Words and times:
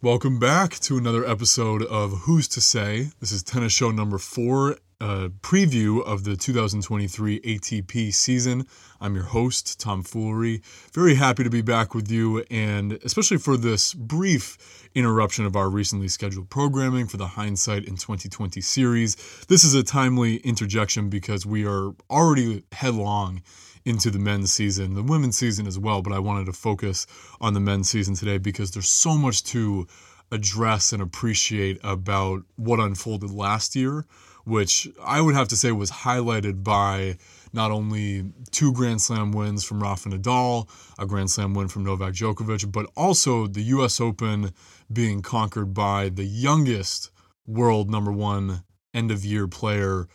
Welcome 0.00 0.38
back 0.38 0.78
to 0.82 0.96
another 0.96 1.26
episode 1.26 1.82
of 1.82 2.20
Who's 2.20 2.46
to 2.50 2.60
Say. 2.60 3.08
This 3.18 3.32
is 3.32 3.42
tennis 3.42 3.72
show 3.72 3.90
number 3.90 4.16
four, 4.18 4.76
a 5.00 5.28
preview 5.40 6.04
of 6.06 6.22
the 6.22 6.36
2023 6.36 7.40
ATP 7.40 8.14
season. 8.14 8.64
I'm 9.00 9.16
your 9.16 9.24
host, 9.24 9.80
Tom 9.80 10.04
Foolery. 10.04 10.62
Very 10.92 11.16
happy 11.16 11.42
to 11.42 11.50
be 11.50 11.62
back 11.62 11.96
with 11.96 12.12
you, 12.12 12.44
and 12.48 12.92
especially 13.02 13.38
for 13.38 13.56
this 13.56 13.92
brief 13.92 14.88
interruption 14.94 15.44
of 15.44 15.56
our 15.56 15.68
recently 15.68 16.06
scheduled 16.06 16.48
programming 16.48 17.08
for 17.08 17.16
the 17.16 17.26
Hindsight 17.26 17.82
in 17.82 17.96
2020 17.96 18.60
series. 18.60 19.16
This 19.48 19.64
is 19.64 19.74
a 19.74 19.82
timely 19.82 20.36
interjection 20.36 21.08
because 21.08 21.44
we 21.44 21.66
are 21.66 21.90
already 22.08 22.62
headlong 22.70 23.42
into 23.84 24.10
the 24.10 24.18
men's 24.18 24.52
season, 24.52 24.94
the 24.94 25.02
women's 25.02 25.38
season 25.38 25.66
as 25.66 25.78
well, 25.78 26.02
but 26.02 26.12
I 26.12 26.18
wanted 26.18 26.46
to 26.46 26.52
focus 26.52 27.06
on 27.40 27.54
the 27.54 27.60
men's 27.60 27.88
season 27.88 28.14
today 28.14 28.38
because 28.38 28.70
there's 28.70 28.88
so 28.88 29.16
much 29.16 29.44
to 29.44 29.86
address 30.30 30.92
and 30.92 31.02
appreciate 31.02 31.78
about 31.82 32.42
what 32.56 32.80
unfolded 32.80 33.30
last 33.30 33.74
year, 33.74 34.04
which 34.44 34.88
I 35.02 35.20
would 35.20 35.34
have 35.34 35.48
to 35.48 35.56
say 35.56 35.72
was 35.72 35.90
highlighted 35.90 36.62
by 36.62 37.16
not 37.52 37.70
only 37.70 38.30
two 38.50 38.72
Grand 38.72 39.00
Slam 39.00 39.32
wins 39.32 39.64
from 39.64 39.82
Rafa 39.82 40.10
Nadal, 40.10 40.68
a 40.98 41.06
Grand 41.06 41.30
Slam 41.30 41.54
win 41.54 41.68
from 41.68 41.84
Novak 41.84 42.12
Djokovic, 42.12 42.70
but 42.70 42.86
also 42.96 43.46
the 43.46 43.62
US 43.62 44.00
Open 44.00 44.52
being 44.92 45.22
conquered 45.22 45.72
by 45.72 46.08
the 46.08 46.24
youngest 46.24 47.10
world 47.46 47.90
number 47.90 48.12
one 48.12 48.64
end 48.92 49.10
of 49.10 49.24
year 49.24 49.48
player, 49.48 50.08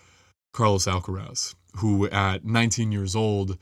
Carlos 0.54 0.86
Alcaraz 0.86 1.56
who 1.78 2.08
at 2.10 2.46
19 2.46 2.92
years 2.92 3.16
old 3.16 3.58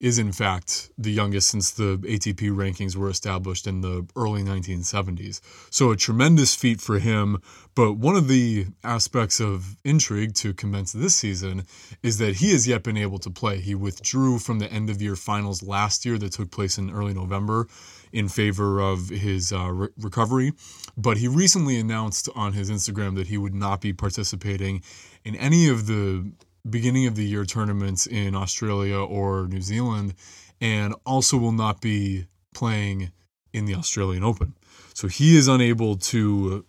is 0.00 0.18
in 0.18 0.32
fact 0.32 0.90
the 0.98 1.10
youngest 1.10 1.48
since 1.48 1.70
the 1.70 1.96
ATP 1.98 2.50
rankings 2.50 2.94
were 2.94 3.08
established 3.08 3.66
in 3.66 3.80
the 3.80 4.06
early 4.16 4.42
1970s. 4.42 5.40
So 5.70 5.92
a 5.92 5.96
tremendous 5.96 6.54
feat 6.54 6.80
for 6.80 6.98
him. 6.98 7.40
But 7.74 7.94
one 7.94 8.14
of 8.14 8.28
the 8.28 8.66
aspects 8.84 9.40
of 9.40 9.76
intrigue 9.84 10.34
to 10.34 10.52
commence 10.52 10.92
this 10.92 11.14
season 11.14 11.64
is 12.02 12.18
that 12.18 12.36
he 12.36 12.52
has 12.52 12.68
yet 12.68 12.82
been 12.82 12.96
able 12.98 13.18
to 13.18 13.30
play. 13.30 13.60
He 13.60 13.74
withdrew 13.74 14.38
from 14.40 14.58
the 14.58 14.70
end 14.70 14.90
of 14.90 15.00
year 15.00 15.16
finals 15.16 15.62
last 15.62 16.04
year 16.04 16.18
that 16.18 16.32
took 16.32 16.50
place 16.50 16.76
in 16.76 16.90
early 16.90 17.14
November 17.14 17.66
in 18.12 18.28
favor 18.28 18.80
of 18.80 19.08
his 19.08 19.52
uh, 19.52 19.70
re- 19.70 19.88
recovery. 19.98 20.52
But 20.96 21.16
he 21.16 21.28
recently 21.28 21.80
announced 21.80 22.28
on 22.36 22.52
his 22.52 22.70
Instagram 22.70 23.16
that 23.16 23.26
he 23.26 23.38
would 23.38 23.54
not 23.54 23.80
be 23.80 23.92
participating 23.92 24.82
in 25.24 25.34
any 25.34 25.68
of 25.68 25.86
the 25.86 26.30
beginning 26.68 27.06
of 27.06 27.14
the 27.14 27.24
year 27.24 27.44
tournaments 27.44 28.06
in 28.06 28.34
Australia 28.34 28.96
or 28.96 29.46
New 29.48 29.60
Zealand, 29.60 30.14
and 30.60 30.94
also 31.04 31.36
will 31.36 31.52
not 31.52 31.80
be 31.80 32.26
playing 32.54 33.12
in 33.52 33.66
the 33.66 33.74
Australian 33.74 34.24
Open. 34.24 34.54
So 34.94 35.08
he 35.08 35.36
is 35.36 35.48
unable 35.48 35.96
to 35.96 36.64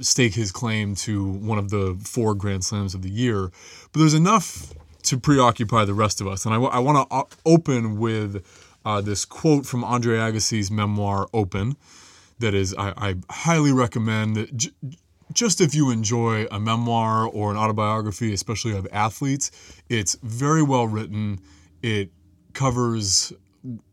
stake 0.00 0.34
his 0.34 0.50
claim 0.50 0.94
to 0.94 1.24
one 1.24 1.58
of 1.58 1.70
the 1.70 1.98
four 2.04 2.34
Grand 2.34 2.64
Slams 2.64 2.94
of 2.94 3.02
the 3.02 3.10
year. 3.10 3.50
But 3.92 4.00
there's 4.00 4.14
enough 4.14 4.72
to 5.04 5.18
preoccupy 5.18 5.84
the 5.84 5.94
rest 5.94 6.20
of 6.20 6.26
us. 6.26 6.44
And 6.44 6.54
I, 6.54 6.56
w- 6.56 6.72
I 6.72 6.78
want 6.78 7.08
to 7.10 7.38
open 7.44 7.98
with 7.98 8.44
uh, 8.84 9.00
this 9.00 9.24
quote 9.24 9.66
from 9.66 9.84
Andre 9.84 10.16
Agassi's 10.16 10.70
memoir, 10.70 11.28
Open, 11.32 11.76
that 12.38 12.54
is, 12.54 12.74
I, 12.76 12.92
I 12.96 13.14
highly 13.30 13.72
recommend. 13.72 14.50
J- 14.56 14.70
just 15.34 15.60
if 15.60 15.74
you 15.74 15.90
enjoy 15.90 16.46
a 16.50 16.58
memoir 16.58 17.26
or 17.26 17.50
an 17.50 17.56
autobiography, 17.56 18.32
especially 18.32 18.76
of 18.76 18.86
athletes, 18.92 19.50
it's 19.88 20.16
very 20.22 20.62
well 20.62 20.86
written. 20.86 21.40
It 21.82 22.10
covers 22.54 23.32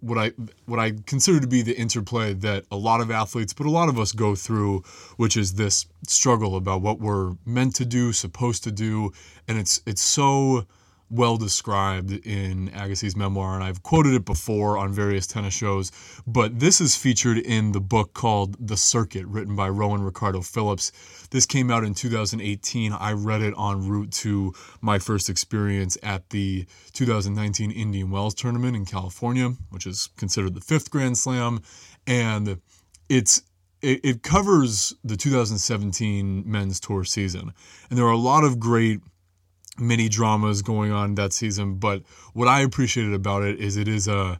what 0.01 0.17
I 0.17 0.31
what 0.65 0.79
I 0.79 0.93
consider 1.05 1.39
to 1.39 1.47
be 1.47 1.61
the 1.61 1.77
interplay 1.77 2.33
that 2.33 2.65
a 2.71 2.75
lot 2.75 3.01
of 3.01 3.09
athletes, 3.09 3.53
but 3.53 3.65
a 3.65 3.71
lot 3.71 3.89
of 3.89 3.97
us 3.97 4.11
go 4.11 4.35
through, 4.35 4.83
which 5.17 5.37
is 5.37 5.53
this 5.53 5.85
struggle 6.07 6.55
about 6.55 6.81
what 6.81 6.99
we're 6.99 7.35
meant 7.45 7.75
to 7.75 7.85
do, 7.85 8.11
supposed 8.11 8.63
to 8.65 8.71
do, 8.71 9.11
and 9.47 9.57
it's 9.57 9.81
it's 9.85 10.01
so 10.01 10.65
well 11.11 11.37
described 11.37 12.11
in 12.25 12.69
Agassi's 12.69 13.15
memoir, 13.15 13.55
and 13.55 13.63
I've 13.63 13.83
quoted 13.83 14.13
it 14.13 14.23
before 14.23 14.77
on 14.77 14.93
various 14.93 15.27
tennis 15.27 15.53
shows. 15.53 15.91
But 16.25 16.59
this 16.59 16.79
is 16.79 16.95
featured 16.95 17.37
in 17.37 17.73
the 17.73 17.81
book 17.81 18.13
called 18.13 18.55
The 18.65 18.77
Circuit, 18.77 19.25
written 19.27 19.55
by 19.55 19.67
Rowan 19.69 20.01
Ricardo 20.01 20.41
Phillips. 20.41 20.91
This 21.29 21.45
came 21.45 21.69
out 21.69 21.83
in 21.83 21.93
2018. 21.93 22.93
I 22.93 23.11
read 23.11 23.41
it 23.41 23.53
en 23.59 23.87
route 23.87 24.11
to 24.13 24.53
my 24.79 24.99
first 24.99 25.29
experience 25.29 25.97
at 26.01 26.29
the 26.29 26.65
2019 26.93 27.71
Indian 27.71 28.09
Wells 28.09 28.33
tournament 28.33 28.75
in 28.75 28.85
California, 28.85 29.49
which 29.69 29.85
is 29.85 30.07
considered 30.15 30.53
the 30.53 30.61
fifth 30.61 30.89
Grand 30.89 31.17
Slam. 31.17 31.61
And 32.07 32.61
it's 33.09 33.43
it, 33.81 33.99
it 34.03 34.23
covers 34.23 34.93
the 35.03 35.17
2017 35.17 36.43
men's 36.45 36.79
tour 36.79 37.03
season. 37.03 37.51
And 37.89 37.97
there 37.97 38.05
are 38.05 38.11
a 38.11 38.17
lot 38.17 38.43
of 38.43 38.59
great 38.59 39.01
many 39.79 40.09
dramas 40.09 40.61
going 40.61 40.91
on 40.91 41.15
that 41.15 41.33
season. 41.33 41.75
But 41.75 42.03
what 42.33 42.47
I 42.47 42.61
appreciated 42.61 43.13
about 43.13 43.43
it 43.43 43.59
is 43.59 43.77
it 43.77 43.87
is 43.87 44.07
a 44.07 44.39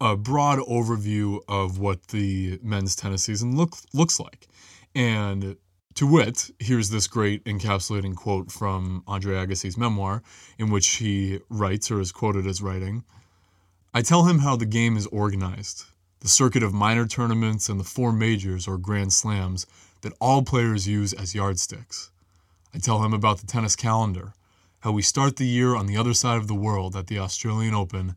a 0.00 0.16
broad 0.16 0.58
overview 0.58 1.40
of 1.48 1.78
what 1.78 2.08
the 2.08 2.58
men's 2.62 2.96
tennis 2.96 3.22
season 3.22 3.56
look, 3.56 3.76
looks 3.92 4.18
like. 4.18 4.48
And 4.94 5.56
to 5.94 6.06
wit, 6.06 6.50
here's 6.58 6.90
this 6.90 7.06
great 7.06 7.44
encapsulating 7.44 8.16
quote 8.16 8.50
from 8.50 9.04
Andre 9.06 9.36
Agassi's 9.36 9.78
memoir, 9.78 10.22
in 10.58 10.70
which 10.70 10.96
he 10.96 11.40
writes 11.48 11.92
or 11.92 12.00
is 12.00 12.10
quoted 12.10 12.46
as 12.46 12.60
writing 12.60 13.04
I 13.96 14.02
tell 14.02 14.24
him 14.24 14.40
how 14.40 14.56
the 14.56 14.66
game 14.66 14.96
is 14.96 15.06
organized, 15.06 15.84
the 16.18 16.26
circuit 16.26 16.64
of 16.64 16.74
minor 16.74 17.06
tournaments 17.06 17.68
and 17.68 17.78
the 17.78 17.84
four 17.84 18.12
majors 18.12 18.66
or 18.66 18.76
grand 18.76 19.12
slams 19.12 19.68
that 20.00 20.12
all 20.20 20.42
players 20.42 20.88
use 20.88 21.12
as 21.12 21.32
yardsticks. 21.32 22.10
I 22.74 22.78
tell 22.78 23.04
him 23.04 23.14
about 23.14 23.38
the 23.38 23.46
tennis 23.46 23.76
calendar, 23.76 24.32
how 24.84 24.92
we 24.92 25.00
start 25.00 25.36
the 25.36 25.46
year 25.46 25.74
on 25.74 25.86
the 25.86 25.96
other 25.96 26.12
side 26.12 26.36
of 26.36 26.46
the 26.46 26.54
world 26.54 26.94
at 26.94 27.06
the 27.06 27.18
Australian 27.18 27.72
Open 27.72 28.16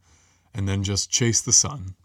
and 0.54 0.68
then 0.68 0.84
just 0.84 1.10
chase 1.10 1.40
the 1.40 1.54
sun. 1.54 1.96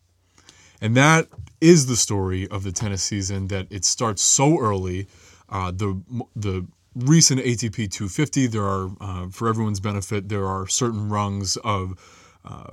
And 0.80 0.96
that 0.96 1.26
is 1.60 1.86
the 1.86 1.96
story 1.96 2.46
of 2.46 2.62
the 2.62 2.70
tennis 2.70 3.02
season 3.02 3.48
that 3.48 3.66
it 3.70 3.84
starts 3.84 4.22
so 4.22 4.60
early. 4.60 5.08
Uh, 5.48 5.72
the 5.72 6.00
the 6.36 6.64
recent 6.94 7.40
ATP 7.40 7.90
250, 7.90 8.46
there 8.46 8.62
are, 8.62 8.90
uh, 9.00 9.28
for 9.30 9.48
everyone's 9.48 9.80
benefit, 9.80 10.28
there 10.28 10.46
are 10.46 10.68
certain 10.68 11.08
rungs 11.08 11.56
of 11.64 11.98
uh, 12.44 12.70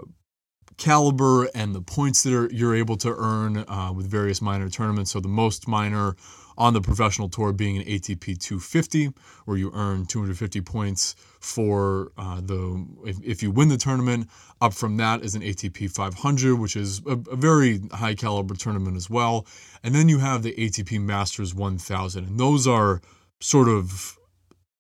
caliber 0.78 1.45
and 1.55 1.73
the 1.73 1.81
points 1.81 2.22
that 2.22 2.33
are, 2.33 2.51
you're 2.51 2.75
able 2.75 2.97
to 2.97 3.16
earn 3.17 3.66
uh, 3.67 3.91
with 3.95 4.05
various 4.05 4.44
minor 4.44 4.69
tournaments. 4.69 5.09
So 5.11 5.19
the 5.19 5.28
most 5.28 5.67
minor 5.67 6.16
on 6.59 6.74
the 6.74 6.81
professional 6.81 7.30
tour 7.30 7.53
being 7.53 7.78
an 7.78 7.84
ATP 7.84 8.38
250, 8.38 9.12
where 9.46 9.58
you 9.58 9.72
earn 9.74 10.06
250 10.06 10.59
points 10.62 11.16
for 11.40 12.12
uh, 12.18 12.42
the 12.42 12.86
if, 13.06 13.18
if, 13.24 13.42
you 13.42 13.50
win 13.50 13.70
the 13.70 13.78
tournament. 13.78 14.30
Up 14.62 14.74
from 14.74 14.97
that 14.97 15.24
is 15.24 15.36
an 15.36 15.42
ATP 15.42 15.90
500, 15.90 16.56
which 16.56 16.75
is 16.75 17.02
a, 17.08 17.12
a, 17.31 17.36
very 17.38 17.80
high 17.94 18.14
caliber 18.14 18.56
tournament 18.56 18.97
as 18.97 19.09
well. 19.09 19.47
And 19.84 19.96
then 19.96 20.09
you 20.09 20.20
have 20.20 20.44
the 20.44 20.53
ATP 20.53 21.02
Masters 21.02 21.56
1000, 21.56 22.25
and 22.25 22.38
those 22.38 22.68
are 22.68 23.02
sort 23.40 23.70
of 23.70 24.18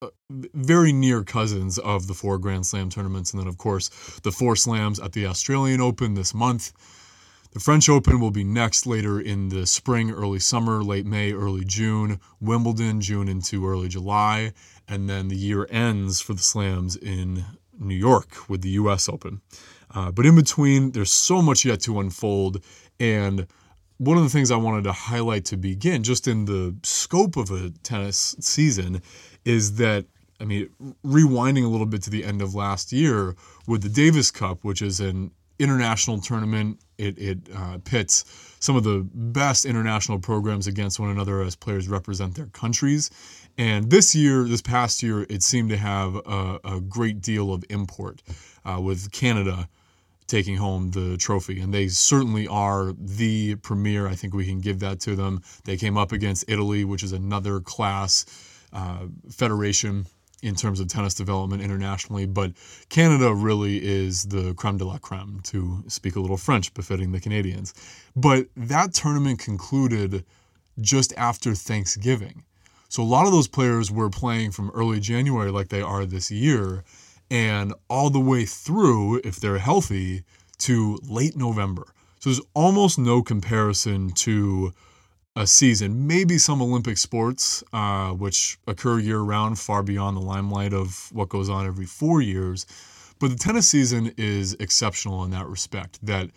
uh, 0.01 0.09
very 0.53 0.91
near 0.91 1.23
cousins 1.23 1.79
of 1.79 2.07
the 2.07 2.13
four 2.13 2.37
Grand 2.37 2.65
Slam 2.65 2.89
tournaments, 2.89 3.31
and 3.31 3.41
then 3.41 3.47
of 3.47 3.57
course 3.57 3.89
the 4.23 4.31
four 4.33 4.57
slams 4.57 4.99
at 4.99 5.13
the 5.13 5.25
Australian 5.25 5.79
Open 5.79 6.13
this 6.13 6.33
month 6.33 6.73
the 7.51 7.59
French 7.59 7.89
Open 7.89 8.19
will 8.19 8.31
be 8.31 8.43
next 8.43 8.85
later 8.85 9.19
in 9.19 9.49
the 9.49 9.65
spring, 9.65 10.11
early 10.11 10.39
summer, 10.39 10.83
late 10.83 11.05
May, 11.05 11.33
early 11.33 11.65
June, 11.65 12.19
Wimbledon, 12.39 13.01
June 13.01 13.27
into 13.27 13.67
early 13.67 13.87
July, 13.87 14.53
and 14.87 15.09
then 15.09 15.29
the 15.29 15.35
year 15.35 15.67
ends 15.71 16.21
for 16.21 16.33
the 16.33 16.41
slams 16.41 16.95
in 16.95 17.45
New 17.79 17.95
York 17.95 18.49
with 18.49 18.61
the 18.61 18.69
US 18.71 19.09
Open. 19.09 19.41
Uh, 19.93 20.11
but 20.11 20.25
in 20.25 20.35
between, 20.35 20.91
there's 20.91 21.11
so 21.11 21.41
much 21.41 21.65
yet 21.65 21.81
to 21.81 21.99
unfold. 21.99 22.63
And 22.99 23.47
one 23.97 24.17
of 24.17 24.23
the 24.23 24.29
things 24.29 24.51
I 24.51 24.57
wanted 24.57 24.83
to 24.83 24.91
highlight 24.91 25.45
to 25.45 25.57
begin, 25.57 26.03
just 26.03 26.27
in 26.27 26.45
the 26.45 26.75
scope 26.83 27.35
of 27.35 27.49
a 27.49 27.71
tennis 27.83 28.35
season, 28.39 29.01
is 29.43 29.75
that 29.77 30.05
I 30.39 30.45
mean, 30.45 30.69
rewinding 31.03 31.65
a 31.65 31.67
little 31.67 31.85
bit 31.85 32.01
to 32.03 32.09
the 32.09 32.23
end 32.23 32.41
of 32.41 32.55
last 32.55 32.93
year 32.93 33.35
with 33.67 33.81
the 33.81 33.89
Davis 33.89 34.31
Cup, 34.31 34.63
which 34.63 34.81
is 34.81 35.01
an 35.01 35.31
international 35.59 36.21
tournament. 36.21 36.79
It, 36.99 37.17
it 37.17 37.37
uh, 37.55 37.77
pits 37.83 38.25
some 38.59 38.75
of 38.75 38.83
the 38.83 39.07
best 39.13 39.65
international 39.65 40.19
programs 40.19 40.67
against 40.67 40.99
one 40.99 41.09
another 41.09 41.41
as 41.41 41.55
players 41.55 41.87
represent 41.87 42.35
their 42.35 42.47
countries. 42.47 43.09
And 43.57 43.89
this 43.89 44.13
year, 44.13 44.43
this 44.43 44.61
past 44.61 45.01
year, 45.01 45.25
it 45.29 45.43
seemed 45.43 45.69
to 45.69 45.77
have 45.77 46.15
a, 46.15 46.59
a 46.63 46.81
great 46.81 47.21
deal 47.21 47.53
of 47.53 47.63
import 47.69 48.21
uh, 48.65 48.79
with 48.81 49.11
Canada 49.11 49.69
taking 50.27 50.57
home 50.57 50.91
the 50.91 51.17
trophy. 51.17 51.59
And 51.59 51.73
they 51.73 51.87
certainly 51.87 52.47
are 52.47 52.93
the 52.97 53.55
premier. 53.55 54.07
I 54.07 54.15
think 54.15 54.33
we 54.33 54.45
can 54.45 54.59
give 54.59 54.79
that 54.79 54.99
to 55.01 55.15
them. 55.15 55.41
They 55.63 55.75
came 55.75 55.97
up 55.97 56.11
against 56.11 56.45
Italy, 56.47 56.85
which 56.85 57.03
is 57.03 57.13
another 57.13 57.59
class 57.59 58.25
uh, 58.71 59.07
federation 59.31 60.05
in 60.41 60.55
terms 60.55 60.79
of 60.79 60.87
tennis 60.87 61.13
development 61.13 61.61
internationally, 61.61 62.25
but 62.25 62.53
Canada 62.89 63.33
really 63.33 63.83
is 63.85 64.23
the 64.23 64.53
creme 64.53 64.77
de 64.77 64.85
la 64.85 64.97
creme, 64.97 65.41
to 65.43 65.83
speak 65.87 66.15
a 66.15 66.19
little 66.19 66.37
French 66.37 66.73
befitting 66.73 67.11
the 67.11 67.19
Canadians. 67.19 67.73
But 68.15 68.47
that 68.55 68.93
tournament 68.93 69.39
concluded 69.39 70.23
just 70.79 71.13
after 71.17 71.53
Thanksgiving. 71.53 72.43
So 72.87 73.03
a 73.03 73.05
lot 73.05 73.25
of 73.25 73.31
those 73.31 73.47
players 73.47 73.91
were 73.91 74.09
playing 74.09 74.51
from 74.51 74.71
early 74.71 74.99
January 74.99 75.51
like 75.51 75.69
they 75.69 75.81
are 75.81 76.05
this 76.05 76.31
year 76.31 76.83
and 77.29 77.73
all 77.89 78.09
the 78.09 78.19
way 78.19 78.45
through, 78.45 79.21
if 79.23 79.35
they're 79.35 79.59
healthy, 79.59 80.23
to 80.59 80.99
late 81.03 81.35
November. 81.35 81.93
So 82.19 82.29
there's 82.29 82.41
almost 82.53 82.97
no 82.97 83.21
comparison 83.21 84.09
to 84.11 84.73
a 85.35 85.47
season. 85.47 86.07
Maybe 86.07 86.37
some 86.37 86.61
Olympic 86.61 86.97
sports, 86.97 87.63
uh, 87.71 88.09
which 88.11 88.57
occur 88.67 88.99
year 88.99 89.19
round, 89.19 89.59
far 89.59 89.83
beyond 89.83 90.17
the 90.17 90.21
limelight 90.21 90.73
of 90.73 91.09
what 91.11 91.29
goes 91.29 91.49
on 91.49 91.65
every 91.65 91.85
four 91.85 92.21
years. 92.21 92.65
But 93.19 93.31
the 93.31 93.35
tennis 93.37 93.67
season 93.67 94.13
is 94.17 94.55
exceptional 94.59 95.23
in 95.23 95.31
that 95.31 95.47
respect. 95.47 95.99
That 96.05 96.29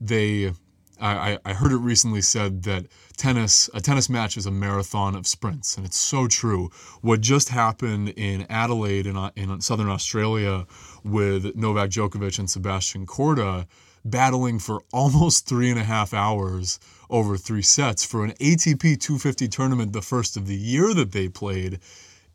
they 0.00 0.52
I, 1.00 1.38
I 1.44 1.54
heard 1.54 1.72
it 1.72 1.78
recently 1.78 2.20
said 2.20 2.64
that 2.64 2.86
tennis 3.16 3.70
a 3.72 3.80
tennis 3.80 4.10
match 4.10 4.36
is 4.36 4.46
a 4.46 4.50
marathon 4.50 5.14
of 5.14 5.26
sprints, 5.26 5.76
and 5.76 5.86
it's 5.86 5.96
so 5.96 6.28
true. 6.28 6.70
What 7.00 7.20
just 7.20 7.48
happened 7.48 8.10
in 8.10 8.46
Adelaide 8.50 9.06
in, 9.06 9.16
in 9.36 9.60
southern 9.60 9.88
Australia 9.88 10.66
with 11.04 11.54
Novak 11.56 11.90
Djokovic 11.90 12.38
and 12.38 12.50
Sebastian 12.50 13.06
Korda 13.06 13.66
battling 14.04 14.58
for 14.58 14.82
almost 14.92 15.46
three 15.46 15.70
and 15.70 15.78
a 15.78 15.84
half 15.84 16.14
hours 16.14 16.80
over 17.08 17.36
three 17.36 17.62
sets 17.62 18.04
for 18.04 18.24
an 18.24 18.32
ATP 18.32 19.00
250 19.00 19.48
tournament, 19.48 19.92
the 19.92 20.02
first 20.02 20.36
of 20.36 20.46
the 20.46 20.56
year 20.56 20.94
that 20.94 21.12
they 21.12 21.28
played, 21.28 21.80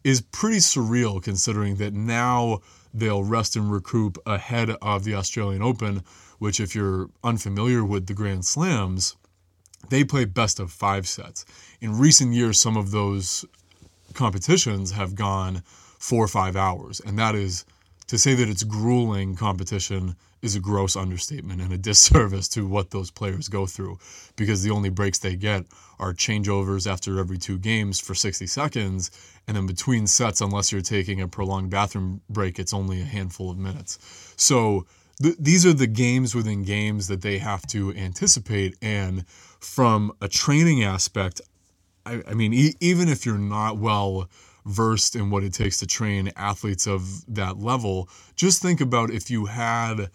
is 0.03 0.21
pretty 0.21 0.57
surreal 0.57 1.21
considering 1.21 1.75
that 1.75 1.93
now 1.93 2.59
they'll 2.93 3.23
rest 3.23 3.55
and 3.55 3.71
recoup 3.71 4.17
ahead 4.25 4.69
of 4.81 5.03
the 5.03 5.15
Australian 5.15 5.61
Open 5.61 6.03
which, 6.39 6.59
if 6.59 6.75
you're 6.75 7.09
unfamiliar 7.23 7.83
with 7.83 8.07
the 8.07 8.13
Grand 8.13 8.45
Slams, 8.45 9.15
they 9.89 10.03
play 10.03 10.25
best 10.25 10.59
of 10.59 10.71
five 10.71 11.07
sets. 11.07 11.45
In 11.81 11.97
recent 11.97 12.33
years, 12.33 12.59
some 12.59 12.77
of 12.77 12.91
those 12.91 13.45
competitions 14.13 14.91
have 14.91 15.15
gone 15.15 15.63
four 15.99 16.23
or 16.23 16.27
five 16.27 16.55
hours, 16.55 16.99
and 16.99 17.17
that 17.19 17.35
is 17.35 17.65
to 18.07 18.17
say 18.17 18.33
that 18.35 18.49
it's 18.49 18.63
grueling 18.63 19.35
competition 19.35 20.15
is 20.41 20.55
a 20.55 20.59
gross 20.59 20.95
understatement 20.95 21.61
and 21.61 21.73
a 21.73 21.77
disservice 21.89 22.47
to 22.49 22.67
what 22.67 22.91
those 22.91 23.11
players 23.11 23.47
go 23.47 23.65
through 23.65 23.97
because 24.35 24.63
the 24.63 24.71
only 24.71 24.89
breaks 24.89 25.19
they 25.19 25.35
get 25.35 25.65
are 25.99 26.13
changeovers 26.13 26.89
after 26.91 27.19
every 27.19 27.37
two 27.37 27.57
games 27.57 27.99
for 27.99 28.13
60 28.13 28.45
seconds 28.47 29.11
and 29.47 29.55
then 29.57 29.65
between 29.65 30.05
sets 30.07 30.41
unless 30.41 30.71
you're 30.71 30.81
taking 30.81 31.21
a 31.21 31.27
prolonged 31.27 31.69
bathroom 31.69 32.21
break 32.29 32.59
it's 32.59 32.73
only 32.73 33.01
a 33.01 33.05
handful 33.05 33.49
of 33.49 33.57
minutes 33.57 33.97
so 34.35 34.85
th- 35.21 35.35
these 35.39 35.65
are 35.65 35.73
the 35.73 35.87
games 35.87 36.35
within 36.35 36.63
games 36.63 37.07
that 37.07 37.21
they 37.21 37.37
have 37.37 37.65
to 37.67 37.93
anticipate. 37.93 38.75
And 38.81 39.25
from 39.59 40.11
a 40.21 40.27
training 40.27 40.83
aspect, 40.83 41.41
I, 42.05 42.21
I 42.27 42.33
mean, 42.33 42.53
e- 42.53 42.75
even 42.79 43.09
if 43.09 43.25
you're 43.25 43.37
not 43.37 43.77
well 43.77 44.29
versed 44.65 45.15
in 45.15 45.29
what 45.29 45.43
it 45.43 45.53
takes 45.53 45.77
to 45.77 45.87
train 45.87 46.31
athletes 46.35 46.87
of 46.87 47.23
that 47.33 47.59
level, 47.59 48.09
just 48.35 48.61
think 48.61 48.81
about 48.81 49.11
if 49.11 49.29
you 49.29 49.45
had, 49.45 50.09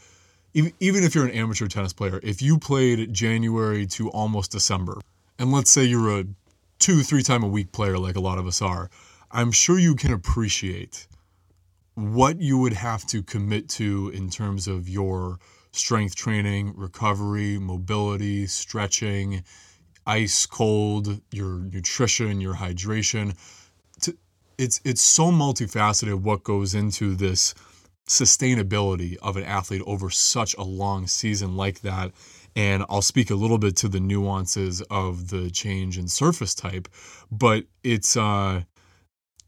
even 0.55 0.73
if 0.81 1.14
you're 1.14 1.25
an 1.26 1.31
amateur 1.31 1.69
tennis 1.69 1.93
player, 1.93 2.20
if 2.23 2.43
you 2.43 2.58
played 2.58 3.12
January 3.12 3.87
to 3.87 4.11
almost 4.11 4.50
December, 4.52 4.99
and 5.38 5.52
let's 5.52 5.70
say 5.70 5.85
you're 5.85 6.20
a 6.20 6.25
two, 6.79 7.02
three 7.02 7.23
time 7.23 7.43
a 7.43 7.49
week 7.49 7.73
player 7.73 7.99
like 7.99 8.17
a 8.17 8.20
lot 8.20 8.38
of 8.38 8.47
us 8.47 8.61
are, 8.61 8.91
I'm 9.31 9.52
sure 9.52 9.79
you 9.79 9.94
can 9.94 10.12
appreciate 10.12 11.06
what 11.94 12.41
you 12.41 12.58
would 12.58 12.73
have 12.73 13.06
to 13.06 13.23
commit 13.23 13.69
to 13.69 14.11
in 14.14 14.31
terms 14.31 14.67
of 14.67 14.88
your 14.88 15.38
strength 15.73 16.17
training, 16.17 16.73
recovery, 16.76 17.58
mobility, 17.58 18.47
stretching, 18.47 19.44
ice 20.06 20.47
cold, 20.47 21.20
your 21.31 21.58
nutrition, 21.58 22.41
your 22.41 22.55
hydration. 22.55 23.37
It's 24.61 24.79
it's 24.85 25.01
so 25.01 25.33
multifaceted 25.33 26.21
what 26.21 26.45
goes 26.45 26.75
into 26.75 27.15
this 27.15 27.55
sustainability 28.07 29.17
of 29.23 29.39
an 29.39 29.45
athlete 29.45 29.83
over 29.87 30.11
such 30.11 30.55
a 30.57 30.62
long 30.62 31.07
season 31.07 31.57
like 31.57 31.81
that. 31.81 32.12
And 32.55 32.85
I'll 32.91 33.01
speak 33.01 33.31
a 33.31 33.37
little 33.37 33.59
bit 33.59 33.75
to 33.77 33.89
the 33.89 34.01
nuances 34.01 34.83
of 34.91 35.31
the 35.31 35.51
change 35.51 35.97
in 35.97 36.09
surface 36.09 36.55
type, 36.55 36.89
but 37.33 37.65
it's 37.83 38.19
uh 38.19 38.65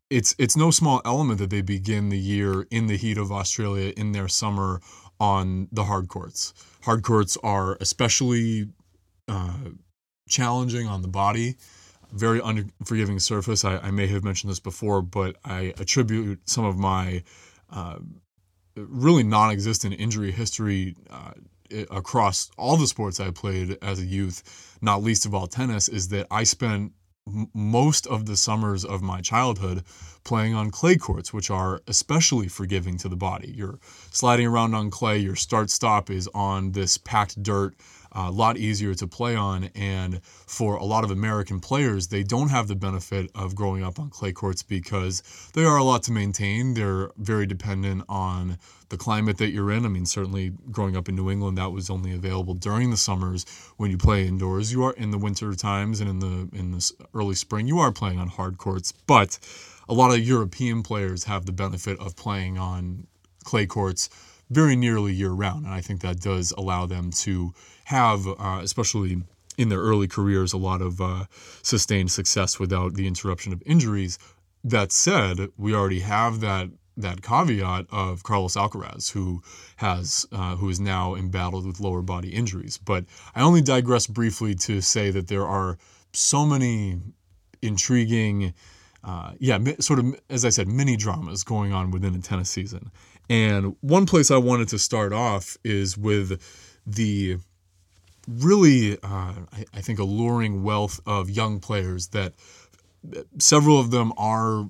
it's 0.09 0.35
it's 0.39 0.57
no 0.57 0.71
small 0.71 1.03
element 1.05 1.41
that 1.41 1.51
they 1.51 1.61
begin 1.63 2.09
the 2.09 2.19
year 2.19 2.67
in 2.71 2.87
the 2.87 2.97
heat 2.97 3.19
of 3.19 3.31
Australia 3.31 3.93
in 3.97 4.13
their 4.13 4.29
summer 4.29 4.81
on 5.21 5.69
the 5.73 5.85
hard 5.85 6.09
courts. 6.09 6.55
Hard 6.85 7.03
courts 7.03 7.37
are 7.43 7.77
especially 7.81 8.69
uh, 9.29 9.71
challenging 10.29 10.87
on 10.87 11.03
the 11.03 11.09
body, 11.09 11.57
very 12.13 12.41
unforgiving 12.41 13.19
surface. 13.19 13.65
I, 13.65 13.79
I, 13.79 13.91
may 13.91 14.07
have 14.09 14.23
mentioned 14.23 14.51
this 14.51 14.61
before, 14.61 15.03
but 15.03 15.37
I 15.45 15.73
attribute 15.79 16.49
some 16.49 16.65
of 16.65 16.79
my 16.79 17.23
uh, 17.71 17.99
really 18.77 19.23
non-existent 19.23 19.95
injury 19.99 20.31
history 20.31 20.97
uh, 21.11 21.33
across 21.91 22.51
all 22.59 22.77
the 22.77 22.87
sports 22.87 23.19
I 23.19 23.31
played 23.31 23.79
as 23.83 23.99
a 23.99 24.05
youth, 24.05 24.77
not 24.83 25.03
least 25.03 25.27
of 25.27 25.35
all 25.35 25.47
tennis, 25.47 25.89
is 25.89 26.09
that 26.09 26.27
I 26.31 26.45
spent 26.45 26.93
most 27.55 28.07
of 28.09 28.27
the 28.27 28.37
summers 28.37 28.85
of 28.85 29.01
my 29.01 29.21
childhood 29.21 29.85
playing 30.25 30.55
on 30.55 30.71
clay 30.71 30.97
courts, 30.97 31.33
which 31.33 31.51
are 31.51 31.81
especially 31.87 32.49
forgiving 32.49 32.99
to 32.99 33.09
the 33.09 33.17
body. 33.17 33.53
You're 33.57 33.79
sliding 34.11 34.47
around 34.47 34.75
on 34.75 34.91
clay, 34.91 35.19
your 35.19 35.37
start 35.37 35.71
stop 35.71 36.11
is 36.11 36.29
on 36.35 36.73
this 36.73 36.99
packed 36.99 37.43
dirt 37.43 37.75
a 38.13 38.31
lot 38.31 38.57
easier 38.57 38.95
to 38.95 39.07
play 39.07 39.35
on. 39.35 39.65
And 39.75 40.23
for 40.25 40.77
a 40.77 40.85
lot 40.85 41.05
of 41.05 41.11
American 41.11 41.61
players, 41.61 42.09
they 42.09 42.23
don't 42.23 42.49
have 42.49 42.69
the 42.69 42.77
benefit 42.77 43.31
of 43.35 43.55
growing 43.55 43.83
up 43.83 43.99
on 43.99 44.11
clay 44.11 44.33
courts 44.33 44.63
because 44.63 45.23
they 45.55 45.65
are 45.65 45.77
a 45.77 45.85
lot 45.85 46.03
to 46.05 46.13
maintain. 46.13 46.75
They're 46.75 47.11
very 47.17 47.47
dependent 47.47 48.05
on 48.09 48.59
the 48.89 48.97
climate 48.99 49.39
that 49.39 49.51
you're 49.51 49.71
in. 49.71 49.87
I 49.87 49.89
mean, 49.89 50.05
certainly 50.05 50.53
growing 50.71 50.97
up 50.97 51.09
in 51.09 51.17
New 51.17 51.31
England, 51.31 51.57
that 51.59 51.73
was 51.73 51.89
only 51.89 52.13
available 52.13 52.55
during 52.55 52.91
the 52.91 52.97
summers 52.97 53.47
when 53.79 53.91
you 53.91 53.97
play 53.97 54.27
indoors. 54.27 54.71
You 54.71 54.85
are 54.85 54.93
in 54.93 55.11
the 55.11 55.19
winter 55.19 55.55
times 55.55 56.01
and 56.01 56.11
in 56.11 56.19
the 56.19 56.49
in 56.57 56.73
the 56.73 56.93
early 57.15 57.35
spring, 57.35 57.67
you 57.67 57.79
are 57.79 57.91
playing 57.91 58.19
on 58.19 58.29
hard 58.29 58.59
courts, 58.59 58.93
but 59.07 59.39
a 59.89 59.95
lot 59.95 60.13
of 60.13 60.21
European 60.21 60.83
players 60.83 61.25
have 61.25 61.47
the 61.47 61.53
benefit 61.53 61.99
of 61.99 62.17
playing 62.17 62.59
on 62.59 63.07
clay 63.45 63.67
courts 63.67 64.09
very 64.53 64.77
nearly 64.77 65.13
year 65.13 65.31
round. 65.31 65.65
And 65.65 65.75
I 65.75 65.81
think 65.81 66.01
that 66.01 66.21
does 66.21 66.53
allow 66.53 66.87
them 66.87 67.11
to 67.25 67.53
have, 67.85 68.27
uh, 68.27 68.61
especially 68.63 69.23
in 69.59 69.69
their 69.69 69.81
early 69.81 70.09
careers, 70.09 70.53
a 70.53 70.59
lot 70.59 70.81
of 70.81 71.01
uh, 71.01 71.25
sustained 71.63 72.11
success 72.11 72.59
without 72.59 72.95
the 72.95 73.07
interruption 73.07 73.53
of 73.53 73.63
injuries. 73.67 74.19
That 74.65 74.93
said, 74.93 75.49
we 75.57 75.75
already 75.75 76.01
have 76.01 76.41
that 76.41 76.69
that 76.97 77.23
caveat 77.23 77.87
of 77.91 78.23
Carlos 78.23 78.55
Alcaraz, 78.55 79.11
who 79.13 79.43
has 79.77 80.27
uh, 80.31 80.57
who 80.57 80.69
is 80.69 80.79
now 80.79 81.15
embattled 81.15 81.67
with 81.67 81.81
lower 81.81 82.03
body 82.03 82.29
injuries. 82.29 82.79
But 82.79 83.05
I 83.35 83.43
only 83.43 83.63
digress 83.63 84.07
briefly 84.07 84.55
to 84.57 84.81
say 84.81 85.11
that 85.11 85.29
there 85.29 85.47
are 85.47 85.79
so 86.13 86.45
many 86.45 86.99
intriguing, 87.63 88.53
uh, 89.05 89.33
yeah, 89.39 89.59
sort 89.81 89.99
of 89.99 90.21
as 90.29 90.45
I 90.45 90.51
said, 90.51 90.69
mini 90.69 90.97
dramas 90.97 91.45
going 91.45 91.73
on 91.73 91.91
within 91.91 92.15
a 92.15 92.21
tennis 92.21 92.51
season. 92.51 92.91
And 93.29 93.77
one 93.81 94.07
place 94.07 94.31
I 94.31 94.37
wanted 94.37 94.69
to 94.69 94.79
start 94.79 95.13
off 95.13 95.57
is 95.65 95.97
with 95.97 96.41
the 96.87 97.39
really, 98.29 98.99
uh, 99.03 99.35
I, 99.53 99.65
I 99.75 99.81
think, 99.81 99.99
alluring 99.99 100.63
wealth 100.63 101.01
of 101.07 101.31
young 101.31 101.61
players 101.61 102.09
that 102.09 102.35
several 103.39 103.81
of 103.81 103.91
them 103.91 104.13
are 104.17 104.69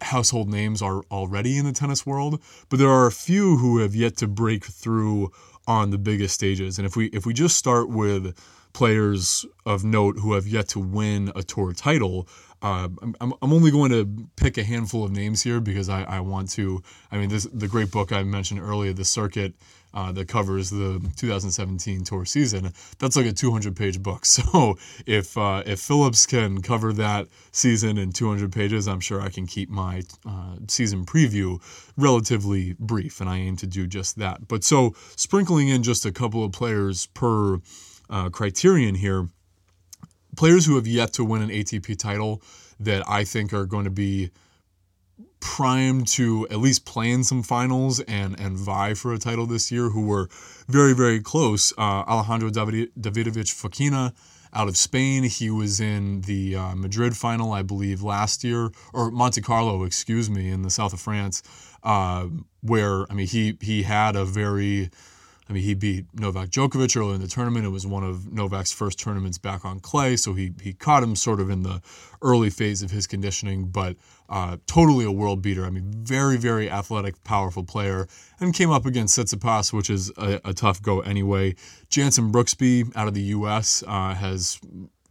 household 0.00 0.48
names 0.50 0.82
are 0.82 1.02
already 1.10 1.56
in 1.56 1.64
the 1.64 1.72
tennis 1.72 2.04
world, 2.04 2.40
but 2.68 2.78
there 2.78 2.90
are 2.90 3.06
a 3.06 3.12
few 3.12 3.56
who 3.56 3.78
have 3.78 3.94
yet 3.94 4.16
to 4.18 4.28
break 4.28 4.64
through 4.64 5.32
on 5.66 5.90
the 5.90 5.98
biggest 5.98 6.34
stages. 6.34 6.78
And 6.78 6.86
if 6.86 6.96
we 6.96 7.06
if 7.06 7.26
we 7.26 7.32
just 7.32 7.56
start 7.56 7.88
with 7.88 8.36
players 8.72 9.46
of 9.64 9.84
note 9.84 10.18
who 10.18 10.34
have 10.34 10.46
yet 10.46 10.68
to 10.68 10.80
win 10.80 11.32
a 11.34 11.42
tour 11.42 11.72
title, 11.72 12.28
uh, 12.62 12.88
I'm, 13.20 13.34
I'm 13.42 13.52
only 13.52 13.70
going 13.70 13.90
to 13.90 14.28
pick 14.36 14.58
a 14.58 14.64
handful 14.64 15.04
of 15.04 15.12
names 15.12 15.42
here 15.42 15.60
because 15.60 15.88
I, 15.88 16.02
I 16.04 16.20
want 16.20 16.50
to. 16.52 16.82
I 17.12 17.18
mean, 17.18 17.28
this 17.28 17.44
the 17.52 17.68
great 17.68 17.90
book 17.90 18.12
I 18.12 18.22
mentioned 18.22 18.60
earlier, 18.60 18.92
The 18.92 19.04
Circuit, 19.04 19.54
uh, 19.94 20.10
that 20.12 20.28
covers 20.28 20.70
the 20.70 21.00
2017 21.16 22.04
tour 22.04 22.24
season. 22.24 22.72
That's 22.98 23.16
like 23.16 23.26
a 23.26 23.32
200 23.32 23.76
page 23.76 24.02
book. 24.02 24.24
So 24.34 24.76
if 25.06 25.38
uh, 25.38 25.62
if 25.64 25.80
Phillips 25.80 26.26
can 26.26 26.60
cover 26.60 26.92
that 26.94 27.28
season 27.52 27.98
in 27.98 28.10
200 28.12 28.52
pages, 28.52 28.88
I'm 28.88 28.98
sure 28.98 29.20
I 29.20 29.28
can 29.28 29.46
keep 29.46 29.70
my 29.70 30.02
uh, 30.26 30.56
season 30.66 31.04
preview 31.04 31.60
relatively 31.96 32.74
brief, 32.80 33.20
and 33.20 33.30
I 33.30 33.38
aim 33.38 33.56
to 33.58 33.66
do 33.66 33.86
just 33.86 34.18
that. 34.18 34.48
But 34.48 34.64
so 34.64 34.94
sprinkling 35.14 35.68
in 35.68 35.84
just 35.84 36.04
a 36.04 36.10
couple 36.10 36.42
of 36.42 36.50
players 36.52 37.06
per 37.06 37.58
uh, 38.10 38.30
criterion 38.30 38.96
here 38.96 39.28
players 40.36 40.66
who 40.66 40.76
have 40.76 40.86
yet 40.86 41.12
to 41.14 41.24
win 41.24 41.42
an 41.42 41.50
ATP 41.50 41.98
title 41.98 42.42
that 42.80 43.08
I 43.08 43.24
think 43.24 43.52
are 43.52 43.66
going 43.66 43.84
to 43.84 43.90
be 43.90 44.30
primed 45.40 46.06
to 46.06 46.48
at 46.50 46.58
least 46.58 46.86
play 46.86 47.10
in 47.10 47.22
some 47.22 47.42
finals 47.42 48.00
and 48.00 48.38
and 48.40 48.56
vie 48.56 48.94
for 48.94 49.12
a 49.12 49.18
title 49.18 49.46
this 49.46 49.70
year 49.70 49.90
who 49.90 50.06
were 50.06 50.28
very 50.68 50.94
very 50.94 51.20
close 51.20 51.72
uh, 51.76 52.02
Alejandro 52.08 52.50
David, 52.50 52.90
Davidovich 52.98 53.52
Fokina 53.52 54.14
out 54.54 54.68
of 54.68 54.76
Spain. 54.76 55.24
He 55.24 55.50
was 55.50 55.80
in 55.80 56.22
the 56.22 56.56
uh, 56.56 56.74
Madrid 56.74 57.16
final, 57.16 57.52
I 57.52 57.62
believe, 57.62 58.02
last 58.02 58.44
year, 58.44 58.70
or 58.92 59.10
Monte 59.10 59.40
Carlo, 59.42 59.84
excuse 59.84 60.30
me, 60.30 60.48
in 60.48 60.62
the 60.62 60.70
south 60.70 60.92
of 60.92 61.00
France, 61.00 61.42
uh, 61.82 62.28
where 62.62 63.10
I 63.10 63.14
mean 63.14 63.26
he 63.26 63.58
he 63.60 63.82
had 63.82 64.16
a 64.16 64.24
very 64.24 64.90
I 65.48 65.52
mean, 65.52 65.62
he 65.62 65.74
beat 65.74 66.06
Novak 66.14 66.48
Djokovic 66.48 66.96
earlier 66.96 67.14
in 67.14 67.20
the 67.20 67.28
tournament. 67.28 67.66
It 67.66 67.70
was 67.70 67.86
one 67.86 68.02
of 68.02 68.32
Novak's 68.32 68.72
first 68.72 68.98
tournaments 68.98 69.36
back 69.36 69.64
on 69.64 69.78
clay, 69.80 70.16
so 70.16 70.32
he 70.32 70.52
he 70.62 70.72
caught 70.72 71.02
him 71.02 71.14
sort 71.14 71.38
of 71.38 71.50
in 71.50 71.62
the 71.62 71.82
early 72.22 72.48
phase 72.48 72.82
of 72.82 72.90
his 72.90 73.06
conditioning, 73.06 73.66
but 73.66 73.96
uh, 74.30 74.56
totally 74.66 75.04
a 75.04 75.12
world 75.12 75.42
beater. 75.42 75.66
I 75.66 75.70
mean, 75.70 75.92
very 75.92 76.38
very 76.38 76.70
athletic, 76.70 77.22
powerful 77.24 77.62
player, 77.62 78.08
and 78.40 78.54
came 78.54 78.70
up 78.70 78.86
against 78.86 79.18
Tsitsipas, 79.18 79.72
which 79.72 79.90
is 79.90 80.10
a, 80.16 80.40
a 80.44 80.54
tough 80.54 80.80
go 80.80 81.00
anyway. 81.00 81.54
Jenson 81.90 82.32
Brooksby 82.32 82.90
out 82.96 83.06
of 83.06 83.14
the 83.14 83.22
U.S. 83.22 83.84
Uh, 83.86 84.14
has 84.14 84.58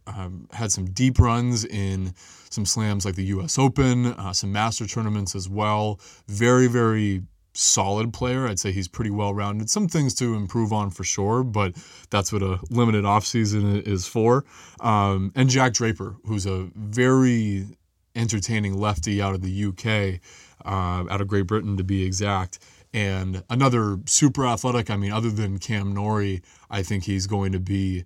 um, 0.06 0.48
had 0.52 0.72
some 0.72 0.86
deep 0.86 1.18
runs 1.18 1.64
in 1.64 2.12
some 2.50 2.66
slams 2.66 3.04
like 3.04 3.14
the 3.14 3.24
U.S. 3.24 3.58
Open, 3.58 4.06
uh, 4.06 4.32
some 4.32 4.52
master 4.52 4.86
tournaments 4.86 5.34
as 5.34 5.48
well. 5.48 6.00
Very, 6.28 6.66
very 6.66 7.22
solid 7.54 8.12
player. 8.12 8.46
I'd 8.46 8.58
say 8.58 8.72
he's 8.72 8.88
pretty 8.88 9.10
well 9.10 9.32
rounded. 9.32 9.70
Some 9.70 9.88
things 9.88 10.14
to 10.16 10.34
improve 10.34 10.72
on 10.72 10.90
for 10.90 11.04
sure, 11.04 11.42
but 11.42 11.74
that's 12.10 12.32
what 12.32 12.42
a 12.42 12.58
limited 12.70 13.04
offseason 13.04 13.86
is 13.86 14.06
for. 14.06 14.44
Um, 14.80 15.32
and 15.34 15.48
Jack 15.48 15.72
Draper, 15.72 16.16
who's 16.26 16.46
a 16.46 16.68
very 16.74 17.66
entertaining 18.14 18.74
lefty 18.78 19.22
out 19.22 19.34
of 19.34 19.42
the 19.42 19.64
UK, 19.66 20.20
uh, 20.64 21.10
out 21.10 21.20
of 21.20 21.28
Great 21.28 21.46
Britain 21.46 21.76
to 21.76 21.84
be 21.84 22.04
exact. 22.04 22.58
And 22.92 23.42
another 23.50 23.98
super 24.06 24.46
athletic. 24.46 24.90
I 24.90 24.96
mean, 24.96 25.12
other 25.12 25.30
than 25.30 25.58
Cam 25.58 25.92
Norrie, 25.92 26.42
I 26.70 26.82
think 26.82 27.04
he's 27.04 27.26
going 27.26 27.52
to 27.52 27.60
be 27.60 28.04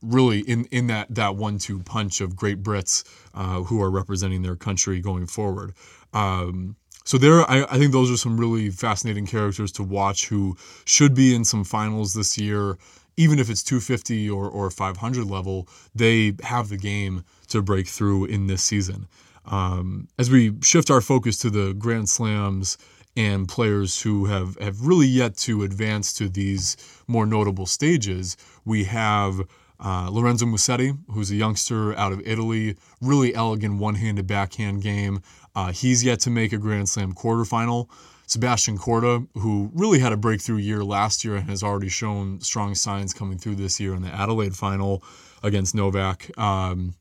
really 0.00 0.40
in, 0.40 0.64
in 0.66 0.86
that, 0.86 1.14
that 1.14 1.36
one 1.36 1.58
two 1.58 1.80
punch 1.80 2.20
of 2.20 2.34
great 2.34 2.62
Brits 2.62 3.04
uh, 3.34 3.62
who 3.62 3.82
are 3.82 3.90
representing 3.90 4.42
their 4.42 4.56
country 4.56 5.00
going 5.00 5.26
forward. 5.26 5.74
Um, 6.12 6.76
so 7.06 7.18
there, 7.18 7.48
I, 7.48 7.62
I 7.70 7.78
think 7.78 7.92
those 7.92 8.10
are 8.10 8.16
some 8.16 8.36
really 8.36 8.68
fascinating 8.68 9.26
characters 9.26 9.70
to 9.72 9.84
watch 9.84 10.26
who 10.26 10.56
should 10.84 11.14
be 11.14 11.36
in 11.36 11.44
some 11.44 11.62
finals 11.62 12.14
this 12.14 12.36
year. 12.36 12.78
Even 13.16 13.38
if 13.38 13.48
it's 13.48 13.62
250 13.62 14.28
or, 14.28 14.50
or 14.50 14.70
500 14.70 15.24
level, 15.24 15.68
they 15.94 16.34
have 16.42 16.68
the 16.68 16.76
game 16.76 17.22
to 17.46 17.62
break 17.62 17.86
through 17.86 18.24
in 18.24 18.48
this 18.48 18.64
season. 18.64 19.06
Um, 19.44 20.08
as 20.18 20.30
we 20.30 20.54
shift 20.62 20.90
our 20.90 21.00
focus 21.00 21.38
to 21.38 21.50
the 21.50 21.74
Grand 21.74 22.08
Slams 22.08 22.76
and 23.16 23.48
players 23.48 24.02
who 24.02 24.24
have, 24.24 24.58
have 24.58 24.80
really 24.80 25.06
yet 25.06 25.36
to 25.38 25.62
advance 25.62 26.12
to 26.14 26.28
these 26.28 26.76
more 27.06 27.24
notable 27.24 27.66
stages, 27.66 28.36
we 28.64 28.82
have 28.82 29.40
uh, 29.78 30.08
Lorenzo 30.10 30.46
Musetti, 30.46 30.96
who's 31.10 31.30
a 31.30 31.36
youngster 31.36 31.96
out 31.96 32.12
of 32.12 32.20
Italy, 32.26 32.76
really 33.00 33.34
elegant 33.34 33.78
one 33.78 33.94
handed 33.94 34.26
backhand 34.26 34.82
game. 34.82 35.22
Uh, 35.56 35.72
he's 35.72 36.04
yet 36.04 36.20
to 36.20 36.30
make 36.30 36.52
a 36.52 36.58
Grand 36.58 36.88
Slam 36.88 37.14
quarterfinal. 37.14 37.88
Sebastian 38.28 38.76
Korda, 38.76 39.26
who 39.34 39.70
really 39.72 40.00
had 40.00 40.12
a 40.12 40.16
breakthrough 40.16 40.56
year 40.58 40.84
last 40.84 41.24
year 41.24 41.36
and 41.36 41.48
has 41.48 41.62
already 41.62 41.88
shown 41.88 42.40
strong 42.40 42.74
signs 42.74 43.14
coming 43.14 43.38
through 43.38 43.54
this 43.54 43.80
year 43.80 43.94
in 43.94 44.02
the 44.02 44.12
Adelaide 44.12 44.56
final 44.56 45.02
against 45.42 45.74
Novak. 45.74 46.36
Um, 46.38 46.94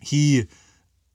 he 0.00 0.48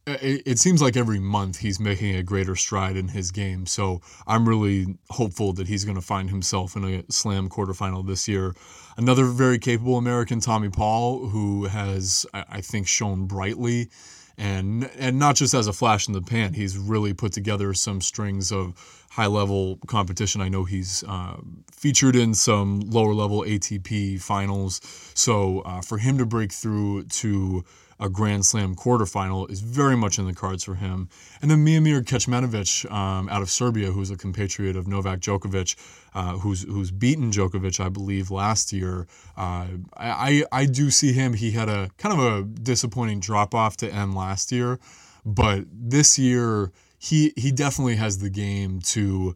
it, 0.08 0.58
seems 0.58 0.82
like 0.82 0.96
every 0.96 1.20
month 1.20 1.58
he's 1.60 1.80
making 1.80 2.16
a 2.16 2.24
greater 2.24 2.56
stride 2.56 2.96
in 2.96 3.10
his 3.10 3.32
game. 3.32 3.66
So 3.66 4.02
I'm 4.26 4.48
really 4.48 4.98
hopeful 5.10 5.54
that 5.54 5.68
he's 5.68 5.84
going 5.84 5.96
to 5.96 6.02
find 6.02 6.30
himself 6.30 6.76
in 6.76 6.86
a 6.86 7.04
slam 7.12 7.50
quarterfinal 7.50 8.08
this 8.08 8.28
year. 8.28 8.56
Another 8.96 9.26
very 9.26 9.60
capable 9.60 9.98
American, 9.98 10.40
Tommy 10.40 10.70
Paul, 10.70 11.28
who 11.28 11.66
has, 11.66 12.26
I 12.34 12.62
think, 12.62 12.88
shown 12.88 13.26
brightly 13.26 13.90
and 14.38 14.90
and 14.98 15.18
not 15.18 15.36
just 15.36 15.54
as 15.54 15.68
a 15.68 15.74
flash 15.74 16.08
in 16.08 16.14
the 16.14 16.22
pan. 16.22 16.54
He's 16.54 16.78
really 16.78 17.14
put 17.14 17.34
together 17.34 17.74
some 17.74 18.02
strings 18.02 18.52
of 18.52 19.06
high 19.12 19.26
level 19.28 19.80
competition. 19.88 20.42
I 20.42 20.50
know 20.50 20.64
he's 20.64 21.04
uh, 21.08 21.38
featured 21.72 22.16
in 22.16 22.34
some 22.34 22.82
lower 22.82 23.14
level 23.14 23.42
ATP 23.42 24.22
finals. 24.22 24.80
So 25.16 25.62
uh, 25.62 25.82
for 25.82 25.98
him 25.98 26.18
to 26.20 26.26
break 26.26 26.52
through 26.52 27.04
to 27.04 27.66
a 28.00 28.10
Grand 28.10 28.46
Slam 28.46 28.76
quarterfinal 28.76 29.50
is 29.50 29.62
very 29.62 29.98
much 29.98 30.20
in 30.20 30.26
the 30.26 30.34
cards 30.34 30.64
for 30.64 30.76
him. 30.76 31.10
And 31.42 31.50
then 31.50 31.66
Miomir 31.66 32.04
Kecmanovic 32.04 32.90
um, 32.92 33.28
out 33.30 33.42
of 33.42 33.50
Serbia, 33.50 33.92
who's 33.92 34.12
a 34.12 34.18
compatriot 34.18 34.76
of 34.76 34.88
Novak 34.88 35.20
Djokovic, 35.20 35.76
uh, 36.14 36.34
who's 36.38 36.64
who's 36.64 36.92
beaten 36.92 37.32
Djokovic, 37.32 37.80
I 37.84 37.90
believe, 37.90 38.30
last 38.30 38.72
year. 38.72 39.08
Uh, 39.36 39.68
I 39.96 40.44
I 40.52 40.66
do 40.66 40.92
see 40.92 41.14
him. 41.14 41.34
He 41.34 41.52
had 41.52 41.70
a 41.70 41.90
kind 41.98 42.20
of 42.20 42.26
a 42.26 42.44
disappointing 42.44 43.20
drop 43.20 43.56
off 43.56 43.78
to 43.78 43.92
end 43.92 44.16
last 44.16 44.52
year, 44.52 44.80
but 45.26 45.66
this 45.72 46.20
year 46.20 46.72
he 47.00 47.34
he 47.36 47.52
definitely 47.52 47.96
has 47.96 48.20
the 48.20 48.30
game 48.30 48.80
to. 48.82 49.36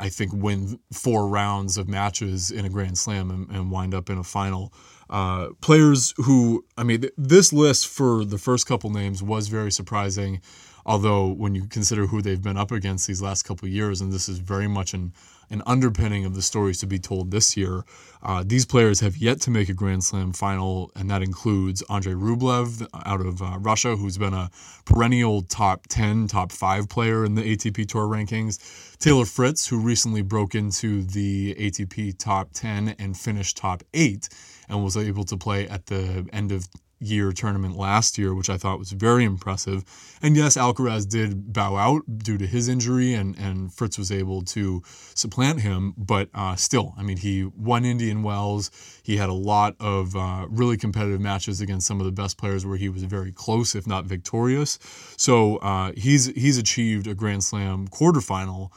I 0.00 0.08
think 0.08 0.32
win 0.34 0.80
four 0.92 1.28
rounds 1.28 1.76
of 1.78 1.86
matches 1.86 2.50
in 2.50 2.64
a 2.64 2.68
Grand 2.68 2.98
Slam 2.98 3.30
and, 3.30 3.48
and 3.50 3.70
wind 3.70 3.94
up 3.94 4.10
in 4.10 4.18
a 4.18 4.24
final. 4.24 4.72
Uh, 5.08 5.48
players 5.60 6.14
who, 6.18 6.64
I 6.76 6.82
mean, 6.82 7.02
th- 7.02 7.12
this 7.16 7.52
list 7.52 7.86
for 7.88 8.24
the 8.24 8.38
first 8.38 8.66
couple 8.66 8.90
names 8.90 9.22
was 9.22 9.48
very 9.48 9.70
surprising. 9.70 10.40
Although, 10.84 11.32
when 11.32 11.56
you 11.56 11.66
consider 11.66 12.06
who 12.06 12.22
they've 12.22 12.40
been 12.40 12.56
up 12.56 12.70
against 12.70 13.08
these 13.08 13.20
last 13.20 13.42
couple 13.42 13.66
years, 13.66 14.00
and 14.00 14.12
this 14.12 14.28
is 14.28 14.38
very 14.38 14.68
much 14.68 14.94
an, 14.94 15.12
an 15.50 15.60
underpinning 15.66 16.24
of 16.24 16.36
the 16.36 16.42
stories 16.42 16.78
to 16.78 16.86
be 16.86 17.00
told 17.00 17.32
this 17.32 17.56
year, 17.56 17.84
uh, 18.22 18.44
these 18.46 18.64
players 18.64 19.00
have 19.00 19.16
yet 19.16 19.40
to 19.40 19.50
make 19.50 19.68
a 19.68 19.74
Grand 19.74 20.04
Slam 20.04 20.32
final, 20.32 20.92
and 20.94 21.10
that 21.10 21.22
includes 21.22 21.82
Andrei 21.90 22.14
Rublev 22.14 22.86
out 23.04 23.20
of 23.20 23.42
uh, 23.42 23.58
Russia, 23.58 23.96
who's 23.96 24.16
been 24.16 24.32
a 24.32 24.48
perennial 24.84 25.42
top 25.42 25.88
10, 25.88 26.28
top 26.28 26.52
5 26.52 26.88
player 26.88 27.24
in 27.24 27.34
the 27.34 27.42
ATP 27.42 27.88
Tour 27.88 28.06
rankings. 28.06 28.60
Taylor 28.98 29.24
Fritz, 29.24 29.66
who 29.66 29.80
recently 29.80 30.22
broke 30.22 30.54
into 30.54 31.02
the 31.02 31.56
ATP 31.56 32.16
top 32.16 32.52
10 32.52 32.94
and 33.00 33.16
finished 33.16 33.56
top 33.56 33.82
8 33.92 34.28
and 34.68 34.82
was 34.82 34.96
able 34.96 35.24
to 35.24 35.36
play 35.36 35.68
at 35.68 35.86
the 35.86 36.26
end 36.32 36.52
of 36.52 36.66
year 36.98 37.32
tournament 37.32 37.76
last 37.76 38.16
year, 38.16 38.34
which 38.34 38.48
I 38.48 38.56
thought 38.56 38.78
was 38.78 38.92
very 38.92 39.24
impressive. 39.24 39.84
And 40.22 40.36
yes, 40.36 40.56
Alcaraz 40.56 41.06
did 41.08 41.52
bow 41.52 41.76
out 41.76 42.02
due 42.18 42.38
to 42.38 42.46
his 42.46 42.68
injury, 42.68 43.14
and, 43.14 43.36
and 43.38 43.72
Fritz 43.72 43.98
was 43.98 44.10
able 44.10 44.42
to 44.42 44.82
supplant 44.86 45.60
him. 45.60 45.94
But 45.96 46.30
uh, 46.34 46.56
still, 46.56 46.94
I 46.96 47.02
mean, 47.02 47.18
he 47.18 47.44
won 47.44 47.84
Indian 47.84 48.22
Wells. 48.22 48.70
He 49.02 49.16
had 49.16 49.28
a 49.28 49.34
lot 49.34 49.76
of 49.78 50.16
uh, 50.16 50.46
really 50.48 50.76
competitive 50.76 51.20
matches 51.20 51.60
against 51.60 51.86
some 51.86 52.00
of 52.00 52.06
the 52.06 52.12
best 52.12 52.38
players 52.38 52.64
where 52.64 52.78
he 52.78 52.88
was 52.88 53.02
very 53.04 53.32
close, 53.32 53.74
if 53.74 53.86
not 53.86 54.06
victorious. 54.06 54.78
So 55.16 55.56
uh, 55.58 55.92
he's 55.96 56.26
he's 56.26 56.58
achieved 56.58 57.06
a 57.06 57.14
Grand 57.14 57.44
Slam 57.44 57.88
quarterfinal, 57.88 58.70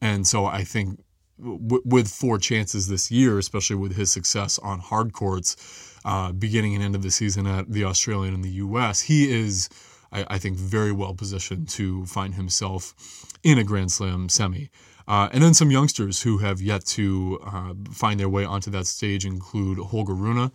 and 0.00 0.26
so 0.26 0.46
I 0.46 0.64
think 0.64 1.00
w- 1.38 1.82
with 1.84 2.08
four 2.08 2.38
chances 2.38 2.88
this 2.88 3.10
year, 3.10 3.38
especially 3.38 3.76
with 3.76 3.96
his 3.96 4.10
success 4.10 4.58
on 4.58 4.80
hard 4.80 5.12
courts, 5.12 5.56
uh, 6.04 6.32
beginning 6.32 6.74
and 6.74 6.84
end 6.84 6.94
of 6.94 7.02
the 7.02 7.10
season 7.10 7.46
at 7.46 7.70
the 7.70 7.84
Australian 7.84 8.34
and 8.34 8.44
the 8.44 8.50
U.S., 8.50 9.02
he 9.02 9.30
is, 9.30 9.68
I, 10.12 10.38
think, 10.38 10.56
very 10.58 10.92
well 10.92 11.14
positioned 11.14 11.68
to 11.70 12.04
find 12.06 12.34
himself 12.34 12.94
in 13.42 13.58
a 13.58 13.64
Grand 13.64 13.90
Slam 13.92 14.28
semi. 14.28 14.70
Uh, 15.06 15.28
and 15.32 15.42
then 15.42 15.52
some 15.52 15.70
youngsters 15.70 16.22
who 16.22 16.38
have 16.38 16.60
yet 16.62 16.84
to 16.84 17.38
uh, 17.44 17.74
find 17.90 18.18
their 18.18 18.28
way 18.28 18.44
onto 18.44 18.70
that 18.70 18.86
stage 18.86 19.26
include 19.26 19.78
Holger 19.78 20.14
Rune, 20.14 20.50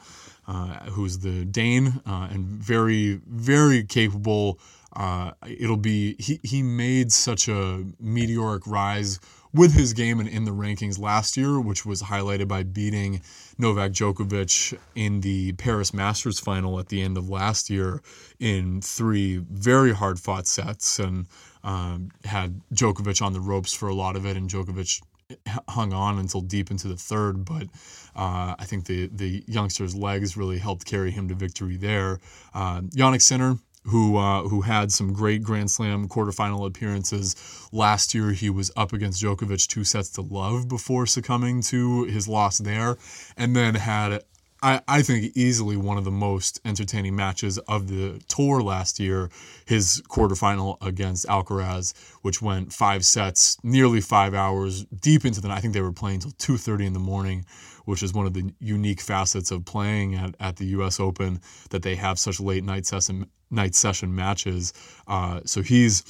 uh, 0.48 0.90
who's 0.90 1.20
the 1.20 1.46
Dane 1.46 2.02
uh, 2.08 2.30
and 2.32 2.48
very, 2.48 3.22
very 3.28 3.84
capable. 3.84 4.60
Uh, 4.96 5.32
it'll 5.48 5.78
be 5.78 6.16
he 6.18 6.40
he 6.44 6.64
made 6.64 7.12
such 7.12 7.48
a 7.48 7.86
meteoric 8.00 8.66
rise 8.66 9.20
with 9.53 9.74
his 9.74 9.94
game 9.94 10.20
and 10.20 10.29
in 10.29 10.46
the 10.46 10.51
rankings 10.51 11.00
last 11.00 11.36
year, 11.36 11.60
which 11.60 11.86
was 11.86 12.03
highlighted 12.03 12.48
by 12.48 12.63
beating 12.63 13.22
Novak 13.58 13.91
Djokovic 13.91 14.77
in 14.96 15.22
the 15.22 15.53
Paris 15.53 15.94
Masters 15.94 16.39
final 16.39 16.79
at 16.79 16.89
the 16.89 17.01
end 17.01 17.18
of 17.18 17.29
last 17.29 17.70
year 17.70 18.01
in 18.39 18.82
three 18.82 19.38
very 19.38 19.94
hard 19.94 20.20
fought 20.20 20.48
sets 20.48 21.00
and 21.00 21.25
um, 21.63 22.10
had 22.24 22.62
Djokovic 22.74 23.22
on 23.22 23.34
the 23.34 23.41
ropes 23.41 23.74
for 23.74 23.89
a 23.89 23.94
lot 23.96 24.15
of 24.15 24.25
it, 24.25 24.38
and 24.38 24.50
Djokovic 24.50 25.01
hung 25.68 25.94
on 25.94 26.18
until 26.18 26.41
deep 26.41 26.72
into 26.72 26.88
the 26.88 26.96
third, 26.96 27.46
but 27.46 27.63
uh, 28.15 28.56
I 28.58 28.65
think 28.65 28.86
the 28.86 29.08
the 29.08 29.44
youngster's 29.48 29.96
legs 29.96 30.36
really 30.36 30.58
helped 30.58 30.86
carry 30.86 31.12
him 31.12 31.27
to 31.29 31.36
victory 31.36 31.77
there. 31.77 32.20
Uh, 32.53 32.82
Jannik 32.82 33.22
Sinner 33.22 33.58
who 33.86 34.18
uh, 34.18 34.44
who 34.44 34.62
had 34.62 34.92
some 34.92 35.14
great 35.14 35.42
Grand 35.42 35.72
Slam 35.72 36.08
quarterfinal 36.08 36.66
appearances 36.68 37.36
last 37.72 38.14
year. 38.14 38.32
He 38.32 38.50
was 38.50 38.72
up 38.76 38.94
against 38.94 39.22
Djokovic 39.22 39.68
two 39.68 39.84
sets 39.84 40.10
to 40.12 40.22
love 40.22 40.68
before 40.68 41.06
succumbing 41.06 41.62
to 41.64 42.04
his 42.06 42.28
loss 42.28 42.58
there, 42.58 42.98
and 43.38 43.56
then 43.56 43.76
had 43.76 44.24
I, 44.62 44.82
I 44.88 45.02
think 45.02 45.38
easily 45.38 45.78
one 45.78 45.98
of 45.98 46.04
the 46.04 46.12
most 46.12 46.60
entertaining 46.66 47.16
matches 47.16 47.58
of 47.60 47.88
the 47.88 48.22
tour 48.28 48.62
last 48.62 49.00
year. 49.00 49.30
His 49.66 50.02
quarterfinal 50.10 50.78
against 50.86 51.26
Alcaraz, 51.28 51.94
which 52.22 52.42
went 52.42 52.74
five 52.74 53.06
sets, 53.06 53.58
nearly 53.64 54.02
five 54.02 54.34
hours, 54.34 54.86
deep 54.86 55.26
into 55.26 55.40
the 55.40 55.48
night. 55.48 55.58
I 55.58 55.62
think 55.62 55.74
they 55.74 55.82
were 55.82 55.94
playing 55.94 56.16
until 56.16 56.32
two 56.32 56.58
thirty 56.58 56.86
in 56.86 56.94
the 56.94 57.00
morning, 57.00 57.46
which 57.86 58.04
is 58.04 58.14
one 58.14 58.26
of 58.26 58.34
the 58.34 58.54
unique 58.60 59.00
facets 59.00 59.52
of 59.52 59.64
playing 59.66 60.16
at, 60.16 60.36
at 60.40 60.58
the 60.58 60.66
U.S. 60.68 61.00
Open 61.00 61.40
that 61.70 61.84
they 61.84 61.96
have 61.96 62.20
such 62.20 62.40
late 62.40 62.64
night 62.64 62.86
session 62.86 63.28
night 63.51 63.75
session 63.75 64.15
matches. 64.15 64.74
Uh, 65.08 65.41
so 65.46 65.62
he's 65.62 66.03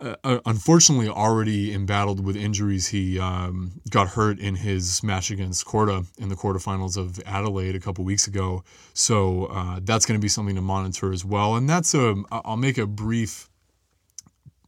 uh, 0.00 0.16
uh, 0.24 0.38
unfortunately 0.46 1.08
already 1.08 1.72
embattled 1.72 2.24
with 2.24 2.36
injuries. 2.36 2.88
He 2.88 3.18
um, 3.18 3.80
got 3.90 4.08
hurt 4.08 4.38
in 4.38 4.56
his 4.56 5.02
match 5.02 5.30
against 5.30 5.64
Korda 5.64 6.06
in 6.18 6.28
the 6.28 6.34
quarterfinals 6.34 6.96
of 6.96 7.20
Adelaide 7.26 7.74
a 7.74 7.80
couple 7.80 8.04
weeks 8.04 8.26
ago. 8.26 8.64
So 8.92 9.46
uh, 9.46 9.80
that's 9.82 10.04
going 10.04 10.18
to 10.18 10.22
be 10.22 10.28
something 10.28 10.56
to 10.56 10.60
monitor 10.60 11.12
as 11.12 11.24
well. 11.24 11.56
And 11.56 11.70
that's 11.70 11.94
a, 11.94 12.16
I'll 12.30 12.56
make 12.56 12.76
a 12.76 12.86
brief 12.86 13.48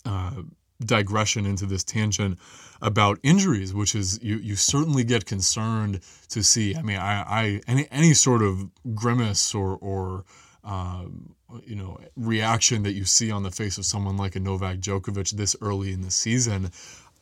uh, 0.05 0.43
digression 0.81 1.45
into 1.45 1.67
this 1.67 1.85
tangent 1.85 2.39
about 2.81 3.19
injuries, 3.23 3.75
which 3.75 3.95
is 3.95 4.23
you, 4.23 4.37
you 4.37 4.57
certainly 4.57 5.05
get 5.05 5.27
concerned 5.27 6.01
to 6.29 6.43
see. 6.43 6.77
I 6.77 6.83
mean, 6.83 6.99
I, 6.99 7.23
I 7.23 7.61
any, 7.67 7.89
any 7.91 8.15
sort 8.15 8.43
of 8.43 8.71
grimace 8.95 9.55
or, 9.55 9.77
or 9.77 10.25
um, 10.63 11.36
you 11.65 11.77
know 11.77 11.99
reaction 12.17 12.83
that 12.83 12.93
you 12.93 13.05
see 13.05 13.31
on 13.31 13.43
the 13.43 13.51
face 13.51 13.79
of 13.79 13.85
someone 13.85 14.17
like 14.17 14.37
a 14.37 14.41
Novak 14.41 14.79
Djokovic 14.79 15.31
this 15.33 15.57
early 15.61 15.93
in 15.93 16.03
the 16.03 16.11
season, 16.11 16.71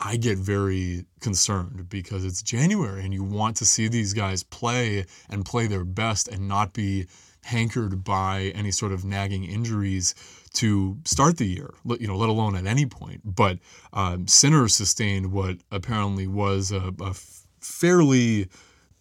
I 0.01 0.17
get 0.17 0.39
very 0.39 1.07
concerned 1.21 1.89
because 1.89 2.25
it's 2.25 2.43
January 2.43 3.05
and 3.05 3.15
you 3.15 3.23
want 3.23 3.57
to 3.59 3.65
see 3.65 3.89
these 3.89 4.13
guys 4.13 4.43
play 4.43 5.07
and 5.31 5.45
play 5.45 5.67
their 5.67 5.85
best 5.85 6.29
and 6.29 6.49
not 6.49 6.73
be 6.73 7.07
hankered 7.45 8.03
by 8.03 8.53
any 8.55 8.71
sort 8.71 8.93
of 8.93 9.05
nagging 9.05 9.45
injuries 9.45 10.15
to 10.55 10.99
start 11.05 11.37
the 11.37 11.47
year, 11.47 11.75
you 11.99 12.07
know, 12.07 12.17
let 12.17 12.29
alone 12.29 12.57
at 12.57 12.67
any 12.67 12.87
point. 12.87 13.21
But 13.25 13.59
um, 13.93 14.27
Sinner 14.27 14.69
sustained 14.69 15.33
what 15.33 15.59
apparently 15.71 16.27
was 16.27 16.73
a, 16.73 16.93
a 17.01 17.15
fairly 17.61 18.49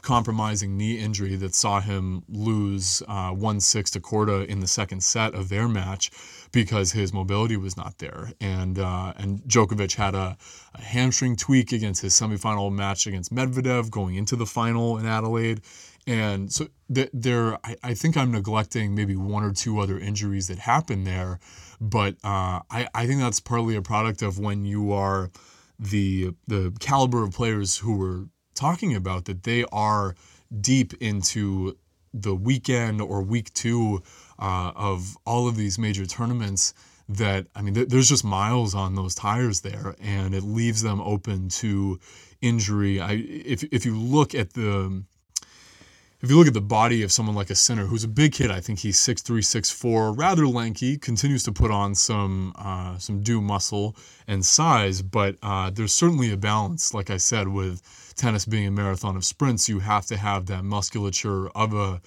compromising 0.03 0.77
knee 0.77 0.99
injury 0.99 1.35
that 1.37 1.55
saw 1.55 1.79
him 1.79 2.23
lose 2.27 3.01
uh, 3.07 3.31
1 3.31 3.59
6 3.59 3.91
to 3.91 3.99
Korda 3.99 4.45
in 4.45 4.59
the 4.59 4.67
second 4.67 5.01
set 5.01 5.33
of 5.33 5.49
their 5.49 5.67
match 5.67 6.11
because 6.51 6.91
his 6.91 7.11
mobility 7.11 7.57
was 7.57 7.75
not 7.75 7.97
there. 7.97 8.31
And 8.39 8.77
uh, 8.77 9.13
and 9.17 9.39
Djokovic 9.41 9.95
had 9.95 10.13
a, 10.13 10.37
a, 10.75 10.81
hamstring 10.81 11.35
tweak 11.35 11.71
against 11.71 12.01
his 12.01 12.13
semifinal 12.13 12.71
match 12.71 13.07
against 13.07 13.33
Medvedev 13.33 13.89
going 13.89 14.15
into 14.15 14.35
the 14.35 14.45
final 14.45 14.97
in 14.97 15.05
Adelaide. 15.05 15.61
And 16.05 16.51
so 16.51 16.67
th- 16.93 17.09
there, 17.13 17.55
I, 17.65 17.77
I, 17.81 17.93
think 17.93 18.17
I'm 18.17 18.29
neglecting 18.31 18.93
maybe 18.93 19.15
one 19.15 19.41
or 19.41 19.53
two 19.53 19.79
other 19.79 19.97
injuries 19.97 20.49
that 20.49 20.59
happened 20.59 21.07
there. 21.07 21.39
But 21.79 22.15
uh, 22.25 22.59
I, 22.69 22.87
I 22.93 23.07
think 23.07 23.21
that's 23.21 23.39
partly 23.39 23.77
a 23.77 23.81
product 23.81 24.21
of 24.21 24.37
when 24.37 24.65
you 24.65 24.91
are 24.91 25.31
the 25.79 26.33
the 26.47 26.73
caliber 26.79 27.23
of 27.23 27.31
players 27.31 27.77
who 27.77 27.97
were 27.97 28.27
talking 28.53 28.95
about 28.95 29.25
that 29.25 29.43
they 29.43 29.65
are 29.71 30.15
deep 30.61 30.93
into 31.01 31.77
the 32.13 32.35
weekend 32.35 33.01
or 33.01 33.21
week 33.21 33.53
two 33.53 34.01
uh, 34.39 34.71
of 34.75 35.17
all 35.25 35.47
of 35.47 35.55
these 35.55 35.79
major 35.79 36.05
tournaments 36.05 36.73
that 37.09 37.47
I 37.55 37.61
mean, 37.61 37.73
th- 37.73 37.89
there's 37.89 38.09
just 38.09 38.23
miles 38.23 38.73
on 38.75 38.95
those 38.95 39.15
tires 39.15 39.61
there, 39.61 39.95
and 40.01 40.33
it 40.33 40.43
leaves 40.43 40.81
them 40.81 41.01
open 41.01 41.49
to 41.49 41.99
injury. 42.41 42.99
I 42.99 43.13
if 43.13 43.63
if 43.71 43.85
you 43.85 43.97
look 43.97 44.33
at 44.33 44.53
the 44.53 45.03
if 46.21 46.29
you 46.29 46.37
look 46.37 46.47
at 46.47 46.53
the 46.53 46.61
body 46.61 47.03
of 47.03 47.11
someone 47.11 47.35
like 47.35 47.49
a 47.49 47.55
Sinner, 47.55 47.85
who's 47.85 48.05
a 48.05 48.07
big 48.07 48.31
kid, 48.31 48.49
I 48.49 48.61
think 48.61 48.79
he's 48.79 48.97
6'3", 48.97 49.39
6'4", 49.39 50.17
rather 50.17 50.47
lanky, 50.47 50.97
continues 50.97 51.43
to 51.43 51.51
put 51.51 51.69
on 51.69 51.95
some 51.95 52.53
uh, 52.55 52.97
some 52.97 53.21
due 53.21 53.41
muscle 53.41 53.95
and 54.25 54.45
size, 54.45 55.01
but 55.01 55.35
uh, 55.43 55.69
there's 55.69 55.93
certainly 55.93 56.31
a 56.31 56.37
balance, 56.37 56.93
like 56.93 57.09
I 57.09 57.17
said, 57.17 57.49
with 57.49 57.81
tennis 58.15 58.45
being 58.45 58.67
a 58.67 58.71
marathon 58.71 59.15
of 59.15 59.25
sprints, 59.25 59.69
you 59.69 59.79
have 59.79 60.05
to 60.07 60.17
have 60.17 60.45
that 60.47 60.63
musculature 60.63 61.49
of 61.49 61.73
a 61.73 62.01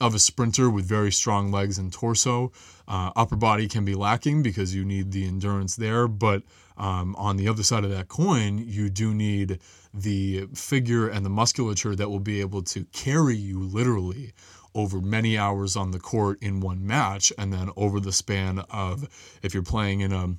of 0.00 0.14
a 0.14 0.18
sprinter 0.18 0.70
with 0.70 0.84
very 0.84 1.10
strong 1.10 1.50
legs 1.50 1.76
and 1.78 1.92
torso. 1.92 2.52
Uh, 2.86 3.10
upper 3.16 3.36
body 3.36 3.66
can 3.66 3.84
be 3.84 3.94
lacking 3.94 4.42
because 4.42 4.74
you 4.74 4.84
need 4.84 5.10
the 5.10 5.26
endurance 5.26 5.74
there, 5.74 6.06
but 6.06 6.42
um, 6.76 7.16
on 7.16 7.36
the 7.36 7.48
other 7.48 7.64
side 7.64 7.84
of 7.84 7.90
that 7.90 8.06
coin, 8.08 8.58
you 8.58 8.88
do 8.88 9.12
need 9.12 9.58
the 9.92 10.46
figure 10.54 11.08
and 11.08 11.26
the 11.26 11.30
musculature 11.30 11.96
that 11.96 12.08
will 12.08 12.20
be 12.20 12.40
able 12.40 12.62
to 12.62 12.84
carry 12.92 13.36
you 13.36 13.60
literally 13.60 14.32
over 14.74 15.00
many 15.00 15.36
hours 15.36 15.76
on 15.76 15.90
the 15.90 15.98
court 15.98 16.38
in 16.40 16.60
one 16.60 16.86
match, 16.86 17.32
and 17.36 17.52
then 17.52 17.70
over 17.76 17.98
the 17.98 18.12
span 18.12 18.60
of 18.70 19.08
if 19.42 19.52
you're 19.52 19.62
playing 19.62 20.00
in 20.00 20.12
a 20.12 20.36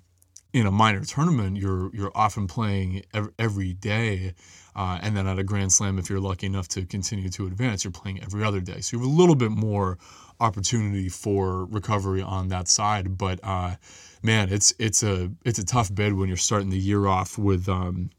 in 0.51 0.65
a 0.65 0.71
minor 0.71 1.03
tournament, 1.03 1.57
you're 1.57 1.93
you're 1.93 2.11
often 2.15 2.47
playing 2.47 3.03
every 3.37 3.73
day, 3.73 4.33
uh, 4.79 4.97
and 5.01 5.17
then 5.17 5.27
at 5.27 5.37
a 5.37 5.43
Grand 5.43 5.73
Slam, 5.73 5.99
if 5.99 6.09
you're 6.09 6.21
lucky 6.21 6.47
enough 6.47 6.69
to 6.69 6.85
continue 6.85 7.27
to 7.31 7.45
advance, 7.47 7.83
you're 7.83 7.91
playing 7.91 8.23
every 8.23 8.45
other 8.45 8.61
day. 8.61 8.79
So 8.79 8.95
you 8.95 9.03
have 9.03 9.11
a 9.11 9.13
little 9.13 9.35
bit 9.35 9.51
more 9.51 9.97
opportunity 10.39 11.09
for 11.09 11.65
recovery 11.65 12.21
on 12.21 12.47
that 12.47 12.69
side. 12.69 13.17
But 13.17 13.41
uh, 13.43 13.75
man, 14.23 14.47
it's 14.49 14.73
it's 14.79 15.03
a 15.03 15.31
it's 15.43 15.59
a 15.59 15.65
tough 15.65 15.93
bid 15.93 16.13
when 16.13 16.29
you're 16.29 16.37
starting 16.37 16.69
the 16.69 16.79
year 16.79 17.07
off 17.07 17.37
with 17.37 17.67
um, 17.67 18.09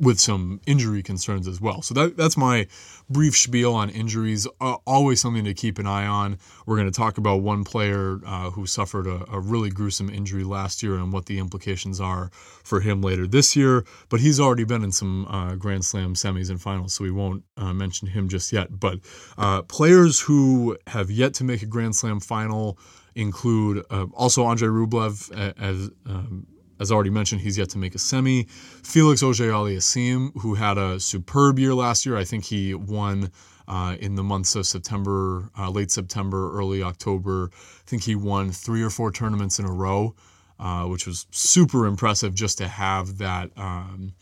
with 0.00 0.18
some 0.18 0.60
injury 0.66 1.02
concerns 1.02 1.46
as 1.46 1.60
well. 1.60 1.82
So 1.82 1.92
that, 1.94 2.16
that's 2.16 2.36
my 2.36 2.66
brief 3.10 3.36
spiel 3.36 3.74
on 3.74 3.90
injuries. 3.90 4.46
Uh, 4.60 4.76
always 4.86 5.20
something 5.20 5.44
to 5.44 5.52
keep 5.52 5.78
an 5.78 5.86
eye 5.86 6.06
on. 6.06 6.38
We're 6.64 6.76
going 6.76 6.90
to 6.90 6.96
talk 6.96 7.18
about 7.18 7.42
one 7.42 7.64
player 7.64 8.18
uh, 8.24 8.50
who 8.50 8.66
suffered 8.66 9.06
a, 9.06 9.30
a, 9.30 9.38
really 9.38 9.68
gruesome 9.68 10.08
injury 10.08 10.42
last 10.42 10.82
year 10.82 10.94
and 10.94 11.12
what 11.12 11.26
the 11.26 11.38
implications 11.38 12.00
are 12.00 12.30
for 12.32 12.80
him 12.80 13.02
later 13.02 13.26
this 13.26 13.54
year. 13.54 13.84
But 14.08 14.20
he's 14.20 14.40
already 14.40 14.64
been 14.64 14.82
in 14.82 14.92
some 14.92 15.26
uh, 15.26 15.56
Grand 15.56 15.84
Slam 15.84 16.14
semis 16.14 16.48
and 16.48 16.60
finals, 16.60 16.94
so 16.94 17.04
we 17.04 17.10
won't 17.10 17.44
uh, 17.58 17.74
mention 17.74 18.08
him 18.08 18.28
just 18.28 18.52
yet. 18.52 18.80
But 18.80 19.00
uh, 19.36 19.62
players 19.62 20.20
who 20.20 20.78
have 20.86 21.10
yet 21.10 21.34
to 21.34 21.44
make 21.44 21.62
a 21.62 21.66
Grand 21.66 21.94
Slam 21.94 22.20
final 22.20 22.78
include 23.14 23.84
uh, 23.90 24.06
also 24.14 24.44
Andre 24.44 24.68
Rublev 24.68 25.30
as 25.58 25.90
um, 26.06 26.46
as 26.80 26.90
already 26.90 27.10
mentioned, 27.10 27.42
he's 27.42 27.58
yet 27.58 27.68
to 27.70 27.78
make 27.78 27.94
a 27.94 27.98
semi. 27.98 28.44
Felix 28.82 29.22
Auger-Aliassime, 29.22 30.40
who 30.40 30.54
had 30.54 30.78
a 30.78 30.98
superb 30.98 31.58
year 31.58 31.74
last 31.74 32.06
year, 32.06 32.16
I 32.16 32.24
think 32.24 32.44
he 32.44 32.74
won 32.74 33.30
uh, 33.68 33.96
in 34.00 34.16
the 34.16 34.24
months 34.24 34.56
of 34.56 34.66
September, 34.66 35.50
uh, 35.58 35.70
late 35.70 35.90
September, 35.90 36.50
early 36.58 36.82
October. 36.82 37.50
I 37.52 37.82
think 37.86 38.02
he 38.02 38.16
won 38.16 38.50
three 38.50 38.82
or 38.82 38.90
four 38.90 39.12
tournaments 39.12 39.58
in 39.58 39.66
a 39.66 39.72
row, 39.72 40.14
uh, 40.58 40.84
which 40.84 41.06
was 41.06 41.26
super 41.30 41.86
impressive 41.86 42.34
just 42.34 42.58
to 42.58 42.66
have 42.66 43.18
that 43.18 43.50
um, 43.56 44.14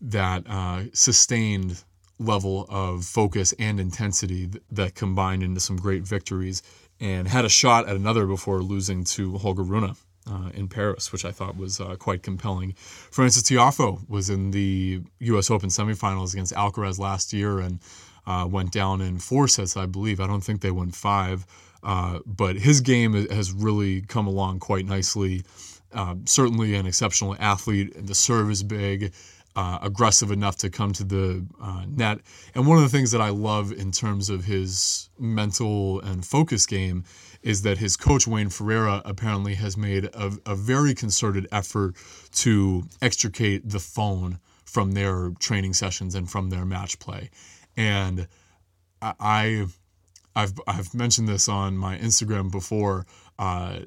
that 0.00 0.46
uh, 0.48 0.84
sustained 0.92 1.82
level 2.20 2.66
of 2.68 3.04
focus 3.04 3.52
and 3.58 3.80
intensity 3.80 4.48
that 4.70 4.94
combined 4.94 5.42
into 5.42 5.60
some 5.60 5.76
great 5.76 6.04
victories. 6.04 6.62
And 7.00 7.28
had 7.28 7.44
a 7.44 7.48
shot 7.48 7.88
at 7.88 7.94
another 7.94 8.26
before 8.26 8.60
losing 8.60 9.04
to 9.04 9.38
Holger 9.38 9.62
Rune 9.62 9.94
uh, 10.30 10.50
in 10.54 10.68
Paris, 10.68 11.12
which 11.12 11.24
I 11.24 11.32
thought 11.32 11.56
was 11.56 11.80
uh, 11.80 11.96
quite 11.96 12.22
compelling. 12.22 12.74
Francis 13.10 13.42
Tiafoe 13.42 14.08
was 14.08 14.30
in 14.30 14.50
the 14.50 15.02
U.S. 15.20 15.50
Open 15.50 15.68
semifinals 15.68 16.32
against 16.32 16.52
Alcaraz 16.54 16.98
last 16.98 17.32
year 17.32 17.58
and 17.58 17.80
uh, 18.26 18.46
went 18.48 18.72
down 18.72 19.00
in 19.00 19.18
four 19.18 19.48
sets, 19.48 19.76
I 19.76 19.86
believe. 19.86 20.20
I 20.20 20.26
don't 20.26 20.42
think 20.42 20.60
they 20.60 20.70
won 20.70 20.90
five, 20.90 21.46
uh, 21.82 22.20
but 22.26 22.56
his 22.56 22.80
game 22.80 23.14
has 23.14 23.52
really 23.52 24.02
come 24.02 24.26
along 24.26 24.60
quite 24.60 24.84
nicely. 24.84 25.44
Uh, 25.92 26.16
certainly 26.26 26.74
an 26.74 26.86
exceptional 26.86 27.34
athlete. 27.40 27.94
And 27.96 28.06
the 28.06 28.14
serve 28.14 28.50
is 28.50 28.62
big. 28.62 29.14
Uh, 29.58 29.76
aggressive 29.82 30.30
enough 30.30 30.54
to 30.54 30.70
come 30.70 30.92
to 30.92 31.02
the 31.02 31.44
uh, 31.60 31.84
net. 31.88 32.20
And 32.54 32.64
one 32.64 32.78
of 32.78 32.84
the 32.84 32.96
things 32.96 33.10
that 33.10 33.20
I 33.20 33.30
love 33.30 33.72
in 33.72 33.90
terms 33.90 34.30
of 34.30 34.44
his 34.44 35.10
mental 35.18 35.98
and 36.00 36.24
focus 36.24 36.64
game 36.64 37.02
is 37.42 37.62
that 37.62 37.78
his 37.78 37.96
coach 37.96 38.24
Wayne 38.28 38.50
Ferreira 38.50 39.02
apparently 39.04 39.56
has 39.56 39.76
made 39.76 40.04
a, 40.04 40.30
a 40.46 40.54
very 40.54 40.94
concerted 40.94 41.48
effort 41.50 41.96
to 42.44 42.84
extricate 43.02 43.68
the 43.68 43.80
phone 43.80 44.38
from 44.64 44.92
their 44.92 45.30
training 45.40 45.74
sessions 45.74 46.14
and 46.14 46.30
from 46.30 46.50
their 46.50 46.64
match 46.64 47.00
play. 47.00 47.28
And 47.76 48.28
I, 49.02 49.66
I've 50.36 50.54
I've 50.68 50.94
mentioned 50.94 51.28
this 51.28 51.48
on 51.48 51.76
my 51.76 51.98
Instagram 51.98 52.52
before. 52.52 53.06
Uh, 53.40 53.80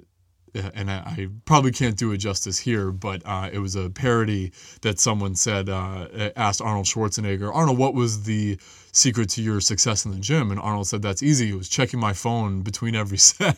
and 0.54 0.92
I, 0.92 0.98
I, 0.98 1.28
probably 1.46 1.72
can't 1.72 1.98
do 1.98 2.12
it 2.12 2.18
justice 2.18 2.58
here, 2.58 2.92
but 2.92 3.22
uh, 3.26 3.50
it 3.52 3.60
was 3.60 3.76
a 3.76 3.90
parody 3.90 4.52
that 4.82 5.00
someone 5.00 5.36
said, 5.36 5.70
uh, 5.70 6.08
asked 6.36 6.62
Arnold 6.62 6.86
Schwarzenegger, 6.86 7.54
Arnold, 7.54 7.78
what 7.78 7.94
was 7.94 8.24
the 8.24 8.58
secret 8.92 9.30
to 9.30 9.42
your 9.42 9.62
success 9.62 10.06
in 10.06 10.12
the 10.12 10.20
gym? 10.20 10.52
And 10.52 10.60
Arnold 10.60 10.88
said, 10.88 11.02
that's 11.02 11.24
easy. 11.24 11.52
It 11.52 11.56
was 11.56 11.70
checking 11.70 12.00
my 12.00 12.14
phone 12.14 12.62
between 12.62 12.96
every 12.96 13.18
set. 13.18 13.58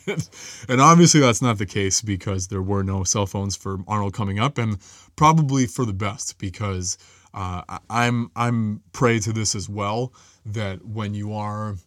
and 0.70 0.80
obviously 0.80 1.20
that's 1.20 1.42
not 1.42 1.58
the 1.58 1.66
case 1.66 2.02
because 2.02 2.48
there 2.48 2.62
were 2.62 2.84
no 2.84 3.04
cell 3.04 3.26
phones 3.26 3.56
for 3.56 3.80
Arnold 3.88 4.14
coming 4.14 4.40
up 4.40 4.58
and 4.58 4.78
probably 5.16 5.66
for 5.66 5.86
the 5.86 5.94
best 5.94 6.38
because 6.38 6.98
uh, 7.34 7.64
I'm, 7.90 8.30
I'm 8.36 8.82
prey 8.92 9.20
to 9.20 9.34
this 9.34 9.56
as 9.56 9.68
well, 9.68 10.14
that 10.46 10.86
when 10.86 11.14
you 11.16 11.34
are 11.34 11.78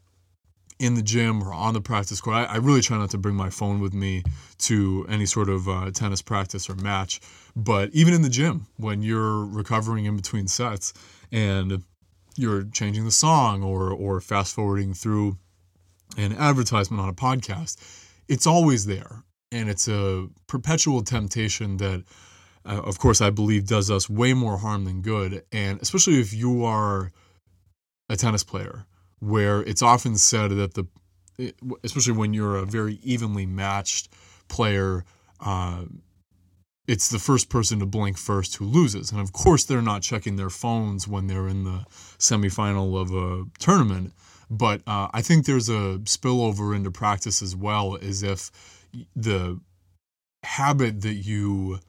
in 0.78 0.94
the 0.94 1.02
gym 1.02 1.42
or 1.42 1.52
on 1.52 1.74
the 1.74 1.80
practice 1.80 2.20
court. 2.20 2.36
I, 2.36 2.44
I, 2.44 2.56
really 2.56 2.82
try 2.82 2.98
not 2.98 3.10
to 3.10 3.18
bring 3.18 3.34
my 3.34 3.50
phone 3.50 3.80
with 3.80 3.94
me 3.94 4.22
to 4.58 5.06
any 5.08 5.26
sort 5.26 5.48
of 5.48 5.68
uh, 5.68 5.90
tennis 5.90 6.20
practice 6.20 6.68
or 6.68 6.74
match. 6.74 7.20
But 7.54 7.90
even 7.92 8.12
in 8.12 8.22
the 8.22 8.28
gym, 8.28 8.66
when 8.76 9.02
you're 9.02 9.44
recovering 9.46 10.04
in 10.04 10.16
between 10.16 10.48
sets 10.48 10.92
and 11.32 11.82
you're 12.36 12.64
changing 12.64 13.04
the 13.04 13.10
song 13.10 13.62
or 13.62 13.90
or 13.90 14.20
fast 14.20 14.54
forwarding 14.54 14.92
through 14.92 15.38
an 16.18 16.32
advertisement 16.34 17.02
on 17.02 17.08
a 17.08 17.14
podcast, 17.14 17.76
it's 18.28 18.46
always 18.46 18.84
there, 18.86 19.22
and 19.50 19.70
it's 19.70 19.88
a 19.88 20.28
perpetual 20.46 21.02
temptation 21.02 21.78
that. 21.78 22.04
Uh, 22.68 22.82
of 22.82 22.98
course, 22.98 23.20
I 23.20 23.30
believe 23.30 23.68
does 23.68 23.92
us 23.92 24.10
way 24.10 24.34
more 24.34 24.56
harm 24.56 24.86
than 24.86 25.00
good. 25.00 25.44
And 25.52 25.80
especially 25.80 26.18
if 26.18 26.34
you 26.34 26.64
are 26.64 27.12
a 28.08 28.16
tennis 28.16 28.42
player 28.42 28.86
where 29.20 29.62
it's 29.62 29.82
often 29.82 30.16
said 30.16 30.50
that 30.52 30.74
the, 30.74 30.86
especially 31.82 32.12
when 32.12 32.34
you're 32.34 32.56
a 32.56 32.66
very 32.66 32.98
evenly 33.02 33.46
matched 33.46 34.12
player, 34.48 35.04
uh, 35.40 35.84
it's 36.86 37.08
the 37.08 37.18
first 37.18 37.48
person 37.48 37.80
to 37.80 37.86
blink 37.86 38.16
first 38.16 38.56
who 38.56 38.64
loses. 38.64 39.10
And 39.10 39.20
of 39.20 39.32
course, 39.32 39.64
they're 39.64 39.82
not 39.82 40.02
checking 40.02 40.36
their 40.36 40.50
phones 40.50 41.08
when 41.08 41.26
they're 41.26 41.48
in 41.48 41.64
the 41.64 41.84
semifinal 42.18 43.00
of 43.00 43.12
a 43.12 43.48
tournament. 43.58 44.12
But 44.48 44.82
uh, 44.86 45.08
I 45.12 45.22
think 45.22 45.44
there's 45.44 45.68
a 45.68 45.98
spillover 46.04 46.74
into 46.74 46.90
practice 46.90 47.42
as 47.42 47.56
well, 47.56 47.98
as 48.00 48.22
if 48.22 48.50
the 49.16 49.60
habit 50.44 51.00
that 51.00 51.14
you 51.14 51.80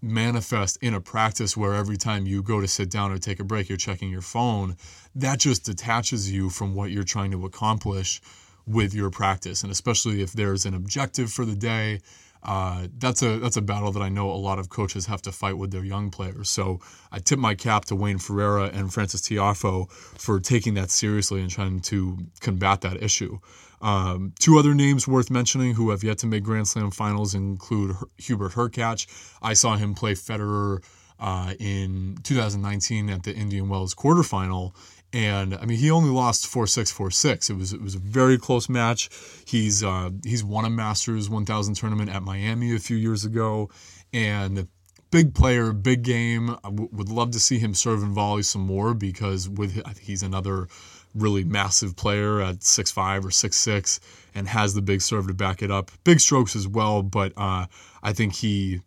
manifest 0.00 0.78
in 0.80 0.94
a 0.94 1.00
practice 1.00 1.56
where 1.56 1.74
every 1.74 1.96
time 1.96 2.26
you 2.26 2.42
go 2.42 2.60
to 2.60 2.68
sit 2.68 2.90
down 2.90 3.10
or 3.10 3.18
take 3.18 3.40
a 3.40 3.44
break, 3.44 3.68
you're 3.68 3.78
checking 3.78 4.10
your 4.10 4.20
phone, 4.20 4.76
that 5.14 5.40
just 5.40 5.64
detaches 5.64 6.30
you 6.30 6.50
from 6.50 6.74
what 6.74 6.90
you're 6.90 7.02
trying 7.04 7.30
to 7.32 7.44
accomplish 7.44 8.20
with 8.66 8.94
your 8.94 9.10
practice. 9.10 9.62
And 9.62 9.72
especially 9.72 10.22
if 10.22 10.32
there's 10.32 10.66
an 10.66 10.74
objective 10.74 11.32
for 11.32 11.44
the 11.44 11.56
day, 11.56 12.00
uh, 12.42 12.86
that's 12.98 13.22
a 13.22 13.38
that's 13.38 13.56
a 13.56 13.62
battle 13.62 13.92
that 13.92 14.02
I 14.02 14.08
know 14.08 14.30
a 14.30 14.36
lot 14.36 14.58
of 14.58 14.68
coaches 14.68 15.06
have 15.06 15.22
to 15.22 15.32
fight 15.32 15.58
with 15.58 15.70
their 15.70 15.84
young 15.84 16.10
players. 16.10 16.48
So 16.48 16.80
I 17.10 17.18
tip 17.18 17.38
my 17.38 17.54
cap 17.54 17.84
to 17.86 17.96
Wayne 17.96 18.18
Ferreira 18.18 18.70
and 18.72 18.92
Francis 18.92 19.22
Tiafoe 19.22 19.90
for 19.90 20.40
taking 20.40 20.74
that 20.74 20.90
seriously 20.90 21.40
and 21.40 21.50
trying 21.50 21.80
to 21.80 22.18
combat 22.40 22.80
that 22.82 23.02
issue. 23.02 23.38
Um, 23.80 24.32
two 24.40 24.58
other 24.58 24.74
names 24.74 25.06
worth 25.06 25.30
mentioning 25.30 25.74
who 25.74 25.90
have 25.90 26.02
yet 26.02 26.18
to 26.18 26.26
make 26.26 26.42
Grand 26.42 26.66
Slam 26.66 26.90
finals 26.90 27.34
include 27.34 27.96
Her- 27.96 28.08
Hubert 28.16 28.52
Hurkacz. 28.52 29.06
I 29.40 29.52
saw 29.54 29.76
him 29.76 29.94
play 29.94 30.14
Federer 30.14 30.82
uh, 31.20 31.54
in 31.58 32.18
2019 32.22 33.10
at 33.10 33.22
the 33.22 33.34
Indian 33.34 33.68
Wells 33.68 33.94
quarterfinal. 33.94 34.72
And 35.12 35.54
I 35.54 35.64
mean, 35.64 35.78
he 35.78 35.90
only 35.90 36.10
lost 36.10 36.46
four 36.46 36.66
six 36.66 36.90
four 36.90 37.10
six. 37.10 37.48
It 37.48 37.56
was 37.56 37.72
it 37.72 37.80
was 37.80 37.94
a 37.94 37.98
very 37.98 38.36
close 38.36 38.68
match. 38.68 39.08
He's 39.46 39.82
uh, 39.82 40.10
he's 40.22 40.44
won 40.44 40.64
a 40.64 40.70
Masters 40.70 41.30
1000 41.30 41.74
tournament 41.74 42.10
at 42.10 42.22
Miami 42.22 42.74
a 42.74 42.78
few 42.78 42.96
years 42.96 43.24
ago, 43.24 43.70
and 44.12 44.68
big 45.10 45.34
player, 45.34 45.72
big 45.72 46.02
game. 46.02 46.50
I 46.50 46.68
w- 46.68 46.90
would 46.92 47.08
love 47.08 47.30
to 47.30 47.40
see 47.40 47.58
him 47.58 47.74
serve 47.74 48.02
and 48.02 48.12
volley 48.12 48.42
some 48.42 48.62
more 48.62 48.92
because 48.92 49.48
with 49.48 49.82
he's 49.98 50.22
another 50.22 50.68
really 51.14 51.44
massive 51.44 51.96
player 51.96 52.40
at 52.42 52.62
six 52.62 52.90
five 52.90 53.24
or 53.24 53.30
six 53.30 53.56
six 53.56 54.00
and 54.34 54.46
has 54.48 54.74
the 54.74 54.82
big 54.82 55.00
serve 55.00 55.26
to 55.28 55.34
back 55.34 55.62
it 55.62 55.70
up. 55.70 55.90
Big 56.04 56.20
strokes 56.20 56.54
as 56.54 56.68
well, 56.68 57.02
but 57.02 57.32
uh, 57.36 57.66
I 58.02 58.12
think 58.12 58.34
he 58.34 58.82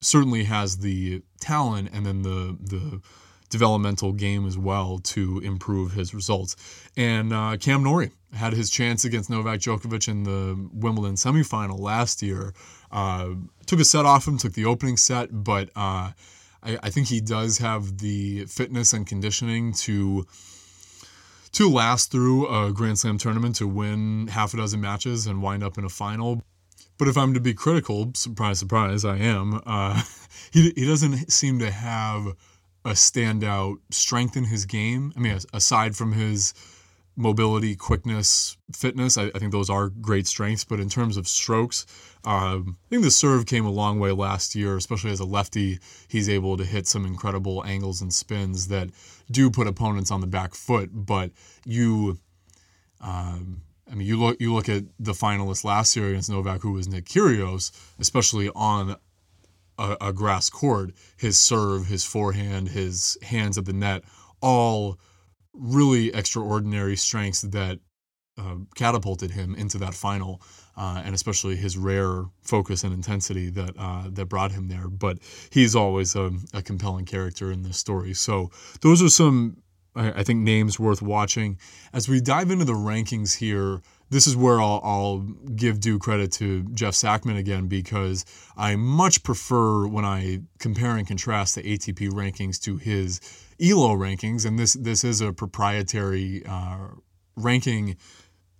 certainly 0.00 0.44
has 0.44 0.78
the 0.78 1.22
talent 1.40 1.90
and 1.92 2.06
then 2.06 2.22
the 2.22 2.56
the 2.60 3.00
developmental 3.54 4.12
game 4.12 4.46
as 4.46 4.58
well 4.58 4.98
to 4.98 5.38
improve 5.44 5.92
his 5.92 6.12
results. 6.12 6.56
And 6.96 7.32
uh, 7.32 7.56
Cam 7.56 7.84
Norrie 7.84 8.10
had 8.32 8.52
his 8.52 8.68
chance 8.68 9.04
against 9.04 9.30
Novak 9.30 9.60
Djokovic 9.60 10.08
in 10.08 10.24
the 10.24 10.68
Wimbledon 10.72 11.14
semifinal 11.14 11.78
last 11.78 12.20
year. 12.20 12.52
Uh, 12.90 13.28
took 13.66 13.78
a 13.78 13.84
set 13.84 14.06
off 14.06 14.26
him, 14.26 14.38
took 14.38 14.54
the 14.54 14.64
opening 14.64 14.96
set, 14.96 15.28
but 15.30 15.68
uh, 15.76 16.10
I, 16.64 16.78
I 16.82 16.90
think 16.90 17.06
he 17.06 17.20
does 17.20 17.58
have 17.58 17.98
the 17.98 18.46
fitness 18.46 18.92
and 18.92 19.06
conditioning 19.06 19.72
to 19.84 20.26
to 21.52 21.70
last 21.70 22.10
through 22.10 22.48
a 22.48 22.72
Grand 22.72 22.98
Slam 22.98 23.16
tournament 23.16 23.54
to 23.56 23.68
win 23.68 24.26
half 24.26 24.52
a 24.52 24.56
dozen 24.56 24.80
matches 24.80 25.28
and 25.28 25.40
wind 25.40 25.62
up 25.62 25.78
in 25.78 25.84
a 25.84 25.88
final. 25.88 26.42
But 26.98 27.06
if 27.06 27.16
I'm 27.16 27.34
to 27.34 27.40
be 27.40 27.54
critical, 27.54 28.10
surprise, 28.16 28.58
surprise, 28.58 29.04
I 29.04 29.18
am. 29.18 29.60
Uh, 29.64 30.02
he 30.50 30.72
he 30.74 30.84
doesn't 30.84 31.30
seem 31.30 31.60
to 31.60 31.70
have 31.70 32.34
a 32.84 32.90
standout 32.90 33.76
strength 33.90 34.36
in 34.36 34.44
his 34.44 34.66
game. 34.66 35.12
I 35.16 35.20
mean, 35.20 35.38
aside 35.52 35.96
from 35.96 36.12
his 36.12 36.54
mobility, 37.16 37.76
quickness, 37.76 38.56
fitness. 38.72 39.16
I, 39.16 39.26
I, 39.34 39.38
think 39.38 39.52
those 39.52 39.70
are 39.70 39.88
great 39.88 40.26
strengths. 40.26 40.64
But 40.64 40.80
in 40.80 40.88
terms 40.88 41.16
of 41.16 41.28
strokes, 41.28 41.86
um, 42.24 42.76
I 42.86 42.88
think 42.90 43.02
the 43.02 43.10
serve 43.10 43.46
came 43.46 43.64
a 43.64 43.70
long 43.70 44.00
way 44.00 44.10
last 44.10 44.54
year, 44.54 44.76
especially 44.76 45.12
as 45.12 45.20
a 45.20 45.24
lefty. 45.24 45.78
He's 46.08 46.28
able 46.28 46.56
to 46.56 46.64
hit 46.64 46.86
some 46.86 47.06
incredible 47.06 47.64
angles 47.64 48.02
and 48.02 48.12
spins 48.12 48.68
that 48.68 48.90
do 49.30 49.50
put 49.50 49.66
opponents 49.66 50.10
on 50.10 50.20
the 50.20 50.26
back 50.26 50.54
foot. 50.54 50.90
But 50.92 51.30
you, 51.64 52.18
um, 53.00 53.62
I 53.90 53.94
mean, 53.94 54.06
you 54.06 54.18
look 54.18 54.40
you 54.40 54.52
look 54.52 54.68
at 54.68 54.84
the 54.98 55.12
finalist 55.12 55.64
last 55.64 55.94
year 55.94 56.08
against 56.08 56.30
Novak, 56.30 56.62
who 56.62 56.72
was 56.72 56.88
Nick 56.88 57.04
Kyrgios, 57.04 57.70
especially 57.98 58.50
on 58.54 58.96
a, 59.78 59.96
a 60.00 60.12
grass 60.12 60.50
court. 60.50 60.92
His 61.16 61.38
serve, 61.38 61.86
his 61.86 62.04
forehand, 62.04 62.68
his 62.68 63.18
hands 63.22 63.58
at 63.58 63.64
the 63.64 63.72
net, 63.72 64.04
all 64.40 64.98
really 65.52 66.12
extraordinary 66.12 66.96
strengths 66.96 67.42
that 67.42 67.78
uh, 68.36 68.56
catapulted 68.74 69.30
him 69.30 69.54
into 69.54 69.78
that 69.78 69.94
final, 69.94 70.42
uh, 70.76 71.00
and 71.04 71.14
especially 71.14 71.54
his 71.54 71.78
rare 71.78 72.24
focus 72.42 72.82
and 72.82 72.92
intensity 72.92 73.48
that 73.50 73.74
uh, 73.78 74.08
that 74.10 74.26
brought 74.26 74.50
him 74.50 74.66
there. 74.66 74.88
But 74.88 75.18
he's 75.50 75.76
always 75.76 76.16
a, 76.16 76.32
a, 76.52 76.60
compelling 76.60 77.04
character 77.04 77.52
in 77.52 77.62
this 77.62 77.78
story. 77.78 78.12
So 78.12 78.50
those 78.80 79.00
are 79.02 79.08
some, 79.08 79.62
I, 79.94 80.10
I, 80.10 80.22
think, 80.24 80.40
names 80.40 80.80
worth 80.80 81.00
watching. 81.00 81.58
As 81.92 82.08
we 82.08 82.20
dive 82.20 82.50
into 82.50 82.64
the 82.64 82.72
rankings 82.72 83.36
here, 83.36 83.82
this 84.14 84.28
is 84.28 84.36
where 84.36 84.60
I'll, 84.60 84.80
I'll 84.84 85.18
give 85.56 85.80
due 85.80 85.98
credit 85.98 86.30
to 86.34 86.62
Jeff 86.72 86.94
Sackmann 86.94 87.36
again 87.36 87.66
because 87.66 88.24
I 88.56 88.76
much 88.76 89.24
prefer 89.24 89.88
when 89.88 90.04
I 90.04 90.42
compare 90.60 90.96
and 90.96 91.04
contrast 91.04 91.56
the 91.56 91.62
ATP 91.64 92.10
rankings 92.10 92.60
to 92.62 92.76
his 92.76 93.20
ELO 93.60 93.96
rankings, 93.96 94.46
and 94.46 94.56
this 94.56 94.74
this 94.74 95.02
is 95.02 95.20
a 95.20 95.32
proprietary 95.32 96.46
uh, 96.46 96.90
ranking 97.36 97.96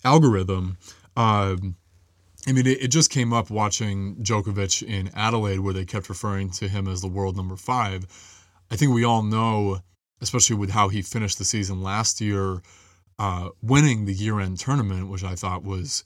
algorithm. 0.04 0.76
Uh, 1.16 1.54
I 2.48 2.52
mean, 2.52 2.66
it, 2.66 2.82
it, 2.82 2.88
just 2.88 3.10
came 3.10 3.32
up 3.32 3.48
watching 3.48 4.16
Djokovic 4.16 4.82
in 4.82 5.08
Adelaide, 5.14 5.60
where 5.60 5.72
they 5.72 5.84
kept 5.84 6.08
referring 6.08 6.50
to 6.50 6.66
him 6.66 6.88
as 6.88 7.00
the 7.00 7.06
world 7.06 7.36
number 7.36 7.54
five. 7.54 8.06
I 8.72 8.76
think 8.76 8.92
we 8.92 9.04
all 9.04 9.22
know, 9.22 9.82
especially 10.20 10.56
with 10.56 10.70
how 10.70 10.88
he 10.88 11.00
finished 11.00 11.38
the 11.38 11.44
season 11.44 11.80
last 11.80 12.20
year, 12.20 12.60
uh, 13.18 13.50
winning 13.62 14.04
the 14.04 14.12
year-end 14.12 14.58
tournament, 14.58 15.08
which 15.08 15.24
I 15.24 15.34
thought 15.34 15.62
was 15.62 16.04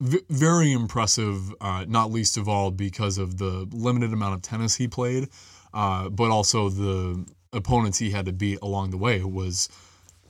v- 0.00 0.22
very 0.28 0.72
impressive. 0.72 1.54
Uh, 1.60 1.84
not 1.88 2.10
least 2.10 2.36
of 2.36 2.48
all 2.48 2.70
because 2.70 3.18
of 3.18 3.38
the 3.38 3.68
limited 3.72 4.12
amount 4.12 4.34
of 4.34 4.42
tennis 4.42 4.76
he 4.76 4.88
played, 4.88 5.28
uh, 5.74 6.08
but 6.08 6.30
also 6.30 6.68
the 6.68 7.26
opponents 7.52 7.98
he 7.98 8.10
had 8.10 8.26
to 8.26 8.32
beat 8.32 8.58
along 8.62 8.90
the 8.90 8.98
way 8.98 9.22
was, 9.24 9.68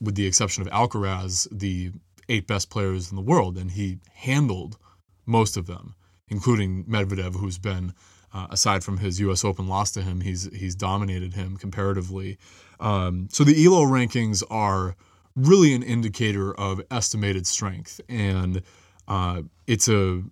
with 0.00 0.14
the 0.14 0.26
exception 0.26 0.62
of 0.62 0.72
Alcaraz, 0.72 1.46
the 1.50 1.92
eight 2.28 2.46
best 2.46 2.70
players 2.70 3.10
in 3.10 3.16
the 3.16 3.22
world, 3.22 3.56
and 3.56 3.72
he 3.72 3.98
handled 4.14 4.78
most 5.26 5.56
of 5.56 5.66
them, 5.66 5.94
including 6.28 6.84
Medvedev, 6.84 7.36
who's 7.36 7.58
been, 7.58 7.92
uh, 8.32 8.46
aside 8.50 8.84
from 8.84 8.98
his 8.98 9.20
U.S. 9.20 9.44
Open 9.44 9.68
loss 9.68 9.90
to 9.92 10.02
him, 10.02 10.20
he's 10.20 10.48
he's 10.54 10.74
dominated 10.74 11.34
him 11.34 11.56
comparatively. 11.56 12.38
Um, 12.80 13.28
so 13.30 13.44
the 13.44 13.64
ELO 13.64 13.84
rankings 13.84 14.42
are 14.50 14.96
really 15.36 15.74
an 15.74 15.82
indicator 15.82 16.52
of 16.54 16.80
estimated 16.90 17.46
strength, 17.46 18.00
and 18.08 18.62
uh, 19.06 19.42
it's 19.66 19.88
a 19.88 20.22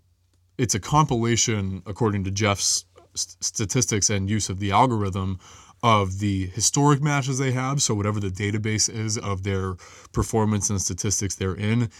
it's 0.58 0.74
a 0.74 0.80
compilation, 0.80 1.82
according 1.86 2.24
to 2.24 2.30
Jeff's 2.30 2.86
statistics 3.14 4.10
and 4.10 4.28
use 4.28 4.48
of 4.48 4.58
the 4.58 4.72
algorithm, 4.72 5.38
of 5.82 6.18
the 6.18 6.46
historic 6.46 7.02
matches 7.02 7.38
they 7.38 7.52
have, 7.52 7.82
so 7.82 7.94
whatever 7.94 8.18
the 8.18 8.30
database 8.30 8.88
is 8.88 9.18
of 9.18 9.42
their 9.42 9.74
performance 10.12 10.70
and 10.70 10.80
statistics 10.80 11.34
they're 11.34 11.54
in, 11.54 11.90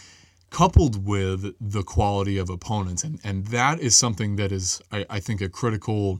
coupled 0.49 1.05
with 1.05 1.53
the 1.61 1.83
quality 1.83 2.37
of 2.37 2.49
opponents. 2.49 3.03
And, 3.03 3.19
and 3.23 3.45
that 3.47 3.79
is 3.79 3.95
something 3.95 4.37
that 4.37 4.51
is, 4.51 4.81
I, 4.91 5.05
I 5.09 5.19
think, 5.19 5.41
a 5.41 5.49
critical 5.49 6.19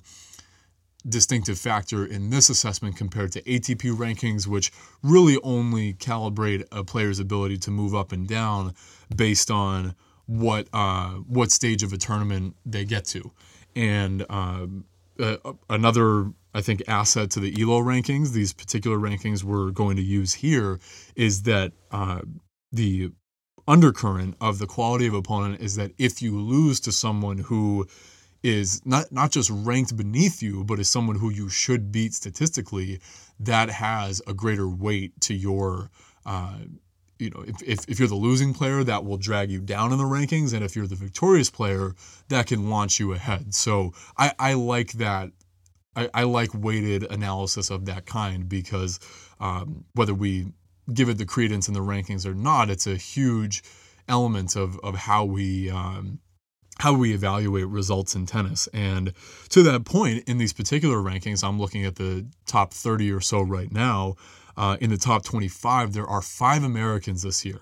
distinctive 1.07 1.57
factor 1.57 2.05
in 2.05 2.29
this 2.29 2.49
assessment 2.49 2.97
compared 2.97 3.31
to 3.33 3.41
ATP 3.43 3.95
rankings, 3.95 4.47
which 4.47 4.71
really 5.03 5.37
only 5.43 5.93
calibrate 5.93 6.65
a 6.71 6.83
player's 6.83 7.19
ability 7.19 7.57
to 7.59 7.71
move 7.71 7.93
up 7.93 8.11
and 8.11 8.27
down 8.27 8.73
based 9.15 9.51
on 9.51 9.95
what 10.25 10.67
uh, 10.73 11.11
what 11.27 11.51
stage 11.51 11.83
of 11.83 11.93
a 11.93 11.97
tournament 11.97 12.55
they 12.65 12.83
get 12.85 13.05
to. 13.05 13.31
And 13.75 14.25
um, 14.29 14.85
uh, 15.19 15.37
another 15.69 16.31
I 16.55 16.61
think, 16.61 16.83
asset 16.87 17.31
to 17.31 17.41
the 17.41 17.53
ELO 17.61 17.81
rankings, 17.81 18.31
these 18.31 18.53
particular 18.53 18.97
rankings 18.97 19.43
we're 19.43 19.71
going 19.71 19.97
to 19.97 20.01
use 20.01 20.35
here, 20.35 20.79
is 21.13 21.43
that 21.43 21.73
uh, 21.91 22.21
the 22.71 23.11
undercurrent 23.67 24.37
of 24.39 24.59
the 24.59 24.65
quality 24.65 25.05
of 25.05 25.13
opponent 25.13 25.59
is 25.59 25.75
that 25.75 25.91
if 25.97 26.21
you 26.21 26.39
lose 26.39 26.79
to 26.79 26.93
someone 26.93 27.39
who 27.39 27.85
is 28.45 28.85
not 28.85 29.11
not 29.11 29.31
just 29.31 29.49
ranked 29.49 29.97
beneath 29.97 30.43
you, 30.43 30.63
but 30.63 30.79
is 30.79 30.87
someone 30.87 31.17
who 31.17 31.31
you 31.31 31.49
should 31.49 31.91
beat 31.91 32.13
statistically, 32.13 32.99
that 33.39 33.69
has 33.69 34.21
a 34.27 34.33
greater 34.33 34.69
weight 34.69 35.19
to 35.21 35.33
your 35.33 35.89
uh, 36.27 36.59
you 37.17 37.29
know, 37.29 37.43
if, 37.47 37.63
if, 37.63 37.89
if 37.89 37.99
you're 37.99 38.07
the 38.07 38.15
losing 38.15 38.53
player, 38.53 38.83
that 38.83 39.05
will 39.05 39.17
drag 39.17 39.49
you 39.49 39.61
down 39.61 39.91
in 39.91 39.97
the 39.97 40.03
rankings. 40.03 40.53
And 40.53 40.63
if 40.63 40.75
you're 40.75 40.87
the 40.87 40.95
victorious 40.95 41.49
player, 41.49 41.95
that 42.27 42.47
can 42.47 42.69
launch 42.69 42.99
you 42.99 43.13
ahead. 43.13 43.53
So 43.53 43.93
I, 44.17 44.33
I 44.37 44.53
like 44.53 44.91
that. 44.93 45.31
I, 45.95 46.09
I 46.13 46.23
like 46.23 46.49
weighted 46.53 47.09
analysis 47.09 47.69
of 47.69 47.85
that 47.85 48.05
kind 48.05 48.49
because 48.49 48.99
um, 49.39 49.85
whether 49.93 50.13
we 50.13 50.47
give 50.93 51.07
it 51.07 51.17
the 51.17 51.25
credence 51.25 51.69
in 51.69 51.73
the 51.73 51.79
rankings 51.79 52.25
or 52.25 52.33
not, 52.33 52.69
it's 52.69 52.85
a 52.85 52.97
huge 52.97 53.63
element 54.09 54.57
of, 54.57 54.77
of 54.83 54.95
how 54.95 55.23
we 55.23 55.69
um, 55.69 56.19
how 56.79 56.93
we 56.93 57.13
evaluate 57.13 57.67
results 57.67 58.15
in 58.15 58.25
tennis. 58.25 58.67
And 58.73 59.13
to 59.49 59.63
that 59.63 59.85
point, 59.85 60.27
in 60.27 60.37
these 60.37 60.53
particular 60.53 60.97
rankings, 60.97 61.43
I'm 61.43 61.59
looking 61.59 61.85
at 61.85 61.95
the 61.95 62.25
top 62.45 62.73
30 62.73 63.11
or 63.11 63.21
so 63.21 63.41
right 63.41 63.71
now. 63.71 64.15
Uh, 64.57 64.77
in 64.79 64.89
the 64.89 64.97
top 64.97 65.23
25, 65.23 65.93
there 65.93 66.05
are 66.05 66.21
five 66.21 66.63
Americans 66.63 67.23
this 67.23 67.43
year, 67.43 67.59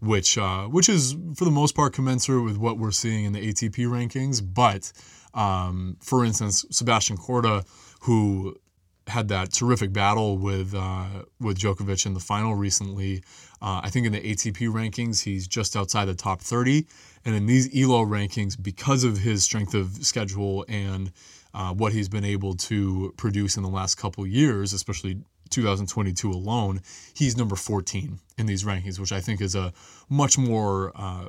which 0.00 0.36
uh, 0.36 0.64
which 0.64 0.88
is 0.88 1.14
for 1.36 1.44
the 1.44 1.52
most 1.52 1.76
part 1.76 1.92
commensurate 1.92 2.44
with 2.44 2.58
what 2.58 2.78
we're 2.78 2.90
seeing 2.90 3.24
in 3.24 3.32
the 3.32 3.52
ATP 3.52 3.86
rankings. 3.86 4.42
But 4.42 4.92
um, 5.34 5.96
for 6.00 6.24
instance, 6.24 6.64
Sebastian 6.70 7.16
Korda, 7.16 7.64
who 8.02 8.56
had 9.06 9.28
that 9.28 9.52
terrific 9.52 9.92
battle 9.92 10.38
with 10.38 10.74
uh, 10.74 11.24
with 11.40 11.58
Djokovic 11.58 12.06
in 12.06 12.14
the 12.14 12.20
final 12.20 12.54
recently. 12.54 13.22
Uh, 13.60 13.80
I 13.82 13.90
think 13.90 14.06
in 14.06 14.12
the 14.12 14.20
ATP 14.20 14.68
rankings, 14.68 15.22
he's 15.22 15.46
just 15.46 15.76
outside 15.76 16.06
the 16.06 16.14
top 16.14 16.40
30, 16.40 16.86
and 17.24 17.34
in 17.34 17.46
these 17.46 17.68
ELO 17.76 18.04
rankings, 18.04 18.60
because 18.60 19.04
of 19.04 19.18
his 19.18 19.44
strength 19.44 19.74
of 19.74 20.04
schedule 20.04 20.64
and 20.68 21.12
uh, 21.54 21.72
what 21.72 21.92
he's 21.92 22.08
been 22.08 22.24
able 22.24 22.54
to 22.54 23.12
produce 23.16 23.56
in 23.56 23.62
the 23.62 23.68
last 23.68 23.96
couple 23.96 24.26
years, 24.26 24.72
especially 24.72 25.22
2022 25.50 26.30
alone, 26.30 26.80
he's 27.14 27.36
number 27.36 27.56
14 27.56 28.18
in 28.38 28.46
these 28.46 28.64
rankings, 28.64 28.98
which 28.98 29.12
I 29.12 29.20
think 29.20 29.40
is 29.40 29.54
a 29.54 29.72
much 30.08 30.38
more, 30.38 30.92
uh, 30.94 31.28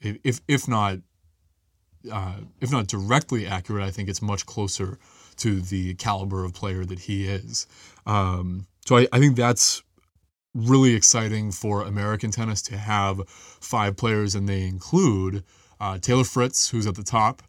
if 0.00 0.40
if 0.46 0.68
not 0.68 0.98
uh, 2.10 2.36
if 2.60 2.70
not 2.70 2.86
directly 2.86 3.46
accurate, 3.46 3.84
I 3.84 3.90
think 3.90 4.08
it's 4.08 4.22
much 4.22 4.46
closer 4.46 4.98
to 5.38 5.60
the 5.60 5.94
caliber 5.94 6.44
of 6.44 6.54
player 6.54 6.84
that 6.84 7.00
he 7.00 7.26
is. 7.26 7.66
Um, 8.06 8.66
so 8.86 8.98
I, 8.98 9.06
I 9.12 9.18
think 9.18 9.36
that's 9.36 9.82
really 10.54 10.94
exciting 10.94 11.52
for 11.52 11.82
American 11.82 12.30
tennis 12.30 12.62
to 12.62 12.76
have 12.76 13.20
five 13.28 13.96
players, 13.96 14.34
and 14.34 14.48
they 14.48 14.62
include 14.62 15.44
uh, 15.80 15.98
Taylor 15.98 16.24
Fritz, 16.24 16.70
who's 16.70 16.86
at 16.86 16.94
the 16.94 17.02
top, 17.02 17.42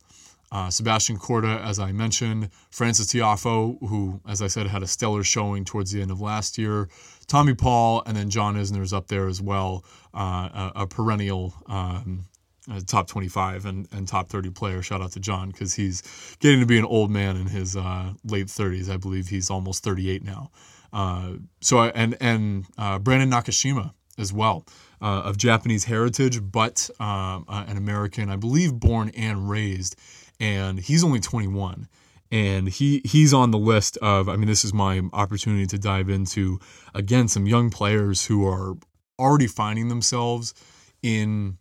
uh, 0.52 0.70
Sebastian 0.70 1.18
Korda, 1.18 1.62
as 1.62 1.78
I 1.80 1.92
mentioned, 1.92 2.50
Francis 2.70 3.08
Tiafoe, 3.08 3.78
who, 3.88 4.22
as 4.28 4.42
I 4.42 4.48
said, 4.48 4.68
had 4.68 4.82
a 4.82 4.88
stellar 4.88 5.24
showing 5.24 5.66
towards 5.66 5.92
the 5.92 6.02
end 6.02 6.12
of 6.12 6.22
last 6.22 6.58
year, 6.58 6.90
Tommy 7.28 7.54
Paul, 7.54 8.04
and 8.06 8.16
then 8.16 8.30
John 8.30 8.56
Isner's 8.56 8.94
up 8.94 9.08
there 9.08 9.28
as 9.28 9.42
well, 9.42 9.84
uh, 10.14 10.72
a, 10.76 10.84
a, 10.84 10.88
perennial 10.88 11.54
um, 11.68 12.26
uh, 12.72 12.80
top 12.86 13.08
25 13.08 13.66
and, 13.66 13.88
and 13.92 14.08
top 14.08 14.30
30 14.30 14.50
player. 14.52 14.82
Shout 14.82 15.02
out 15.02 15.12
to 15.14 15.20
John 15.20 15.50
because 15.50 15.74
he's 15.74 16.04
getting 16.40 16.60
to 16.60 16.66
be 16.66 16.78
an 16.78 16.86
old 16.86 17.12
man 17.12 17.38
in 17.38 17.48
his 17.48 17.76
uh, 17.76 18.14
late 18.24 18.48
30s. 18.48 18.90
I 18.90 18.98
believe 18.98 19.28
he's 19.28 19.50
almost 19.50 19.84
38 19.84 20.24
now. 20.24 20.52
Uh, 20.94 21.34
so 21.62 21.80
I, 21.80 21.90
and 21.90 22.16
and 22.22 22.66
uh, 22.78 23.00
Brandon 23.00 23.30
Nakashima 23.30 23.94
as 24.18 24.32
well. 24.34 24.66
Uh, 25.00 25.22
of 25.26 25.38
Japanese 25.38 25.84
heritage, 25.84 26.42
but 26.42 26.90
um, 27.00 27.46
uh, 27.48 27.66
an 27.68 27.78
American, 27.78 28.32
I 28.32 28.36
believe, 28.36 28.74
born 28.74 29.12
and 29.16 29.48
raised 29.48 29.96
and 30.40 30.80
he's 30.80 31.04
only 31.04 31.20
21 31.20 31.88
and 32.32 32.68
he 32.68 33.02
he's 33.06 33.34
on 33.34 33.52
the 33.52 33.58
list 33.58 33.98
of 33.98 34.28
I 34.28 34.36
mean 34.36 34.48
this 34.48 34.66
is 34.66 34.74
my 34.74 35.02
opportunity 35.14 35.66
to 35.68 35.78
dive 35.78 36.10
into 36.10 36.60
again 36.94 37.28
some 37.28 37.48
young 37.48 37.70
players 37.70 38.26
who 38.26 38.46
are 38.48 38.76
already 39.18 39.48
finding 39.48 39.88
themselves 39.88 40.54
in 41.02 41.58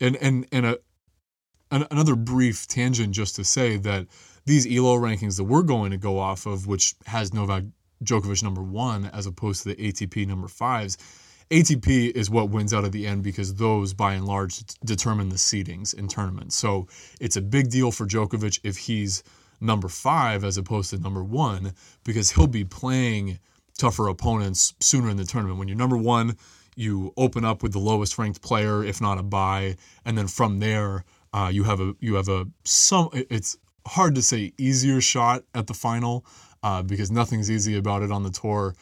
and 0.00 0.16
and 0.16 0.46
and 0.52 0.66
a 0.66 0.78
an, 1.70 1.86
another 1.90 2.14
brief 2.14 2.66
tangent 2.66 3.12
just 3.12 3.36
to 3.36 3.44
say 3.44 3.76
that 3.76 4.06
these 4.44 4.66
elo 4.66 4.96
rankings 4.96 5.36
that 5.36 5.44
we're 5.44 5.62
going 5.62 5.90
to 5.90 5.96
go 5.96 6.18
off 6.18 6.46
of 6.46 6.66
which 6.66 6.94
has 7.06 7.34
Novak 7.34 7.64
Djokovic 8.04 8.42
number 8.42 8.62
1 8.62 9.10
as 9.12 9.26
opposed 9.26 9.62
to 9.62 9.70
the 9.70 9.76
ATP 9.76 10.26
number 10.26 10.46
5s 10.46 10.96
ATP 11.50 12.10
is 12.10 12.28
what 12.28 12.50
wins 12.50 12.74
out 12.74 12.84
at 12.84 12.90
the 12.90 13.06
end 13.06 13.22
because 13.22 13.54
those, 13.54 13.94
by 13.94 14.14
and 14.14 14.26
large, 14.26 14.64
determine 14.84 15.28
the 15.28 15.36
seedings 15.36 15.94
in 15.94 16.08
tournaments. 16.08 16.56
So 16.56 16.88
it's 17.20 17.36
a 17.36 17.40
big 17.40 17.70
deal 17.70 17.92
for 17.92 18.04
Djokovic 18.04 18.58
if 18.64 18.76
he's 18.76 19.22
number 19.60 19.88
five 19.88 20.42
as 20.42 20.58
opposed 20.58 20.90
to 20.90 20.98
number 20.98 21.22
one 21.22 21.72
because 22.04 22.30
he'll 22.32 22.48
be 22.48 22.64
playing 22.64 23.38
tougher 23.78 24.08
opponents 24.08 24.74
sooner 24.80 25.08
in 25.08 25.16
the 25.16 25.24
tournament. 25.24 25.58
When 25.58 25.68
you're 25.68 25.76
number 25.76 25.96
one, 25.96 26.36
you 26.76 27.12
open 27.16 27.44
up 27.44 27.62
with 27.62 27.72
the 27.72 27.78
lowest 27.78 28.18
ranked 28.18 28.42
player, 28.42 28.84
if 28.84 29.00
not 29.00 29.18
a 29.18 29.22
buy, 29.22 29.76
and 30.04 30.16
then 30.16 30.28
from 30.28 30.60
there, 30.60 31.04
uh, 31.32 31.50
you 31.52 31.64
have 31.64 31.80
a 31.80 31.94
you 32.00 32.14
have 32.14 32.28
a 32.28 32.46
some. 32.64 33.08
It's 33.12 33.56
hard 33.86 34.14
to 34.14 34.22
say 34.22 34.52
easier 34.58 35.00
shot 35.00 35.42
at 35.54 35.66
the 35.66 35.74
final 35.74 36.24
uh, 36.62 36.82
because 36.82 37.10
nothing's 37.10 37.50
easy 37.50 37.76
about 37.76 38.02
it 38.02 38.12
on 38.12 38.22
the 38.22 38.30
tour. 38.30 38.74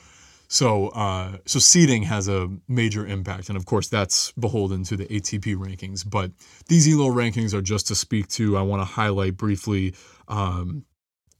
So, 0.48 0.88
uh, 0.88 1.38
so 1.46 1.58
seeding 1.58 2.02
has 2.04 2.28
a 2.28 2.48
major 2.68 3.06
impact, 3.06 3.48
and 3.48 3.56
of 3.56 3.66
course 3.66 3.88
that's 3.88 4.32
beholden 4.32 4.84
to 4.84 4.96
the 4.96 5.06
ATP 5.06 5.56
rankings. 5.56 6.08
But 6.08 6.32
these 6.68 6.86
ELO 6.86 7.10
rankings 7.10 7.54
are 7.54 7.62
just 7.62 7.88
to 7.88 7.94
speak 7.94 8.28
to. 8.28 8.56
I 8.56 8.62
want 8.62 8.80
to 8.80 8.84
highlight 8.84 9.36
briefly 9.36 9.94
um, 10.28 10.84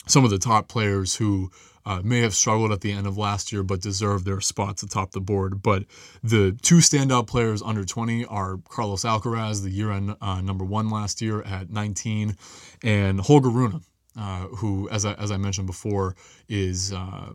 some 0.07 0.25
of 0.25 0.31
the 0.31 0.39
top 0.39 0.69
players 0.69 1.17
who 1.17 1.51
uh, 1.87 2.01
may 2.03 2.21
have 2.21 2.35
struggled 2.35 2.73
at 2.73 2.81
the 2.81 2.93
end 2.93 3.07
of 3.07 3.19
last 3.19 3.53
year, 3.53 3.63
but 3.63 3.81
deserve 3.81 4.25
their 4.25 4.41
spots 4.41 4.83
atop 4.83 5.13
the 5.13 5.21
board. 5.21 5.63
But 5.63 5.85
the 6.23 6.57
two 6.63 6.77
standout 6.77 7.27
players 7.27 7.63
under 7.63 7.85
20 7.85 8.25
are 8.27 8.59
Carlos 8.69 9.05
Alcaraz, 9.05 9.63
the 9.63 9.71
year-end 9.71 10.17
uh, 10.21 10.41
number 10.41 10.65
one 10.65 10.89
last 10.91 11.21
year 11.21 11.43
at 11.43 11.71
19, 11.71 12.37
and 12.83 13.21
Holger 13.21 13.51
Rune, 13.51 13.83
uh, 14.19 14.47
who, 14.47 14.89
as 14.91 15.05
I, 15.05 15.13
as 15.15 15.31
I 15.31 15.37
mentioned 15.37 15.67
before, 15.67 16.17
is 16.49 16.93
uh, 16.93 17.33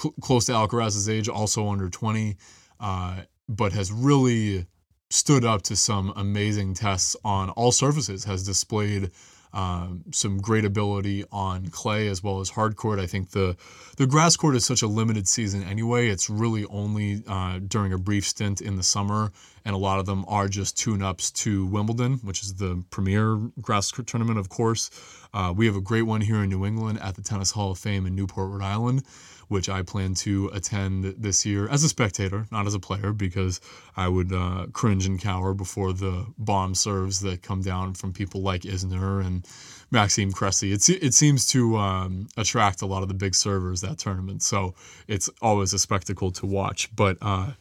cl- 0.00 0.14
close 0.20 0.46
to 0.46 0.52
Alcaraz's 0.52 1.08
age, 1.08 1.28
also 1.28 1.68
under 1.68 1.88
20, 1.88 2.36
uh, 2.80 3.22
but 3.48 3.72
has 3.72 3.90
really 3.90 4.66
stood 5.10 5.44
up 5.44 5.62
to 5.62 5.74
some 5.74 6.12
amazing 6.16 6.74
tests 6.74 7.16
on 7.24 7.50
all 7.50 7.72
surfaces, 7.72 8.24
has 8.24 8.44
displayed 8.44 9.10
um, 9.52 10.04
some 10.12 10.38
great 10.38 10.64
ability 10.64 11.24
on 11.32 11.66
clay 11.68 12.08
as 12.08 12.22
well 12.22 12.40
as 12.40 12.50
hard 12.50 12.76
court. 12.76 12.98
I 12.98 13.06
think 13.06 13.30
the 13.30 13.56
the 13.96 14.06
grass 14.06 14.36
court 14.36 14.54
is 14.54 14.64
such 14.64 14.82
a 14.82 14.86
limited 14.86 15.26
season 15.26 15.62
anyway. 15.64 16.08
It's 16.08 16.30
really 16.30 16.64
only 16.66 17.22
uh, 17.26 17.60
during 17.66 17.92
a 17.92 17.98
brief 17.98 18.24
stint 18.26 18.60
in 18.60 18.76
the 18.76 18.82
summer, 18.82 19.32
and 19.64 19.74
a 19.74 19.78
lot 19.78 19.98
of 19.98 20.06
them 20.06 20.24
are 20.28 20.48
just 20.48 20.78
tune-ups 20.78 21.30
to 21.32 21.66
Wimbledon, 21.66 22.14
which 22.22 22.42
is 22.42 22.54
the 22.54 22.84
premier 22.90 23.36
grass 23.60 23.90
tournament, 24.06 24.38
of 24.38 24.48
course. 24.48 24.90
Uh, 25.32 25.52
we 25.56 25.66
have 25.66 25.76
a 25.76 25.80
great 25.80 26.02
one 26.02 26.20
here 26.20 26.42
in 26.42 26.48
New 26.48 26.64
England 26.64 26.98
at 27.00 27.14
the 27.14 27.22
Tennis 27.22 27.50
Hall 27.50 27.70
of 27.70 27.78
Fame 27.78 28.06
in 28.06 28.14
Newport, 28.14 28.50
Rhode 28.50 28.62
Island 28.62 29.04
which 29.48 29.68
I 29.68 29.82
plan 29.82 30.14
to 30.14 30.50
attend 30.52 31.04
this 31.18 31.44
year 31.44 31.68
as 31.68 31.82
a 31.82 31.88
spectator, 31.88 32.46
not 32.52 32.66
as 32.66 32.74
a 32.74 32.78
player, 32.78 33.12
because 33.12 33.60
I 33.96 34.08
would 34.08 34.32
uh, 34.32 34.66
cringe 34.72 35.06
and 35.06 35.20
cower 35.20 35.54
before 35.54 35.92
the 35.92 36.26
bomb 36.38 36.74
serves 36.74 37.20
that 37.20 37.42
come 37.42 37.62
down 37.62 37.94
from 37.94 38.12
people 38.12 38.42
like 38.42 38.62
Isner 38.62 39.24
and 39.24 39.46
Maxime 39.90 40.32
Cressy. 40.32 40.72
It, 40.72 40.88
it 40.88 41.14
seems 41.14 41.46
to 41.48 41.78
um, 41.78 42.28
attract 42.36 42.82
a 42.82 42.86
lot 42.86 43.02
of 43.02 43.08
the 43.08 43.14
big 43.14 43.34
servers 43.34 43.80
that 43.80 43.98
tournament, 43.98 44.42
so 44.42 44.74
it's 45.08 45.30
always 45.40 45.72
a 45.72 45.78
spectacle 45.78 46.30
to 46.32 46.46
watch. 46.46 46.94
But 46.94 47.16
uh, 47.22 47.52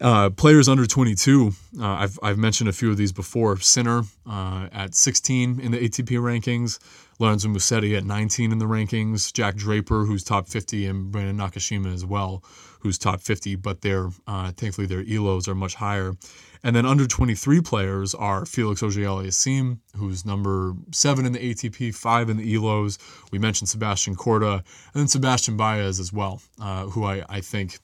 uh, 0.00 0.30
players 0.30 0.68
under 0.68 0.86
22, 0.86 1.52
uh, 1.80 1.84
I've, 1.84 2.18
I've 2.22 2.38
mentioned 2.38 2.68
a 2.68 2.72
few 2.72 2.90
of 2.90 2.96
these 2.96 3.12
before. 3.12 3.56
Sinner 3.58 4.02
uh, 4.26 4.68
at 4.72 4.94
16 4.94 5.60
in 5.60 5.72
the 5.72 5.78
ATP 5.78 6.18
rankings, 6.18 6.78
Lorenzo 7.18 7.48
Musetti 7.48 7.96
at 7.96 8.04
19 8.04 8.52
in 8.52 8.58
the 8.58 8.66
rankings, 8.66 9.32
Jack 9.32 9.56
Draper, 9.56 10.04
who's 10.04 10.22
top 10.22 10.46
50, 10.46 10.86
and 10.86 11.10
Brandon 11.10 11.36
Nakashima 11.36 11.92
as 11.92 12.04
well, 12.04 12.44
who's 12.80 12.96
top 12.96 13.20
50, 13.20 13.56
but 13.56 13.80
their 13.80 14.10
uh, 14.28 14.52
thankfully 14.52 14.86
their 14.86 15.02
ELOs 15.02 15.48
are 15.48 15.54
much 15.54 15.74
higher. 15.74 16.14
And 16.62 16.74
then 16.74 16.86
under 16.86 17.06
23 17.06 17.60
players 17.60 18.14
are 18.14 18.44
Felix 18.44 18.82
Auger-Aliassime, 18.82 19.78
who's 19.96 20.24
number 20.24 20.74
seven 20.92 21.24
in 21.24 21.32
the 21.32 21.54
ATP, 21.54 21.94
five 21.94 22.28
in 22.28 22.36
the 22.36 22.54
ELOs. 22.54 22.98
We 23.30 23.38
mentioned 23.38 23.68
Sebastian 23.68 24.16
Korda, 24.16 24.54
and 24.54 24.94
then 24.94 25.08
Sebastian 25.08 25.56
Baez 25.56 26.00
as 26.00 26.12
well, 26.12 26.40
uh, 26.60 26.84
who 26.86 27.04
I, 27.04 27.24
I 27.28 27.40
think 27.40 27.78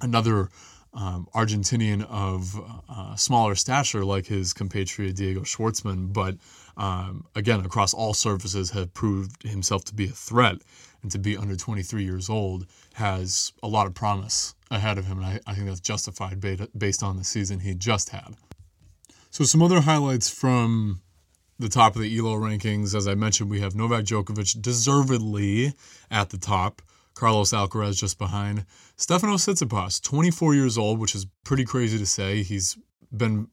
another 0.00 0.48
um, 0.92 1.28
Argentinian 1.34 2.04
of 2.10 2.60
uh, 2.88 3.14
smaller 3.16 3.54
stature 3.54 4.04
like 4.04 4.26
his 4.26 4.52
compatriot 4.52 5.16
Diego 5.16 5.40
Schwartzman, 5.42 6.12
but 6.12 6.36
um, 6.76 7.26
again, 7.34 7.60
across 7.60 7.92
all 7.92 8.14
surfaces, 8.14 8.70
have 8.70 8.92
proved 8.94 9.42
himself 9.42 9.84
to 9.84 9.94
be 9.94 10.06
a 10.06 10.12
threat. 10.12 10.56
And 11.02 11.10
to 11.12 11.18
be 11.18 11.34
under 11.34 11.56
23 11.56 12.04
years 12.04 12.28
old 12.28 12.66
has 12.92 13.52
a 13.62 13.68
lot 13.68 13.86
of 13.86 13.94
promise 13.94 14.54
ahead 14.70 14.98
of 14.98 15.06
him. 15.06 15.18
And 15.18 15.26
I, 15.26 15.40
I 15.46 15.54
think 15.54 15.66
that's 15.66 15.80
justified 15.80 16.44
based 16.76 17.02
on 17.02 17.16
the 17.16 17.24
season 17.24 17.60
he 17.60 17.74
just 17.74 18.10
had. 18.10 18.36
So, 19.30 19.44
some 19.44 19.62
other 19.62 19.80
highlights 19.80 20.28
from 20.28 21.00
the 21.58 21.68
top 21.68 21.94
of 21.94 22.02
the 22.02 22.18
ELO 22.18 22.34
rankings. 22.34 22.94
As 22.94 23.06
I 23.06 23.14
mentioned, 23.14 23.48
we 23.48 23.60
have 23.60 23.74
Novak 23.74 24.04
Djokovic 24.04 24.60
deservedly 24.60 25.74
at 26.10 26.30
the 26.30 26.38
top. 26.38 26.82
Carlos 27.14 27.52
Alcaraz 27.52 27.98
just 27.98 28.18
behind. 28.18 28.64
Stefanos 29.00 29.48
Tsitsipas, 29.48 30.02
24 30.02 30.54
years 30.54 30.76
old, 30.76 30.98
which 30.98 31.14
is 31.14 31.26
pretty 31.42 31.64
crazy 31.64 31.96
to 31.96 32.04
say. 32.04 32.42
He's 32.42 32.76
been, 33.10 33.48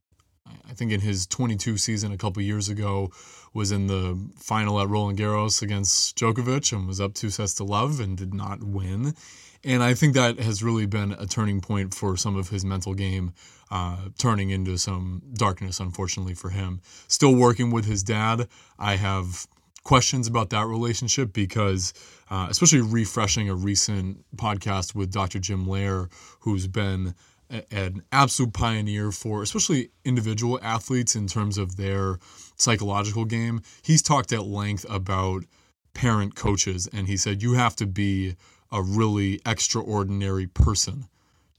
I 0.70 0.74
think, 0.74 0.92
in 0.92 1.00
his 1.00 1.26
22 1.26 1.78
season 1.78 2.12
a 2.12 2.18
couple 2.18 2.42
years 2.42 2.68
ago, 2.68 3.12
was 3.54 3.72
in 3.72 3.88
the 3.88 4.20
final 4.36 4.78
at 4.82 4.90
Roland 4.90 5.18
Garros 5.18 5.62
against 5.62 6.18
Djokovic 6.18 6.74
and 6.74 6.86
was 6.86 7.00
up 7.00 7.14
two 7.14 7.30
sets 7.30 7.54
to 7.56 7.64
love 7.64 8.02
and 8.02 8.18
did 8.18 8.34
not 8.34 8.62
win. 8.62 9.16
And 9.64 9.82
I 9.82 9.94
think 9.94 10.16
that 10.16 10.38
has 10.38 10.62
really 10.62 10.86
been 10.86 11.14
a 11.14 11.26
turning 11.26 11.62
point 11.62 11.94
for 11.94 12.18
some 12.18 12.36
of 12.36 12.50
his 12.50 12.66
mental 12.66 12.94
game, 12.94 13.32
uh, 13.72 14.10
turning 14.18 14.50
into 14.50 14.78
some 14.78 15.22
darkness, 15.34 15.80
unfortunately, 15.80 16.34
for 16.34 16.50
him. 16.50 16.82
Still 17.08 17.34
working 17.34 17.72
with 17.72 17.86
his 17.86 18.04
dad. 18.04 18.50
I 18.78 18.98
have 18.98 19.48
questions 19.88 20.28
about 20.28 20.50
that 20.50 20.68
relationship 20.68 21.32
because, 21.32 21.94
uh, 22.30 22.48
especially 22.50 22.82
refreshing 22.82 23.50
a 23.50 23.56
recent 23.56 24.18
podcast 24.36 24.94
with 24.94 25.14
Dr. 25.14 25.40
Jim 25.40 25.66
Loehr, 25.66 26.10
who's 26.42 26.68
been 26.68 27.16
a, 27.50 27.64
an 27.74 28.04
absolute 28.12 28.52
pioneer 28.52 29.14
for 29.14 29.42
especially 29.42 29.90
individual 30.04 30.60
athletes 30.62 31.16
in 31.16 31.26
terms 31.26 31.58
of 31.58 31.78
their 31.78 32.20
psychological 32.58 33.24
game. 33.24 33.62
He's 33.82 34.02
talked 34.02 34.34
at 34.34 34.44
length 34.44 34.86
about 34.90 35.46
parent 35.94 36.36
coaches, 36.36 36.90
and 36.92 37.08
he 37.08 37.16
said, 37.16 37.42
You 37.42 37.54
have 37.54 37.78
to 37.78 37.86
be 37.86 38.36
a 38.74 38.82
really 38.82 39.40
extraordinary 39.46 40.48
person 40.48 41.06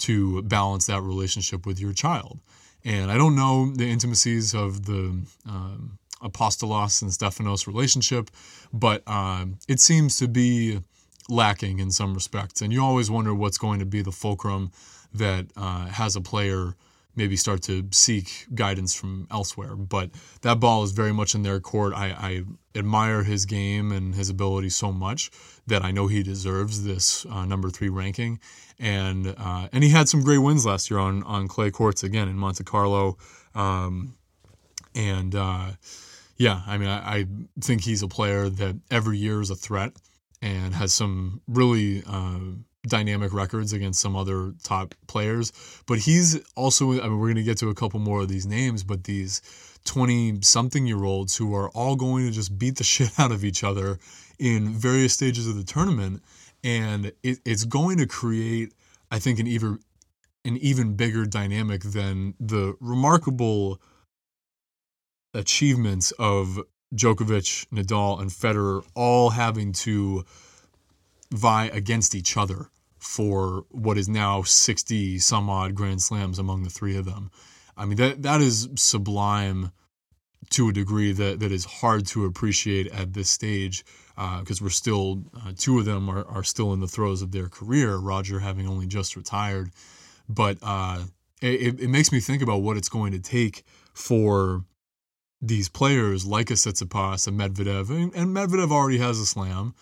to 0.00 0.42
balance 0.42 0.84
that 0.84 1.00
relationship 1.00 1.64
with 1.64 1.80
your 1.80 1.94
child. 1.94 2.40
And 2.84 3.10
I 3.10 3.16
don't 3.16 3.34
know 3.34 3.72
the 3.74 3.88
intimacies 3.88 4.54
of 4.54 4.84
the 4.84 5.24
um, 5.46 5.98
Apostolos 6.22 7.02
and 7.02 7.10
Stefanos 7.10 7.66
relationship, 7.66 8.30
but 8.72 9.06
um, 9.08 9.58
it 9.68 9.80
seems 9.80 10.16
to 10.18 10.28
be 10.28 10.80
lacking 11.28 11.78
in 11.78 11.90
some 11.90 12.14
respects. 12.14 12.62
And 12.62 12.72
you 12.72 12.82
always 12.82 13.10
wonder 13.10 13.34
what's 13.34 13.58
going 13.58 13.78
to 13.80 13.86
be 13.86 14.02
the 14.02 14.12
fulcrum 14.12 14.70
that 15.12 15.46
uh, 15.56 15.86
has 15.86 16.16
a 16.16 16.20
player 16.20 16.74
maybe 17.18 17.36
start 17.36 17.62
to 17.62 17.84
seek 17.90 18.46
guidance 18.54 18.94
from 18.94 19.26
elsewhere. 19.30 19.74
But 19.74 20.10
that 20.42 20.60
ball 20.60 20.84
is 20.84 20.92
very 20.92 21.12
much 21.12 21.34
in 21.34 21.42
their 21.42 21.60
court. 21.60 21.92
I, 21.92 22.06
I 22.10 22.44
admire 22.78 23.24
his 23.24 23.44
game 23.44 23.90
and 23.90 24.14
his 24.14 24.30
ability 24.30 24.70
so 24.70 24.92
much 24.92 25.30
that 25.66 25.84
I 25.84 25.90
know 25.90 26.06
he 26.06 26.22
deserves 26.22 26.84
this 26.84 27.26
uh, 27.26 27.44
number 27.44 27.70
three 27.70 27.88
ranking. 27.88 28.38
And 28.78 29.34
uh, 29.36 29.68
and 29.72 29.82
he 29.82 29.90
had 29.90 30.08
some 30.08 30.22
great 30.22 30.38
wins 30.38 30.64
last 30.64 30.88
year 30.88 31.00
on 31.00 31.24
on 31.24 31.48
clay 31.48 31.72
courts 31.72 32.04
again 32.04 32.28
in 32.28 32.36
Monte 32.36 32.62
Carlo. 32.62 33.18
Um, 33.54 34.14
and 34.94 35.34
uh, 35.34 35.72
yeah, 36.38 36.62
I 36.66 36.78
mean, 36.78 36.88
I, 36.88 37.18
I, 37.18 37.26
think 37.60 37.82
he's 37.82 38.02
a 38.02 38.08
player 38.08 38.48
that 38.48 38.76
every 38.90 39.18
year 39.18 39.40
is 39.40 39.50
a 39.50 39.56
threat 39.56 39.92
and 40.40 40.72
has 40.72 40.94
some 40.94 41.40
really 41.48 42.04
uh, 42.06 42.38
dynamic 42.86 43.32
records 43.32 43.72
against 43.72 44.00
some 44.00 44.14
other 44.14 44.54
top 44.62 44.94
players. 45.08 45.52
But 45.86 45.98
he's 45.98 46.40
also, 46.54 46.92
I 46.92 47.08
mean, 47.08 47.18
we're 47.18 47.26
going 47.26 47.36
to 47.36 47.42
get 47.42 47.58
to 47.58 47.70
a 47.70 47.74
couple 47.74 47.98
more 47.98 48.20
of 48.20 48.28
these 48.28 48.46
names, 48.46 48.84
but 48.84 49.04
these 49.04 49.42
20 49.84 50.38
something 50.42 50.86
year 50.86 51.02
olds 51.04 51.36
who 51.36 51.54
are 51.54 51.70
all 51.70 51.96
going 51.96 52.26
to 52.26 52.32
just 52.32 52.56
beat 52.56 52.76
the 52.76 52.84
shit 52.92 53.18
out 53.18 53.32
of 53.32 53.44
each 53.44 53.64
other 53.64 53.98
in 54.38 54.68
various 54.68 55.14
stages 55.14 55.48
of 55.48 55.56
the 55.56 55.64
tournament. 55.64 56.22
And 56.62 57.12
it, 57.24 57.40
it's 57.44 57.64
going 57.64 57.98
to 57.98 58.06
create, 58.06 58.74
I 59.10 59.18
think, 59.18 59.40
an 59.40 59.48
even, 59.48 59.80
an 60.44 60.56
even 60.58 60.94
bigger 60.94 61.26
dynamic 61.26 61.82
than 61.82 62.34
the 62.38 62.76
remarkable 62.80 63.80
achievements 65.34 66.12
of 66.18 66.60
Djokovic, 66.94 67.66
Nadal, 67.68 68.20
and 68.20 68.30
Federer 68.30 68.84
all 68.94 69.30
having 69.30 69.72
to 69.72 70.24
vie 71.30 71.66
against 71.66 72.14
each 72.14 72.36
other 72.36 72.70
for 72.98 73.64
what 73.70 73.98
is 73.98 74.08
now 74.08 74.42
60 74.42 75.18
some 75.18 75.48
odd 75.48 75.74
Grand 75.74 76.02
Slams 76.02 76.38
among 76.38 76.62
the 76.62 76.70
three 76.70 76.96
of 76.96 77.04
them. 77.04 77.30
I 77.76 77.84
mean, 77.84 77.96
that 77.98 78.22
that 78.22 78.40
is 78.40 78.68
sublime 78.74 79.70
to 80.50 80.68
a 80.68 80.72
degree 80.72 81.12
that, 81.12 81.40
that 81.40 81.52
is 81.52 81.64
hard 81.64 82.06
to 82.06 82.24
appreciate 82.24 82.86
at 82.88 83.12
this 83.12 83.30
stage 83.30 83.84
because 84.14 84.60
uh, 84.60 84.64
we're 84.64 84.70
still, 84.70 85.24
uh, 85.36 85.52
two 85.56 85.78
of 85.78 85.84
them 85.84 86.08
are, 86.08 86.26
are 86.26 86.42
still 86.42 86.72
in 86.72 86.80
the 86.80 86.88
throes 86.88 87.22
of 87.22 87.32
their 87.32 87.48
career, 87.48 87.96
Roger 87.96 88.40
having 88.40 88.66
only 88.66 88.86
just 88.86 89.14
retired. 89.14 89.70
But 90.28 90.58
uh, 90.62 91.04
it, 91.40 91.80
it 91.80 91.88
makes 91.88 92.12
me 92.12 92.20
think 92.20 92.42
about 92.42 92.62
what 92.62 92.76
it's 92.76 92.88
going 92.88 93.12
to 93.12 93.20
take 93.20 93.64
for 93.92 94.64
these 95.40 95.68
players 95.68 96.26
like 96.26 96.50
a 96.50 96.54
Tsitsipas, 96.54 97.28
a 97.28 97.30
Medvedev, 97.30 97.90
and, 97.90 98.14
and 98.14 98.36
Medvedev 98.36 98.70
already 98.70 98.98
has 98.98 99.18
a 99.18 99.26
slam, 99.26 99.74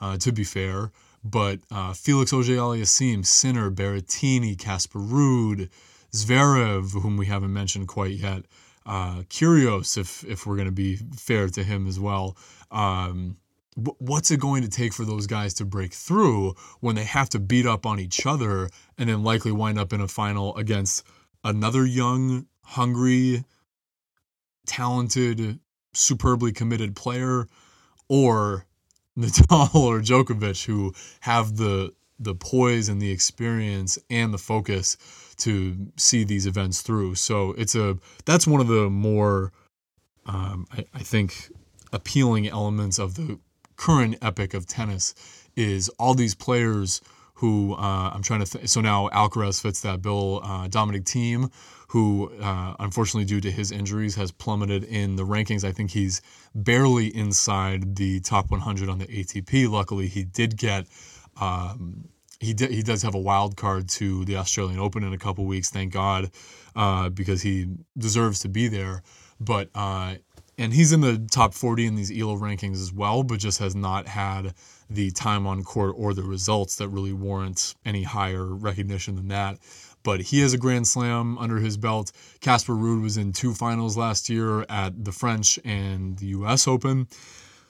uh, 0.00 0.16
to 0.18 0.32
be 0.32 0.44
fair, 0.44 0.90
but 1.24 1.60
uh, 1.70 1.92
Felix 1.92 2.32
Auger-Aliassime, 2.32 3.24
Sinner, 3.24 3.70
Berrettini, 3.70 4.58
Casper 4.58 4.98
Ruud, 4.98 5.68
Zverev, 6.12 7.00
whom 7.00 7.16
we 7.16 7.26
haven't 7.26 7.52
mentioned 7.52 7.88
quite 7.88 8.12
yet, 8.12 8.44
uh, 8.84 9.22
Kyrgios, 9.30 9.96
if 9.96 10.24
if 10.24 10.46
we're 10.46 10.56
going 10.56 10.66
to 10.66 10.72
be 10.72 10.96
fair 11.16 11.48
to 11.48 11.62
him 11.62 11.86
as 11.86 12.00
well. 12.00 12.36
Um, 12.70 13.36
what's 13.74 14.30
it 14.30 14.40
going 14.40 14.62
to 14.62 14.68
take 14.68 14.92
for 14.92 15.04
those 15.04 15.26
guys 15.26 15.54
to 15.54 15.64
break 15.64 15.94
through 15.94 16.54
when 16.80 16.94
they 16.94 17.04
have 17.04 17.28
to 17.30 17.38
beat 17.38 17.64
up 17.64 17.86
on 17.86 17.98
each 17.98 18.26
other 18.26 18.68
and 18.98 19.08
then 19.08 19.22
likely 19.22 19.52
wind 19.52 19.78
up 19.78 19.92
in 19.92 20.00
a 20.00 20.08
final 20.08 20.54
against 20.56 21.04
another 21.42 21.86
young, 21.86 22.46
hungry, 22.64 23.44
talented, 24.66 25.60
superbly 25.92 26.52
committed 26.52 26.96
player, 26.96 27.46
or 28.08 28.66
Nadal 29.18 29.74
or 29.74 30.00
Djokovic 30.00 30.64
who 30.64 30.94
have 31.20 31.56
the 31.56 31.92
the 32.18 32.34
poise 32.34 32.88
and 32.88 33.02
the 33.02 33.10
experience 33.10 33.98
and 34.08 34.32
the 34.32 34.38
focus 34.38 34.96
to 35.38 35.88
see 35.96 36.22
these 36.22 36.46
events 36.46 36.80
through. 36.80 37.16
So 37.16 37.52
it's 37.52 37.74
a 37.74 37.98
that's 38.24 38.46
one 38.46 38.60
of 38.60 38.68
the 38.68 38.88
more 38.88 39.52
um, 40.26 40.66
I, 40.72 40.84
I 40.94 41.00
think 41.00 41.50
appealing 41.92 42.46
elements 42.46 42.98
of 42.98 43.16
the 43.16 43.38
current 43.76 44.16
epic 44.22 44.54
of 44.54 44.66
tennis 44.66 45.14
is 45.56 45.88
all 45.98 46.14
these 46.14 46.34
players 46.34 47.00
who 47.42 47.74
uh, 47.74 48.12
I'm 48.14 48.22
trying 48.22 48.44
to 48.44 48.46
th- 48.46 48.68
so 48.68 48.80
now 48.80 49.08
Alcaraz 49.08 49.60
fits 49.60 49.80
that 49.80 50.00
bill. 50.00 50.40
Uh, 50.44 50.68
Dominic 50.68 51.02
Thiem, 51.02 51.50
who 51.88 52.30
uh, 52.40 52.76
unfortunately 52.78 53.24
due 53.24 53.40
to 53.40 53.50
his 53.50 53.72
injuries 53.72 54.14
has 54.14 54.30
plummeted 54.30 54.84
in 54.84 55.16
the 55.16 55.24
rankings. 55.24 55.64
I 55.64 55.72
think 55.72 55.90
he's 55.90 56.22
barely 56.54 57.08
inside 57.08 57.96
the 57.96 58.20
top 58.20 58.52
100 58.52 58.88
on 58.88 58.98
the 58.98 59.06
ATP. 59.06 59.68
Luckily, 59.68 60.06
he 60.06 60.22
did 60.22 60.56
get. 60.56 60.86
Um, 61.40 62.04
he, 62.38 62.54
d- 62.54 62.72
he 62.72 62.82
does 62.82 63.02
have 63.02 63.16
a 63.16 63.20
wild 63.20 63.56
card 63.56 63.88
to 63.90 64.24
the 64.24 64.36
Australian 64.36 64.78
Open 64.78 65.02
in 65.02 65.12
a 65.12 65.18
couple 65.18 65.44
weeks, 65.44 65.68
thank 65.68 65.92
God, 65.92 66.30
uh, 66.76 67.08
because 67.08 67.42
he 67.42 67.66
deserves 67.98 68.38
to 68.40 68.48
be 68.48 68.68
there. 68.68 69.02
But 69.40 69.68
uh, 69.74 70.14
and 70.58 70.72
he's 70.72 70.92
in 70.92 71.00
the 71.00 71.18
top 71.30 71.54
40 71.54 71.86
in 71.86 71.94
these 71.96 72.10
ELO 72.10 72.36
rankings 72.36 72.80
as 72.80 72.92
well, 72.92 73.24
but 73.24 73.40
just 73.40 73.58
has 73.58 73.74
not 73.74 74.06
had 74.06 74.54
the 74.94 75.10
time 75.10 75.46
on 75.46 75.62
court 75.62 75.94
or 75.96 76.14
the 76.14 76.22
results 76.22 76.76
that 76.76 76.88
really 76.88 77.12
warrant 77.12 77.74
any 77.84 78.02
higher 78.02 78.44
recognition 78.44 79.16
than 79.16 79.28
that. 79.28 79.58
But 80.02 80.20
he 80.20 80.40
has 80.40 80.52
a 80.52 80.58
Grand 80.58 80.86
Slam 80.86 81.38
under 81.38 81.58
his 81.58 81.76
belt. 81.76 82.12
Casper 82.40 82.72
Ruud 82.72 83.02
was 83.02 83.16
in 83.16 83.32
two 83.32 83.54
finals 83.54 83.96
last 83.96 84.28
year 84.28 84.62
at 84.68 85.04
the 85.04 85.12
French 85.12 85.58
and 85.64 86.18
the 86.18 86.26
U.S. 86.26 86.66
Open. 86.66 87.06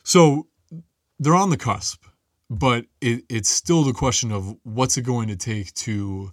So 0.02 0.46
they're 1.18 1.34
on 1.34 1.50
the 1.50 1.56
cusp, 1.56 2.04
but 2.48 2.86
it, 3.00 3.24
it's 3.28 3.48
still 3.48 3.84
the 3.84 3.92
question 3.92 4.32
of 4.32 4.56
what's 4.62 4.96
it 4.96 5.02
going 5.02 5.28
to 5.28 5.36
take 5.36 5.72
to 5.74 6.32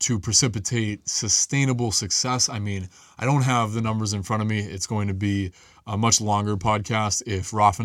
to 0.00 0.18
precipitate 0.18 1.08
sustainable 1.08 1.92
success. 1.92 2.48
I 2.48 2.58
mean, 2.58 2.88
I 3.18 3.24
don't 3.24 3.42
have 3.42 3.72
the 3.72 3.80
numbers 3.80 4.12
in 4.12 4.22
front 4.22 4.42
of 4.42 4.48
me. 4.48 4.58
It's 4.58 4.86
going 4.86 5.08
to 5.08 5.14
be 5.14 5.52
a 5.86 5.96
much 5.96 6.20
longer 6.20 6.56
podcast 6.56 7.22
if 7.26 7.52
Rafa 7.52 7.84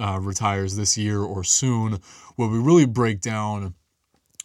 uh, 0.00 0.18
retires 0.20 0.76
this 0.76 0.96
year 0.96 1.20
or 1.20 1.44
soon, 1.44 2.00
where 2.36 2.48
we 2.48 2.58
really 2.58 2.86
break 2.86 3.20
down 3.20 3.74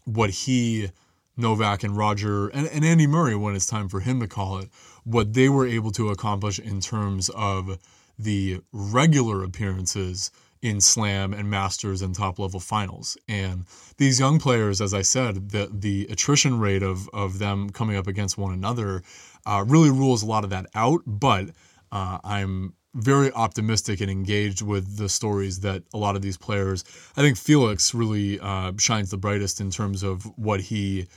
what 0.05 0.29
he, 0.29 0.91
Novak, 1.37 1.83
and 1.83 1.97
Roger, 1.97 2.47
and, 2.47 2.67
and 2.67 2.83
Andy 2.83 3.07
Murray, 3.07 3.35
when 3.35 3.55
it's 3.55 3.65
time 3.65 3.89
for 3.89 3.99
him 3.99 4.19
to 4.19 4.27
call 4.27 4.59
it, 4.59 4.69
what 5.03 5.33
they 5.33 5.49
were 5.49 5.65
able 5.65 5.91
to 5.91 6.09
accomplish 6.09 6.59
in 6.59 6.79
terms 6.81 7.29
of 7.29 7.79
the 8.17 8.61
regular 8.71 9.43
appearances 9.43 10.31
in 10.61 10.81
slam 10.81 11.33
and 11.33 11.49
masters 11.49 12.01
and 12.01 12.15
top 12.15 12.39
level 12.39 12.59
finals. 12.59 13.17
And 13.27 13.65
these 13.97 14.19
young 14.19 14.39
players 14.39 14.81
as 14.81 14.93
i 14.93 15.01
said 15.01 15.49
the 15.49 15.69
the 15.71 16.07
attrition 16.09 16.59
rate 16.59 16.83
of 16.83 17.09
of 17.13 17.39
them 17.39 17.69
coming 17.69 17.95
up 17.95 18.07
against 18.07 18.37
one 18.37 18.53
another 18.53 19.03
uh, 19.45 19.63
really 19.67 19.89
rules 19.89 20.23
a 20.23 20.25
lot 20.25 20.43
of 20.43 20.49
that 20.49 20.65
out 20.75 21.01
but 21.05 21.49
uh, 21.91 22.19
i'm 22.23 22.73
very 22.95 23.31
optimistic 23.33 24.01
and 24.01 24.09
engaged 24.09 24.61
with 24.61 24.97
the 24.97 25.09
stories 25.09 25.59
that 25.59 25.83
a 25.93 25.97
lot 25.97 26.15
of 26.15 26.21
these 26.21 26.37
players 26.37 26.83
i 27.17 27.21
think 27.21 27.37
felix 27.37 27.93
really 27.93 28.39
uh, 28.39 28.71
shines 28.79 29.11
the 29.11 29.17
brightest 29.17 29.61
in 29.61 29.69
terms 29.69 30.01
of 30.01 30.23
what 30.37 30.61
he 30.61 31.07